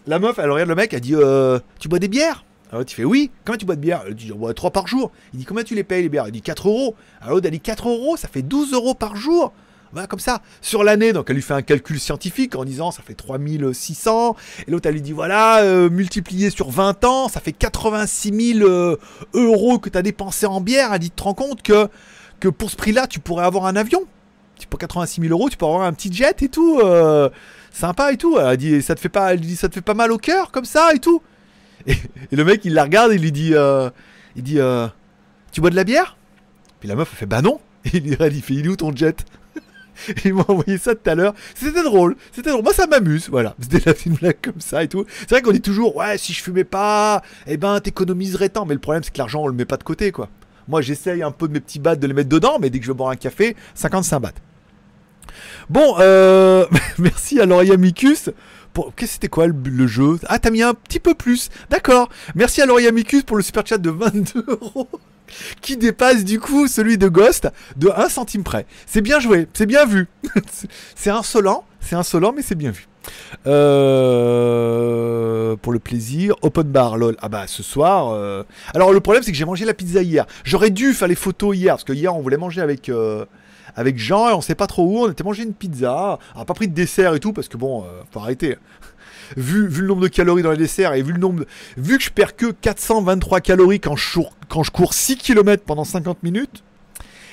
La 0.07 0.18
meuf, 0.18 0.39
elle 0.39 0.51
regarde 0.51 0.68
le 0.68 0.74
mec, 0.76 0.95
elle 0.95 1.01
dit 1.01 1.14
euh, 1.14 1.59
Tu 1.81 1.89
bois 1.89 1.99
des 1.99 2.09
bières 2.09 2.45
Alors 2.70 2.85
tu 2.85 2.95
fais 2.95 3.05
Oui. 3.05 3.33
Combien 3.45 3.59
tu 3.59 3.66
bois 3.66 3.74
de 3.76 3.81
bières 3.81 4.03
Elle 4.07 4.14
dit 4.14 4.31
bois 4.31 4.55
3 4.55 4.70
par 4.70 4.87
jour. 4.87 5.11
Il 5.35 5.41
dit 5.41 5.45
Combien 5.45 5.64
tu 5.64 5.74
les 5.74 5.85
payes 5.85 6.03
les 6.03 6.09
bières? 6.09 6.26
Elle 6.26 6.33
dit 6.33 6.41
4 6.43 6.68
euros. 6.68 6.95
Alors 7.20 7.41
elle 7.43 7.51
dit 7.51 7.61
4 7.61 7.89
euros, 7.89 8.16
ça 8.16 8.29
fait 8.29 8.43
12 8.43 8.72
euros 8.74 8.95
par 8.95 9.16
jour. 9.16 9.53
Voilà, 9.93 10.07
comme 10.07 10.20
ça, 10.20 10.43
sur 10.61 10.84
l'année, 10.84 11.14
donc 11.14 11.30
elle 11.30 11.36
lui 11.36 11.43
fait 11.43 11.55
un 11.55 11.62
calcul 11.62 11.99
scientifique 11.99 12.55
en 12.57 12.64
disant 12.64 12.91
ça 12.91 13.03
fait 13.03 13.14
3600, 13.14 14.36
et 14.66 14.70
l'autre 14.70 14.86
elle 14.86 14.95
lui 14.95 15.01
dit 15.01 15.12
voilà, 15.12 15.62
euh, 15.62 15.89
multiplié 15.89 16.51
sur 16.51 16.70
20 16.70 17.05
ans, 17.05 17.28
ça 17.28 17.41
fait 17.41 17.53
86 17.53 18.55
000 18.59 18.68
euh, 18.68 18.99
euros 19.32 19.78
que 19.78 19.89
tu 19.89 19.97
as 19.97 20.03
dépensé 20.03 20.45
en 20.45 20.61
bière. 20.61 20.93
Elle 20.93 20.99
dit 20.99 21.11
tu 21.11 21.16
te 21.16 21.22
rends 21.22 21.32
compte 21.34 21.62
que, 21.62 21.89
que 22.39 22.49
pour 22.49 22.70
ce 22.70 22.76
prix-là, 22.76 23.07
tu 23.07 23.18
pourrais 23.18 23.47
avoir 23.47 23.64
un 23.64 23.76
avion 23.76 24.05
Pour 24.68 24.78
86 24.78 25.22
000 25.22 25.32
euros, 25.32 25.49
tu 25.49 25.57
peux 25.57 25.64
avoir 25.64 25.82
un 25.82 25.95
petit 25.95 26.12
jet 26.12 26.43
et 26.43 26.51
tout, 26.51 26.80
euh, 26.80 27.30
sympa 27.72 28.12
et 28.12 28.18
tout. 28.18 28.39
Elle 28.39 28.59
dit 28.59 28.82
ça 28.82 28.95
te 28.95 29.01
fait 29.01 29.09
pas, 29.09 29.30
ça 29.57 29.70
te 29.70 29.74
fait 29.74 29.80
pas 29.80 29.95
mal 29.95 30.12
au 30.12 30.18
cœur 30.18 30.51
comme 30.51 30.66
ça 30.66 30.91
et 30.95 30.99
tout. 30.99 31.22
Et, 31.86 31.97
le 32.32 32.45
mec 32.45 32.62
il 32.64 32.74
la 32.74 32.84
regarde 32.84 33.12
et 33.12 33.14
il 33.14 33.22
lui 33.22 33.32
dit 33.32 33.55
il 34.36 34.43
dit 34.43 34.59
tu 35.51 35.62
bois 35.62 35.70
de 35.70 35.76
la 35.76 35.84
bière? 35.84 36.18
Puis 36.78 36.91
la 36.91 36.95
meuf 36.95 37.09
elle 37.12 37.18
fait 37.20 37.26
bah 37.26 37.41
non. 37.41 37.59
Et 37.86 37.91
il, 37.97 38.07
il 38.07 38.43
fait 38.43 38.55
il 38.55 38.66
est 38.66 38.68
où 38.68 38.76
ton 38.76 38.95
jet? 38.95 39.24
il 40.24 40.34
m'a 40.34 40.44
envoyé 40.49 40.78
ça 40.78 40.94
tout 40.94 41.09
à 41.09 41.14
l'heure. 41.14 41.34
C'était 41.55 41.82
drôle. 41.82 42.16
C'était 42.32 42.51
drôle. 42.51 42.62
Moi, 42.62 42.72
ça 42.72 42.86
m'amuse. 42.86 43.28
Voilà. 43.30 43.55
C'était 43.61 43.82
la 43.84 43.94
petite 43.94 44.20
blague 44.20 44.38
comme 44.42 44.61
ça 44.61 44.82
et 44.82 44.88
tout. 44.88 45.05
C'est 45.20 45.30
vrai 45.30 45.42
qu'on 45.42 45.53
dit 45.53 45.61
toujours, 45.61 45.96
ouais, 45.96 46.18
si 46.18 46.32
je 46.32 46.42
fumais 46.42 46.64
pas, 46.64 47.22
eh 47.46 47.57
ben, 47.57 47.80
t'économiserais 47.80 48.49
tant. 48.49 48.66
Mais 48.66 48.74
le 48.74 48.80
problème, 48.80 49.03
c'est 49.03 49.12
que 49.12 49.18
l'argent, 49.18 49.42
on 49.42 49.49
le 49.49 49.55
met 49.55 49.64
pas 49.64 49.76
de 49.76 49.84
côté, 49.84 50.12
quoi. 50.12 50.28
Moi, 50.68 50.82
j'essaye 50.82 51.22
un 51.22 51.30
peu 51.30 51.49
de 51.49 51.55
mes 51.55 51.61
petits 51.61 51.78
bahts 51.78 51.96
de 51.96 52.07
les 52.07 52.12
mettre 52.12 52.28
dedans, 52.28 52.59
mais 52.61 52.68
dès 52.68 52.78
que 52.78 52.84
je 52.84 52.90
veux 52.90 52.96
boire 52.96 53.11
un 53.11 53.16
café, 53.16 53.57
55 53.74 54.20
bahts. 54.20 54.32
Bon, 55.70 55.96
euh, 55.99 56.66
merci 56.99 57.40
à 57.40 57.46
Lauria 57.46 57.76
Micus. 57.76 58.30
Pour... 58.74 58.94
Qu'est-ce 58.94 59.12
que 59.12 59.14
c'était 59.14 59.28
quoi 59.28 59.46
le, 59.46 59.55
le 59.64 59.86
jeu? 59.86 60.18
Ah, 60.26 60.38
t'as 60.38 60.51
mis 60.51 60.62
un 60.62 60.74
petit 60.74 61.01
peu 61.01 61.14
plus. 61.14 61.49
D'accord. 61.70 62.11
Merci 62.34 62.61
à 62.61 62.66
Lauria 62.66 62.92
Micus 62.92 63.22
pour 63.22 63.36
le 63.36 63.42
super 63.42 63.66
chat 63.66 63.78
de 63.78 63.90
22 63.90 64.44
euros. 64.46 64.88
Qui 65.61 65.76
dépasse 65.76 66.24
du 66.24 66.41
coup 66.41 66.68
celui 66.68 66.99
de 66.99 67.09
Ghost 67.09 67.49
de 67.76 67.91
1 67.95 68.09
centime 68.09 68.45
près. 68.45 68.66
C'est 68.87 69.01
bien 69.01 69.20
joué, 69.20 69.49
c'est 69.53 69.66
bien 69.66 69.87
vu. 69.87 70.09
c'est 70.95 71.11
insolent, 71.11 71.64
c'est 71.81 71.97
insolent, 71.97 72.33
mais 72.35 72.43
c'est 72.43 72.55
bien 72.55 72.70
vu. 72.70 72.87
Euh, 73.47 75.57
pour 75.57 75.72
le 75.72 75.79
plaisir, 75.79 76.35
open 76.43 76.64
bar, 76.64 76.97
lol. 76.97 77.16
Ah 77.20 77.29
bah 77.29 77.47
ce 77.47 77.62
soir. 77.62 78.12
euh, 78.12 78.43
Alors 78.74 78.93
le 78.93 79.01
problème 79.01 79.22
c'est 79.22 79.33
que 79.33 79.37
j'ai 79.37 79.45
mangé 79.45 79.64
la 79.64 79.74
pizza 79.74 80.03
hier. 80.03 80.26
J'aurais 80.45 80.70
dû 80.70 80.93
faire 80.93 81.09
les 81.09 81.14
photos 81.14 81.57
hier 81.57 81.74
parce 81.74 81.85
que 81.85 81.93
hier 81.93 82.14
on 82.14 82.20
voulait 82.20 82.37
manger 82.37 82.61
avec 82.61 82.89
euh, 82.89 83.24
avec 83.76 83.99
Jean 83.99 84.31
et 84.31 84.33
on 84.33 84.41
sait 84.41 84.55
pas 84.55 84.66
trop 84.66 84.85
où. 84.85 85.05
On 85.07 85.11
était 85.11 85.24
mangé 85.24 85.45
une 85.45 85.55
pizza. 85.55 86.18
On 86.35 86.41
a 86.41 86.45
pas 86.45 86.55
pris 86.55 86.68
de 86.68 86.74
dessert 86.74 87.14
et 87.14 87.20
tout 87.20 87.33
parce 87.33 87.49
que 87.49 87.57
bon, 87.57 87.85
faut 88.11 88.20
arrêter. 88.20 88.57
Vu, 89.37 89.68
le 89.68 89.87
nombre 89.87 90.03
de 90.03 90.09
calories 90.09 90.43
dans 90.43 90.51
les 90.53 90.57
desserts 90.57 90.95
et 90.95 91.03
vu 91.03 91.12
le 91.12 91.18
nombre, 91.18 91.45
vu 91.76 91.99
que 91.99 92.05
je 92.05 92.11
perds 92.11 92.37
que 92.37 92.47
423 92.53 93.41
calories 93.41 93.81
quand 93.81 93.97
je, 93.97 94.12
cours- 94.14 94.33
quand 94.49 94.62
je 94.62 94.70
cours 94.70 94.95
6 94.95 95.16
km 95.16 95.62
pendant 95.64 95.85
50 95.85 96.22
minutes 96.22 96.62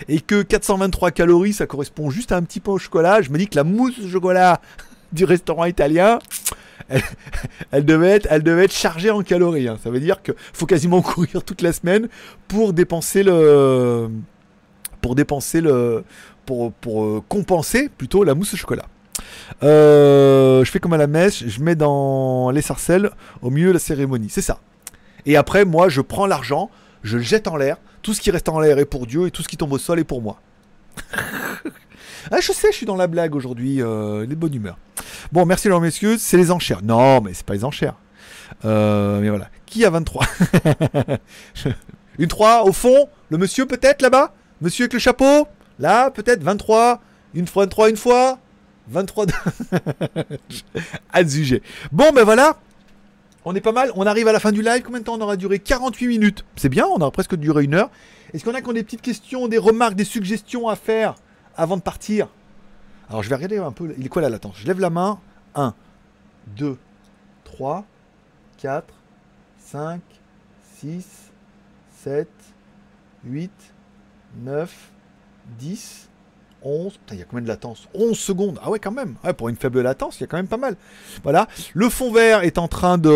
et 0.09 0.19
que 0.19 0.41
423 0.41 1.11
calories 1.11 1.53
ça 1.53 1.67
correspond 1.67 2.09
juste 2.09 2.31
à 2.31 2.37
un 2.37 2.43
petit 2.43 2.59
pain 2.59 2.73
au 2.73 2.77
chocolat, 2.77 3.21
je 3.21 3.29
me 3.29 3.37
dis 3.37 3.47
que 3.47 3.55
la 3.55 3.63
mousse 3.63 3.97
au 4.03 4.09
chocolat 4.09 4.59
du 5.13 5.23
restaurant 5.23 5.65
italien, 5.65 6.19
elle, 7.71 7.85
devait 7.85 8.09
être, 8.09 8.27
elle 8.29 8.43
devait 8.43 8.65
être 8.65 8.73
chargée 8.73 9.09
en 9.09 9.21
calories. 9.23 9.67
hein. 9.67 9.77
Ça 9.83 9.89
veut 9.89 9.99
dire 10.01 10.21
qu'il 10.21 10.35
faut 10.53 10.65
quasiment 10.65 11.01
courir 11.03 11.43
toute 11.43 11.61
la 11.61 11.71
semaine 11.73 12.09
pour 12.47 12.73
dépenser 12.73 13.23
le, 13.23 14.09
pour 15.01 15.15
dépenser 15.15 15.61
le, 15.61 16.03
pour, 16.45 16.73
pour 16.73 17.05
euh, 17.05 17.23
compenser 17.29 17.89
plutôt 17.89 18.23
la 18.23 18.35
mousse 18.35 18.53
au 18.53 18.57
chocolat. 18.57 18.85
Euh, 19.63 20.63
je 20.63 20.71
fais 20.71 20.79
comme 20.79 20.93
à 20.93 20.97
la 20.97 21.07
messe, 21.07 21.43
je 21.45 21.61
mets 21.61 21.75
dans 21.75 22.51
les 22.51 22.61
sarcelles 22.61 23.09
au 23.41 23.49
milieu 23.49 23.69
de 23.69 23.73
la 23.73 23.79
cérémonie. 23.79 24.29
C'est 24.29 24.41
ça. 24.41 24.59
Et 25.25 25.37
après, 25.37 25.65
moi, 25.65 25.89
je 25.89 26.01
prends 26.01 26.27
l'argent, 26.27 26.69
je 27.03 27.17
le 27.17 27.23
jette 27.23 27.47
en 27.47 27.55
l'air. 27.55 27.77
Tout 28.01 28.13
ce 28.13 28.21
qui 28.21 28.31
reste 28.31 28.49
en 28.49 28.59
l'air 28.59 28.77
est 28.77 28.85
pour 28.85 29.07
Dieu 29.07 29.27
et 29.27 29.31
tout 29.31 29.41
ce 29.41 29.47
qui 29.47 29.57
tombe 29.57 29.73
au 29.73 29.77
sol 29.77 29.99
est 29.99 30.03
pour 30.03 30.21
moi. 30.21 30.39
ah, 32.31 32.39
je 32.39 32.51
sais, 32.51 32.71
je 32.71 32.77
suis 32.77 32.85
dans 32.85 32.95
la 32.95 33.07
blague 33.07 33.35
aujourd'hui. 33.35 33.81
Euh, 33.81 34.25
les 34.25 34.35
bonnes 34.35 34.53
humeurs. 34.53 34.77
Bon, 35.31 35.45
merci 35.45 35.67
alors 35.67 35.81
messieurs. 35.81 36.17
C'est 36.19 36.37
les 36.37 36.51
enchères. 36.51 36.83
Non, 36.83 37.21
mais 37.21 37.33
c'est 37.33 37.45
pas 37.45 37.53
les 37.53 37.65
enchères. 37.65 37.95
Euh, 38.63 39.19
mais 39.21 39.29
voilà. 39.29 39.49
Qui 39.65 39.85
a 39.85 39.89
23 39.89 40.23
Une 42.19 42.27
3 42.27 42.63
au 42.63 42.71
fond 42.71 43.09
Le 43.29 43.37
monsieur 43.37 43.65
peut-être 43.65 44.01
là-bas? 44.01 44.33
Monsieur 44.61 44.83
avec 44.83 44.93
le 44.93 44.99
chapeau? 44.99 45.47
Là, 45.79 46.11
peut-être 46.11 46.43
23 46.43 47.01
Une 47.33 47.47
fois, 47.47 47.63
23 47.63 47.89
une 47.89 47.97
fois 47.97 48.39
23 48.87 49.25
Azugé. 51.13 51.61
Bon, 51.91 52.11
ben 52.13 52.23
voilà. 52.23 52.57
On 53.45 53.53
est 53.55 53.61
pas 53.61 53.71
mal. 53.71 53.91
On 53.95 54.05
arrive 54.05 54.27
à 54.27 54.31
la 54.31 54.39
fin 54.39 54.51
du 54.51 54.61
live. 54.61 54.81
Combien 54.83 54.99
de 54.99 55.05
temps 55.05 55.15
on 55.15 55.21
aura 55.21 55.37
duré? 55.37 55.59
48 55.59 56.07
minutes. 56.07 56.45
C'est 56.55 56.69
bien, 56.69 56.85
on 56.87 56.97
aura 56.97 57.11
presque 57.11 57.35
duré 57.35 57.63
une 57.63 57.75
heure. 57.75 57.89
Est-ce 58.33 58.43
qu'on 58.43 58.53
a 58.53 58.61
qu'on 58.61 58.73
des 58.73 58.83
petites 58.83 59.01
questions, 59.01 59.47
des 59.47 59.57
remarques, 59.57 59.95
des 59.95 60.03
suggestions 60.03 60.67
à 60.67 60.75
faire 60.75 61.15
avant 61.55 61.77
de 61.77 61.81
partir? 61.81 62.27
Alors, 63.09 63.21
je 63.21 63.29
vais 63.29 63.35
regarder 63.35 63.57
un 63.57 63.71
peu. 63.71 63.93
Il 63.97 64.05
est 64.05 64.09
quoi 64.09 64.21
la 64.21 64.29
latence 64.29 64.55
Je 64.57 64.67
lève 64.67 64.79
la 64.79 64.89
main. 64.89 65.19
1, 65.53 65.73
2, 66.57 66.77
3, 67.45 67.85
4, 68.57 68.93
5, 69.59 70.01
6, 70.79 71.05
7, 72.03 72.27
8, 73.25 73.51
9, 74.43 74.91
10, 75.59 76.09
11. 76.65 76.93
Putain, 76.93 77.15
il 77.15 77.19
y 77.19 77.21
a 77.21 77.25
combien 77.25 77.43
de 77.43 77.47
latence? 77.47 77.87
11 77.93 78.17
secondes. 78.17 78.59
Ah 78.61 78.69
ouais, 78.69 78.79
quand 78.79 78.91
même. 78.91 79.15
Ouais, 79.23 79.33
pour 79.33 79.49
une 79.49 79.55
faible 79.55 79.81
latence, 79.81 80.19
il 80.19 80.21
y 80.21 80.23
a 80.23 80.27
quand 80.27 80.37
même 80.37 80.47
pas 80.47 80.57
mal. 80.57 80.75
Voilà. 81.23 81.47
Le 81.73 81.89
fond 81.89 82.11
vert 82.11 82.43
est 82.43 82.57
en 82.57 82.67
train 82.67 82.97
de 82.97 83.11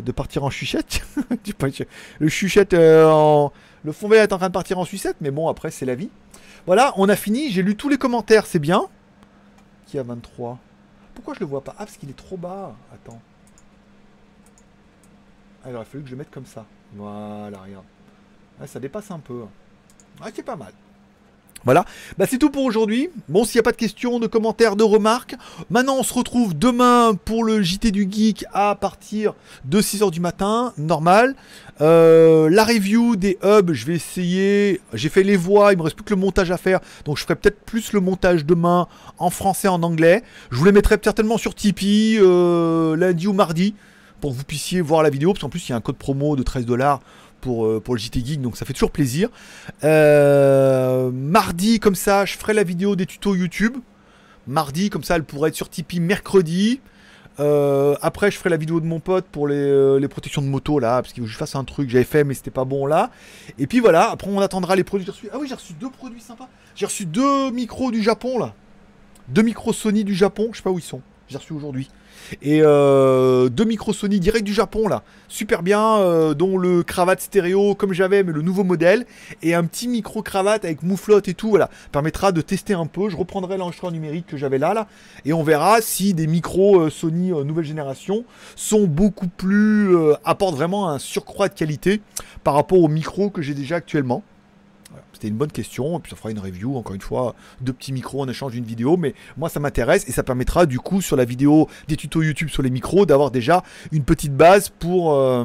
de 0.00 0.12
partir 0.12 0.44
en 0.44 0.50
chuchette. 0.50 1.02
Le 2.18 2.28
chuchette 2.28 2.74
euh, 2.74 3.08
en... 3.10 3.52
Le 3.84 3.92
fond 3.92 4.08
vert 4.08 4.22
est 4.22 4.32
en 4.32 4.38
train 4.38 4.48
de 4.48 4.52
partir 4.52 4.78
en 4.78 4.84
sucette, 4.84 5.16
mais 5.20 5.30
bon, 5.30 5.48
après, 5.48 5.70
c'est 5.70 5.86
la 5.86 5.94
vie. 5.94 6.10
Voilà, 6.66 6.92
on 6.96 7.08
a 7.08 7.16
fini. 7.16 7.50
J'ai 7.50 7.62
lu 7.62 7.76
tous 7.76 7.88
les 7.88 7.98
commentaires, 7.98 8.46
c'est 8.46 8.58
bien. 8.58 8.88
Qui 9.86 9.98
a 9.98 10.02
23 10.02 10.58
Pourquoi 11.14 11.34
je 11.34 11.40
le 11.40 11.46
vois 11.46 11.62
pas? 11.62 11.74
Ah, 11.78 11.84
parce 11.84 11.96
qu'il 11.96 12.10
est 12.10 12.16
trop 12.16 12.36
bas. 12.36 12.74
Attends. 12.92 13.20
Ah, 15.64 15.70
il 15.70 15.76
aurait 15.76 15.84
fallu 15.84 16.02
que 16.02 16.08
je 16.10 16.14
le 16.14 16.18
mette 16.18 16.30
comme 16.30 16.46
ça. 16.46 16.64
Voilà, 16.94 17.58
regarde. 17.58 17.84
Ouais, 18.60 18.66
ça 18.66 18.80
dépasse 18.80 19.10
un 19.10 19.18
peu. 19.18 19.42
Ah, 20.20 20.28
c'est 20.34 20.42
pas 20.42 20.56
mal. 20.56 20.72
Voilà, 21.64 21.84
bah, 22.16 22.26
c'est 22.28 22.38
tout 22.38 22.50
pour 22.50 22.64
aujourd'hui. 22.64 23.10
Bon, 23.28 23.44
s'il 23.44 23.58
n'y 23.58 23.60
a 23.60 23.62
pas 23.64 23.72
de 23.72 23.76
questions, 23.76 24.18
de 24.20 24.26
commentaires, 24.26 24.76
de 24.76 24.84
remarques, 24.84 25.34
maintenant 25.70 25.96
on 25.98 26.02
se 26.02 26.14
retrouve 26.14 26.56
demain 26.56 27.14
pour 27.24 27.44
le 27.44 27.62
JT 27.62 27.90
du 27.90 28.08
Geek 28.10 28.44
à 28.52 28.74
partir 28.74 29.34
de 29.64 29.80
6h 29.80 30.10
du 30.10 30.20
matin, 30.20 30.72
normal. 30.78 31.34
Euh, 31.80 32.48
la 32.50 32.64
review 32.64 33.16
des 33.16 33.38
hubs, 33.42 33.72
je 33.72 33.86
vais 33.86 33.94
essayer. 33.94 34.80
J'ai 34.94 35.08
fait 35.08 35.22
les 35.22 35.36
voix, 35.36 35.72
il 35.72 35.78
me 35.78 35.82
reste 35.82 35.96
plus 35.96 36.04
que 36.04 36.14
le 36.14 36.20
montage 36.20 36.50
à 36.50 36.56
faire, 36.56 36.80
donc 37.04 37.16
je 37.16 37.22
ferai 37.22 37.36
peut-être 37.36 37.60
plus 37.60 37.92
le 37.92 38.00
montage 38.00 38.44
demain 38.44 38.86
en 39.18 39.30
français, 39.30 39.68
en 39.68 39.82
anglais. 39.82 40.22
Je 40.50 40.56
vous 40.56 40.64
les 40.64 40.72
mettrai 40.72 40.96
certainement 41.02 41.38
sur 41.38 41.54
Tipeee 41.54 42.18
euh, 42.20 42.96
lundi 42.96 43.26
ou 43.26 43.32
mardi 43.32 43.74
pour 44.20 44.32
que 44.32 44.36
vous 44.36 44.44
puissiez 44.44 44.80
voir 44.80 45.02
la 45.02 45.10
vidéo, 45.10 45.32
parce 45.32 45.42
qu'en 45.42 45.48
plus 45.48 45.68
il 45.68 45.70
y 45.70 45.72
a 45.72 45.76
un 45.76 45.80
code 45.80 45.96
promo 45.96 46.34
de 46.34 46.42
13 46.42 46.66
dollars 46.66 47.00
pour, 47.40 47.66
euh, 47.66 47.80
pour 47.80 47.94
le 47.94 48.00
JT 48.00 48.24
Geek, 48.24 48.40
donc 48.40 48.56
ça 48.56 48.64
fait 48.64 48.72
toujours 48.72 48.90
plaisir. 48.90 49.28
Euh, 49.84 51.10
mardi, 51.12 51.80
comme 51.80 51.94
ça, 51.94 52.24
je 52.24 52.36
ferai 52.36 52.54
la 52.54 52.64
vidéo 52.64 52.96
des 52.96 53.06
tutos 53.06 53.34
YouTube. 53.34 53.76
Mardi, 54.46 54.90
comme 54.90 55.04
ça, 55.04 55.16
elle 55.16 55.24
pourrait 55.24 55.50
être 55.50 55.54
sur 55.54 55.68
Tipeee 55.68 56.00
mercredi. 56.00 56.80
Euh, 57.40 57.94
après, 58.02 58.30
je 58.30 58.38
ferai 58.38 58.50
la 58.50 58.56
vidéo 58.56 58.80
de 58.80 58.86
mon 58.86 58.98
pote 58.98 59.26
pour 59.26 59.46
les, 59.46 60.08
protections 60.08 60.42
de 60.42 60.48
moto 60.48 60.78
là, 60.78 61.02
parce 61.02 61.12
qu'il 61.12 61.22
faut 61.22 61.26
que 61.26 61.32
je 61.32 61.38
fasse 61.38 61.54
un 61.54 61.64
truc 61.64 61.88
j'avais 61.88 62.04
fait, 62.04 62.24
mais 62.24 62.34
c'était 62.34 62.50
pas 62.50 62.64
bon 62.64 62.86
là. 62.86 63.10
Et 63.58 63.66
puis 63.66 63.80
voilà, 63.80 64.10
après 64.10 64.28
on 64.28 64.40
attendra 64.40 64.74
les 64.74 64.84
produits. 64.84 65.06
J'ai 65.06 65.12
reçu- 65.12 65.30
Ah 65.32 65.38
oui, 65.38 65.46
j'ai 65.48 65.54
reçu 65.54 65.72
deux 65.74 65.90
produits 65.90 66.20
sympas. 66.20 66.48
J'ai 66.74 66.86
reçu 66.86 67.06
deux 67.06 67.50
micros 67.50 67.90
du 67.90 68.02
Japon 68.02 68.38
là. 68.38 68.54
Deux 69.28 69.42
micros 69.42 69.72
Sony 69.72 70.04
du 70.04 70.14
Japon, 70.14 70.48
je 70.52 70.56
sais 70.56 70.62
pas 70.62 70.70
où 70.70 70.78
ils 70.78 70.82
sont. 70.82 71.02
J'ai 71.28 71.36
reçu 71.36 71.52
aujourd'hui. 71.52 71.90
Et 72.42 72.60
euh, 72.62 73.48
deux 73.48 73.64
micros 73.64 73.92
Sony 73.92 74.18
direct 74.18 74.44
du 74.44 74.54
Japon 74.54 74.88
là, 74.88 75.02
super 75.28 75.62
bien, 75.62 75.98
euh, 75.98 76.34
dont 76.34 76.56
le 76.56 76.82
cravate 76.82 77.20
stéréo 77.20 77.74
comme 77.74 77.92
j'avais, 77.92 78.22
mais 78.22 78.32
le 78.32 78.42
nouveau 78.42 78.64
modèle, 78.64 79.04
et 79.42 79.54
un 79.54 79.64
petit 79.64 79.88
micro 79.88 80.22
cravate 80.22 80.64
avec 80.64 80.82
mouflotte 80.82 81.28
et 81.28 81.34
tout, 81.34 81.50
voilà, 81.50 81.68
permettra 81.92 82.32
de 82.32 82.40
tester 82.40 82.74
un 82.74 82.86
peu. 82.86 83.10
Je 83.10 83.16
reprendrai 83.16 83.58
l'enregistreur 83.58 83.92
numérique 83.92 84.26
que 84.26 84.36
j'avais 84.36 84.58
là, 84.58 84.72
là, 84.72 84.88
et 85.24 85.32
on 85.32 85.42
verra 85.42 85.80
si 85.82 86.14
des 86.14 86.26
micros 86.26 86.80
euh, 86.80 86.90
Sony 86.90 87.30
nouvelle 87.30 87.64
génération 87.64 88.24
sont 88.56 88.86
beaucoup 88.86 89.28
plus 89.28 89.94
apportent 90.24 90.56
vraiment 90.56 90.88
un 90.88 90.98
surcroît 90.98 91.48
de 91.48 91.54
qualité 91.54 92.00
par 92.42 92.54
rapport 92.54 92.80
aux 92.80 92.88
micros 92.88 93.30
que 93.30 93.42
j'ai 93.42 93.54
déjà 93.54 93.76
actuellement. 93.76 94.22
C'était 95.18 95.26
une 95.26 95.36
bonne 95.36 95.50
question, 95.50 95.98
et 95.98 96.00
puis 96.00 96.10
ça 96.10 96.16
fera 96.16 96.30
une 96.30 96.38
review, 96.38 96.76
encore 96.76 96.94
une 96.94 97.00
fois, 97.00 97.34
deux 97.60 97.72
petits 97.72 97.92
micros 97.92 98.22
en 98.22 98.28
échange 98.28 98.52
d'une 98.52 98.62
vidéo, 98.62 98.96
mais 98.96 99.14
moi 99.36 99.48
ça 99.48 99.58
m'intéresse 99.58 100.08
et 100.08 100.12
ça 100.12 100.22
permettra 100.22 100.64
du 100.64 100.78
coup 100.78 101.02
sur 101.02 101.16
la 101.16 101.24
vidéo 101.24 101.68
des 101.88 101.96
tutos 101.96 102.22
YouTube 102.22 102.50
sur 102.50 102.62
les 102.62 102.70
micros 102.70 103.04
d'avoir 103.04 103.32
déjà 103.32 103.64
une 103.90 104.04
petite 104.04 104.36
base 104.36 104.68
pour, 104.68 105.14
euh, 105.14 105.44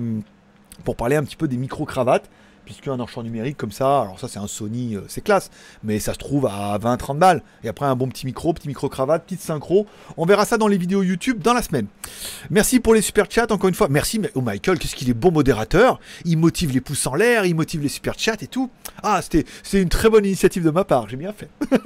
pour 0.84 0.95
parler 0.95 1.15
un 1.15 1.24
petit 1.24 1.36
peu 1.36 1.47
des 1.47 1.57
micro-cravates, 1.57 2.30
puisque 2.66 2.88
un 2.88 2.99
enregistreur 2.99 3.24
numérique 3.24 3.57
comme 3.57 3.72
ça, 3.72 4.01
alors 4.01 4.20
ça 4.20 4.28
c'est 4.28 4.39
un 4.39 4.47
Sony, 4.47 4.95
euh, 4.95 5.01
c'est 5.07 5.22
classe, 5.22 5.49
mais 5.84 5.99
ça 5.99 6.14
se 6.14 6.20
trouve 6.20 6.45
à 6.47 6.78
20-30 6.78 7.18
balles, 7.18 7.41
et 7.64 7.68
après 7.70 7.86
un 7.86 7.95
bon 7.95 8.07
petit 8.07 8.26
micro, 8.26 8.53
petit 8.53 8.68
micro-cravate, 8.68 9.24
petite 9.24 9.41
synchro, 9.41 9.86
on 10.18 10.26
verra 10.26 10.45
ça 10.45 10.57
dans 10.57 10.68
les 10.68 10.78
vidéos 10.78 11.03
YouTube 11.03 11.39
dans 11.41 11.53
la 11.53 11.61
semaine. 11.61 11.88
Merci 12.49 12.80
pour 12.80 12.93
les 12.93 13.01
super 13.01 13.26
chats, 13.30 13.47
encore 13.51 13.68
une 13.70 13.76
fois. 13.76 13.88
Merci, 13.89 14.20
mais- 14.20 14.32
oh 14.36 14.41
Michael, 14.41 14.80
qu'est-ce 14.80 14.95
qu'il 14.95 15.09
est 15.09 15.14
bon 15.14 15.32
modérateur. 15.32 15.99
Il 16.26 16.38
motive 16.38 16.72
les 16.72 16.82
pouces 16.82 17.05
en 17.07 17.16
l'air, 17.16 17.45
il 17.45 17.55
motive 17.55 17.82
les 17.82 17.89
super 17.89 18.18
chats 18.18 18.38
et 18.41 18.47
tout. 18.47 18.70
Ah, 19.01 19.22
c'était 19.22 19.45
une 19.74 19.89
très 19.89 20.09
bonne 20.09 20.26
initiative 20.26 20.64
de 20.64 20.70
ma 20.72 20.84
part, 20.84 21.09
j'ai 21.09 21.18
bien 21.18 21.34
fait. 21.34 21.49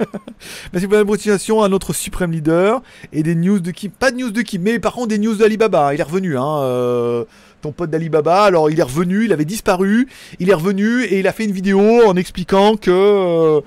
Merci 0.72 0.86
pour 0.86 0.96
la 0.96 1.04
motivation 1.04 1.62
à 1.62 1.68
notre 1.68 1.92
suprême 1.92 2.32
leader 2.32 2.82
et 3.12 3.22
des 3.22 3.34
news 3.34 3.60
de 3.60 3.70
Kim. 3.70 3.90
Pas 3.90 4.10
de 4.10 4.16
news 4.16 4.30
de 4.30 4.42
Kim, 4.42 4.62
mais 4.62 4.78
par 4.78 4.92
contre 4.92 5.08
des 5.08 5.18
news 5.18 5.34
d'Alibaba. 5.34 5.94
Il 5.94 6.00
est 6.00 6.04
revenu, 6.04 6.36
hein. 6.38 6.58
euh, 6.62 7.24
ton 7.60 7.72
pote 7.72 7.90
d'Alibaba. 7.90 8.44
Alors 8.44 8.70
il 8.70 8.78
est 8.78 8.84
revenu, 8.84 9.24
il 9.24 9.32
avait 9.32 9.44
disparu, 9.44 10.08
il 10.38 10.50
est 10.50 10.54
revenu 10.54 11.04
et 11.04 11.18
il 11.18 11.28
a 11.28 11.32
fait 11.32 11.44
une 11.44 11.52
vidéo 11.52 11.80
en 12.06 12.16
expliquant 12.16 12.76
que. 12.76 12.90
euh, 12.90 13.60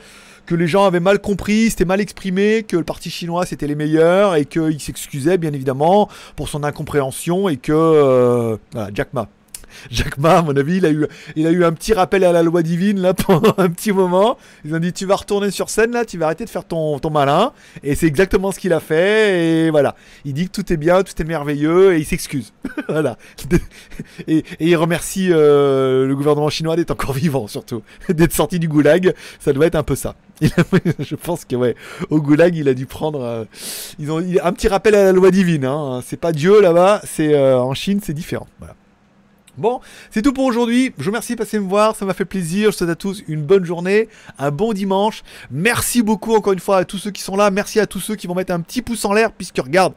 que 0.48 0.56
les 0.56 0.68
gens 0.68 0.86
avaient 0.86 1.00
mal 1.00 1.20
compris, 1.20 1.70
c'était 1.70 1.86
mal 1.86 2.02
exprimé, 2.02 2.64
que 2.64 2.76
le 2.76 2.84
parti 2.84 3.10
chinois 3.10 3.46
c'était 3.46 3.68
les 3.68 3.76
meilleurs 3.76 4.36
et 4.36 4.44
qu'il 4.46 4.82
s'excusait 4.82 5.38
bien 5.38 5.54
évidemment 5.54 6.10
pour 6.36 6.50
son 6.50 6.66
incompréhension 6.66 7.48
et 7.48 7.56
que 7.56 7.72
euh, 7.72 8.58
voilà, 8.74 8.90
Jack 8.94 9.14
Ma. 9.14 9.30
Jack 9.92 10.18
Ma, 10.18 10.40
à 10.40 10.42
mon 10.42 10.56
avis, 10.56 10.78
il 10.78 10.86
a, 10.86 10.92
eu, 10.92 11.08
il 11.36 11.48
a 11.48 11.52
eu 11.52 11.64
un 11.64 11.74
petit 11.74 11.94
rappel 11.94 12.24
à 12.24 12.32
la 12.32 12.44
loi 12.44 12.62
divine 12.64 13.00
là 13.00 13.14
pendant 13.16 13.54
un 13.58 13.70
petit 13.70 13.92
moment. 13.92 14.38
Ils 14.66 14.74
ont 14.76 14.80
dit 14.80 14.94
tu 14.94 15.06
vas 15.06 15.16
retourner 15.16 15.52
sur 15.52 15.70
scène 15.70 15.92
là, 15.92 16.06
tu 16.06 16.18
vas 16.18 16.26
arrêter 16.26 16.46
de 16.46 16.50
faire 16.50 16.66
ton, 16.66 17.00
ton 17.00 17.10
malin. 17.10 17.54
Et 17.84 17.96
c'est 17.96 18.08
exactement 18.08 18.52
ce 18.52 18.60
qu'il 18.60 18.74
a 18.74 18.80
fait. 18.80 19.66
Et 19.66 19.70
voilà, 19.70 19.96
il 20.26 20.34
dit 20.34 20.48
que 20.48 20.52
tout 20.52 20.72
est 20.72 20.78
bien, 20.78 21.04
tout 21.04 21.20
est 21.20 21.26
merveilleux 21.26 21.96
et 21.96 22.00
il 22.00 22.06
s'excuse. 22.06 22.54
voilà. 22.90 23.18
Et, 24.28 24.44
il 24.60 24.76
remercie 24.76 25.30
euh, 25.32 26.08
le 26.08 26.16
gouvernement 26.16 26.50
chinois 26.50 26.76
d'être 26.76 26.92
encore 26.92 27.14
vivant 27.14 27.48
surtout, 27.48 27.82
d'être 28.10 28.34
sorti 28.34 28.60
du 28.60 28.68
goulag. 28.68 29.14
Ça 29.40 29.54
doit 29.54 29.66
être 29.66 29.76
un 29.76 29.84
peu 29.84 29.96
ça. 29.96 30.16
Je 30.42 31.16
pense 31.16 31.46
que 31.46 31.56
ouais, 31.56 31.76
au 32.10 32.20
goulag, 32.20 32.56
il 32.56 32.68
a 32.68 32.74
dû 32.74 32.86
prendre. 32.86 33.22
euh, 33.22 33.46
ils 34.00 34.12
ont 34.12 34.18
un 34.18 34.54
petit 34.54 34.68
rappel 34.68 34.96
à 34.96 35.04
la 35.04 35.12
loi 35.12 35.32
divine. 35.32 35.66
Hein. 35.66 36.02
C'est 36.06 36.20
pas 36.20 36.32
Dieu 36.32 36.62
là-bas, 36.62 37.02
c'est 37.04 37.34
euh, 37.34 37.60
en 37.60 37.74
Chine, 37.74 38.00
c'est 38.04 38.14
différent. 38.14 38.48
Voilà. 38.60 38.76
Bon, 39.62 39.80
c'est 40.10 40.24
tout 40.24 40.34
pour 40.34 40.46
aujourd'hui. 40.46 40.92
Je 40.98 41.04
vous 41.04 41.12
remercie 41.12 41.34
de 41.34 41.38
passer 41.38 41.60
me 41.60 41.68
voir, 41.68 41.96
ça 41.96 42.04
m'a 42.04 42.16
fait 42.16 42.26
plaisir. 42.26 42.72
Je 42.72 42.78
souhaite 42.78 42.90
à 42.90 42.96
tous 42.96 43.24
une 43.28 43.44
bonne 43.44 43.64
journée, 43.64 44.10
un 44.40 44.50
bon 44.50 44.74
dimanche. 44.74 45.22
Merci 45.52 46.02
beaucoup 46.02 46.34
encore 46.34 46.54
une 46.54 46.60
fois 46.60 46.78
à 46.78 46.84
tous 46.84 46.98
ceux 46.98 47.12
qui 47.12 47.22
sont 47.22 47.36
là. 47.36 47.52
Merci 47.52 47.80
à 47.80 47.86
tous 47.86 48.00
ceux 48.00 48.16
qui 48.16 48.26
vont 48.26 48.34
mettre 48.34 48.54
un 48.54 48.62
petit 48.62 48.82
pouce 48.82 49.06
en 49.06 49.14
l'air, 49.14 49.32
puisque 49.32 49.60
regarde, 49.60 49.94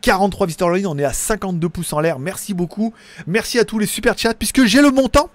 43 0.00 0.46
visiteurs 0.46 0.68
en 0.68 0.74
on 0.84 0.96
est 0.96 1.04
à 1.04 1.12
52 1.12 1.68
pouces 1.68 1.92
en 1.92 1.98
l'air. 1.98 2.20
Merci 2.20 2.54
beaucoup. 2.54 2.94
Merci 3.26 3.58
à 3.58 3.64
tous 3.64 3.80
les 3.80 3.86
super 3.86 4.16
chats, 4.16 4.32
puisque 4.32 4.64
j'ai 4.64 4.80
le 4.80 4.92
montant. 4.92 5.28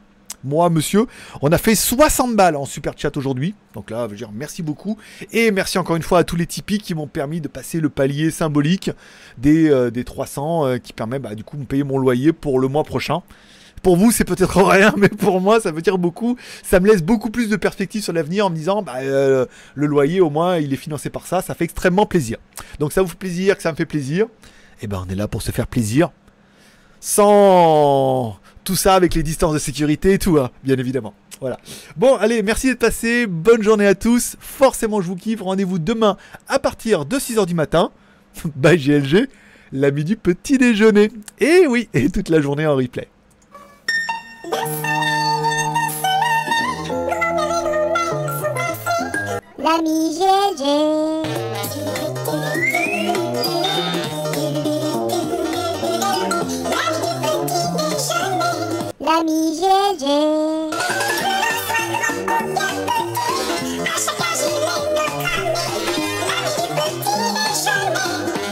Moi, 0.46 0.70
monsieur, 0.70 1.08
on 1.42 1.52
a 1.52 1.58
fait 1.58 1.74
60 1.74 2.36
balles 2.36 2.56
en 2.56 2.66
super 2.66 2.94
chat 2.96 3.18
aujourd'hui. 3.18 3.56
Donc 3.74 3.90
là, 3.90 4.06
je 4.06 4.12
veux 4.12 4.16
dire, 4.16 4.30
merci 4.32 4.62
beaucoup. 4.62 4.96
Et 5.32 5.50
merci 5.50 5.80
encore 5.80 5.96
une 5.96 6.04
fois 6.04 6.20
à 6.20 6.24
tous 6.24 6.36
les 6.36 6.46
Tipeee 6.46 6.78
qui 6.78 6.94
m'ont 6.94 7.08
permis 7.08 7.42
de 7.42 7.48
passer 7.48 7.80
le 7.80 7.90
palier 7.90 8.30
symbolique 8.30 8.92
des, 9.40 9.70
euh, 9.70 9.90
des 9.90 10.04
300 10.04 10.66
euh, 10.66 10.78
qui 10.78 10.94
permet 10.94 11.18
bah, 11.18 11.34
du 11.34 11.44
coup 11.44 11.58
de 11.58 11.62
me 11.64 11.68
payer 11.68 11.84
mon 11.84 11.98
loyer 11.98 12.32
pour 12.32 12.60
le 12.60 12.68
mois 12.68 12.84
prochain. 12.84 13.24
Pour 13.86 13.98
vous, 13.98 14.12
c'est 14.12 14.24
peut-être 14.24 14.64
rien, 14.64 14.96
mais 14.98 15.10
pour 15.10 15.40
moi, 15.40 15.62
ça 15.62 15.72
veut 15.72 15.84
dire 15.84 16.00
beaucoup. 16.00 16.38
Ça 16.64 16.80
me 16.80 16.88
laisse 16.88 17.04
beaucoup 17.04 17.30
plus 17.30 17.50
de 17.50 17.56
perspectives 17.56 18.02
sur 18.02 18.14
l'avenir 18.14 18.48
en 18.48 18.50
me 18.50 18.56
disant, 18.56 18.82
bah, 18.82 18.96
euh, 19.02 19.46
le 19.76 19.86
loyer, 19.86 20.22
au 20.22 20.32
moins, 20.32 20.58
il 20.58 20.74
est 20.74 20.76
financé 20.76 21.12
par 21.12 21.28
ça. 21.28 21.44
Ça 21.44 21.54
fait 21.54 21.66
extrêmement 21.66 22.08
plaisir. 22.08 22.40
Donc, 22.80 22.94
ça 22.94 23.04
vous 23.04 23.10
fait 23.10 23.20
plaisir, 23.20 23.56
que 23.56 23.62
ça 23.62 23.72
me 23.72 23.76
fait 23.76 23.86
plaisir. 23.86 24.26
Et 24.82 24.88
ben, 24.88 25.06
on 25.06 25.12
est 25.12 25.16
là 25.16 25.28
pour 25.28 25.44
se 25.44 25.52
faire 25.52 25.68
plaisir. 25.68 26.10
Sans 27.00 28.40
tout 28.64 28.76
ça 28.76 28.96
avec 28.96 29.14
les 29.14 29.22
distances 29.22 29.54
de 29.54 29.60
sécurité 29.60 30.14
et 30.14 30.18
tout, 30.18 30.40
hein, 30.40 30.50
bien 30.64 30.80
évidemment. 30.80 31.14
Voilà. 31.40 31.60
Bon, 31.96 32.16
allez, 32.16 32.42
merci 32.42 32.66
d'être 32.66 32.80
passé. 32.80 33.28
Bonne 33.28 33.62
journée 33.62 33.86
à 33.86 33.94
tous. 33.94 34.36
Forcément, 34.40 35.00
je 35.00 35.06
vous 35.10 35.16
kiffe. 35.16 35.42
Rendez-vous 35.42 35.78
demain 35.78 36.18
à 36.48 36.58
partir 36.58 37.06
de 37.06 37.18
6h 37.18 37.46
du 37.46 37.54
matin. 37.54 37.92
Bye 38.56 38.80
GLG, 38.80 39.30
l'ami 39.72 40.04
du 40.04 40.16
petit 40.16 40.58
déjeuner. 40.58 41.12
Et 41.40 41.68
oui, 41.68 41.88
et 41.94 42.10
toute 42.10 42.30
la 42.30 42.42
journée 42.42 42.66
en 42.66 42.76
replay. 42.76 43.10
L'ami 49.66 50.14
GLG. 50.14 50.62
L'ami 59.00 59.40
GLG. 59.58 60.06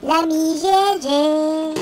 L'ami 0.01 0.41
GLG. 0.61 1.72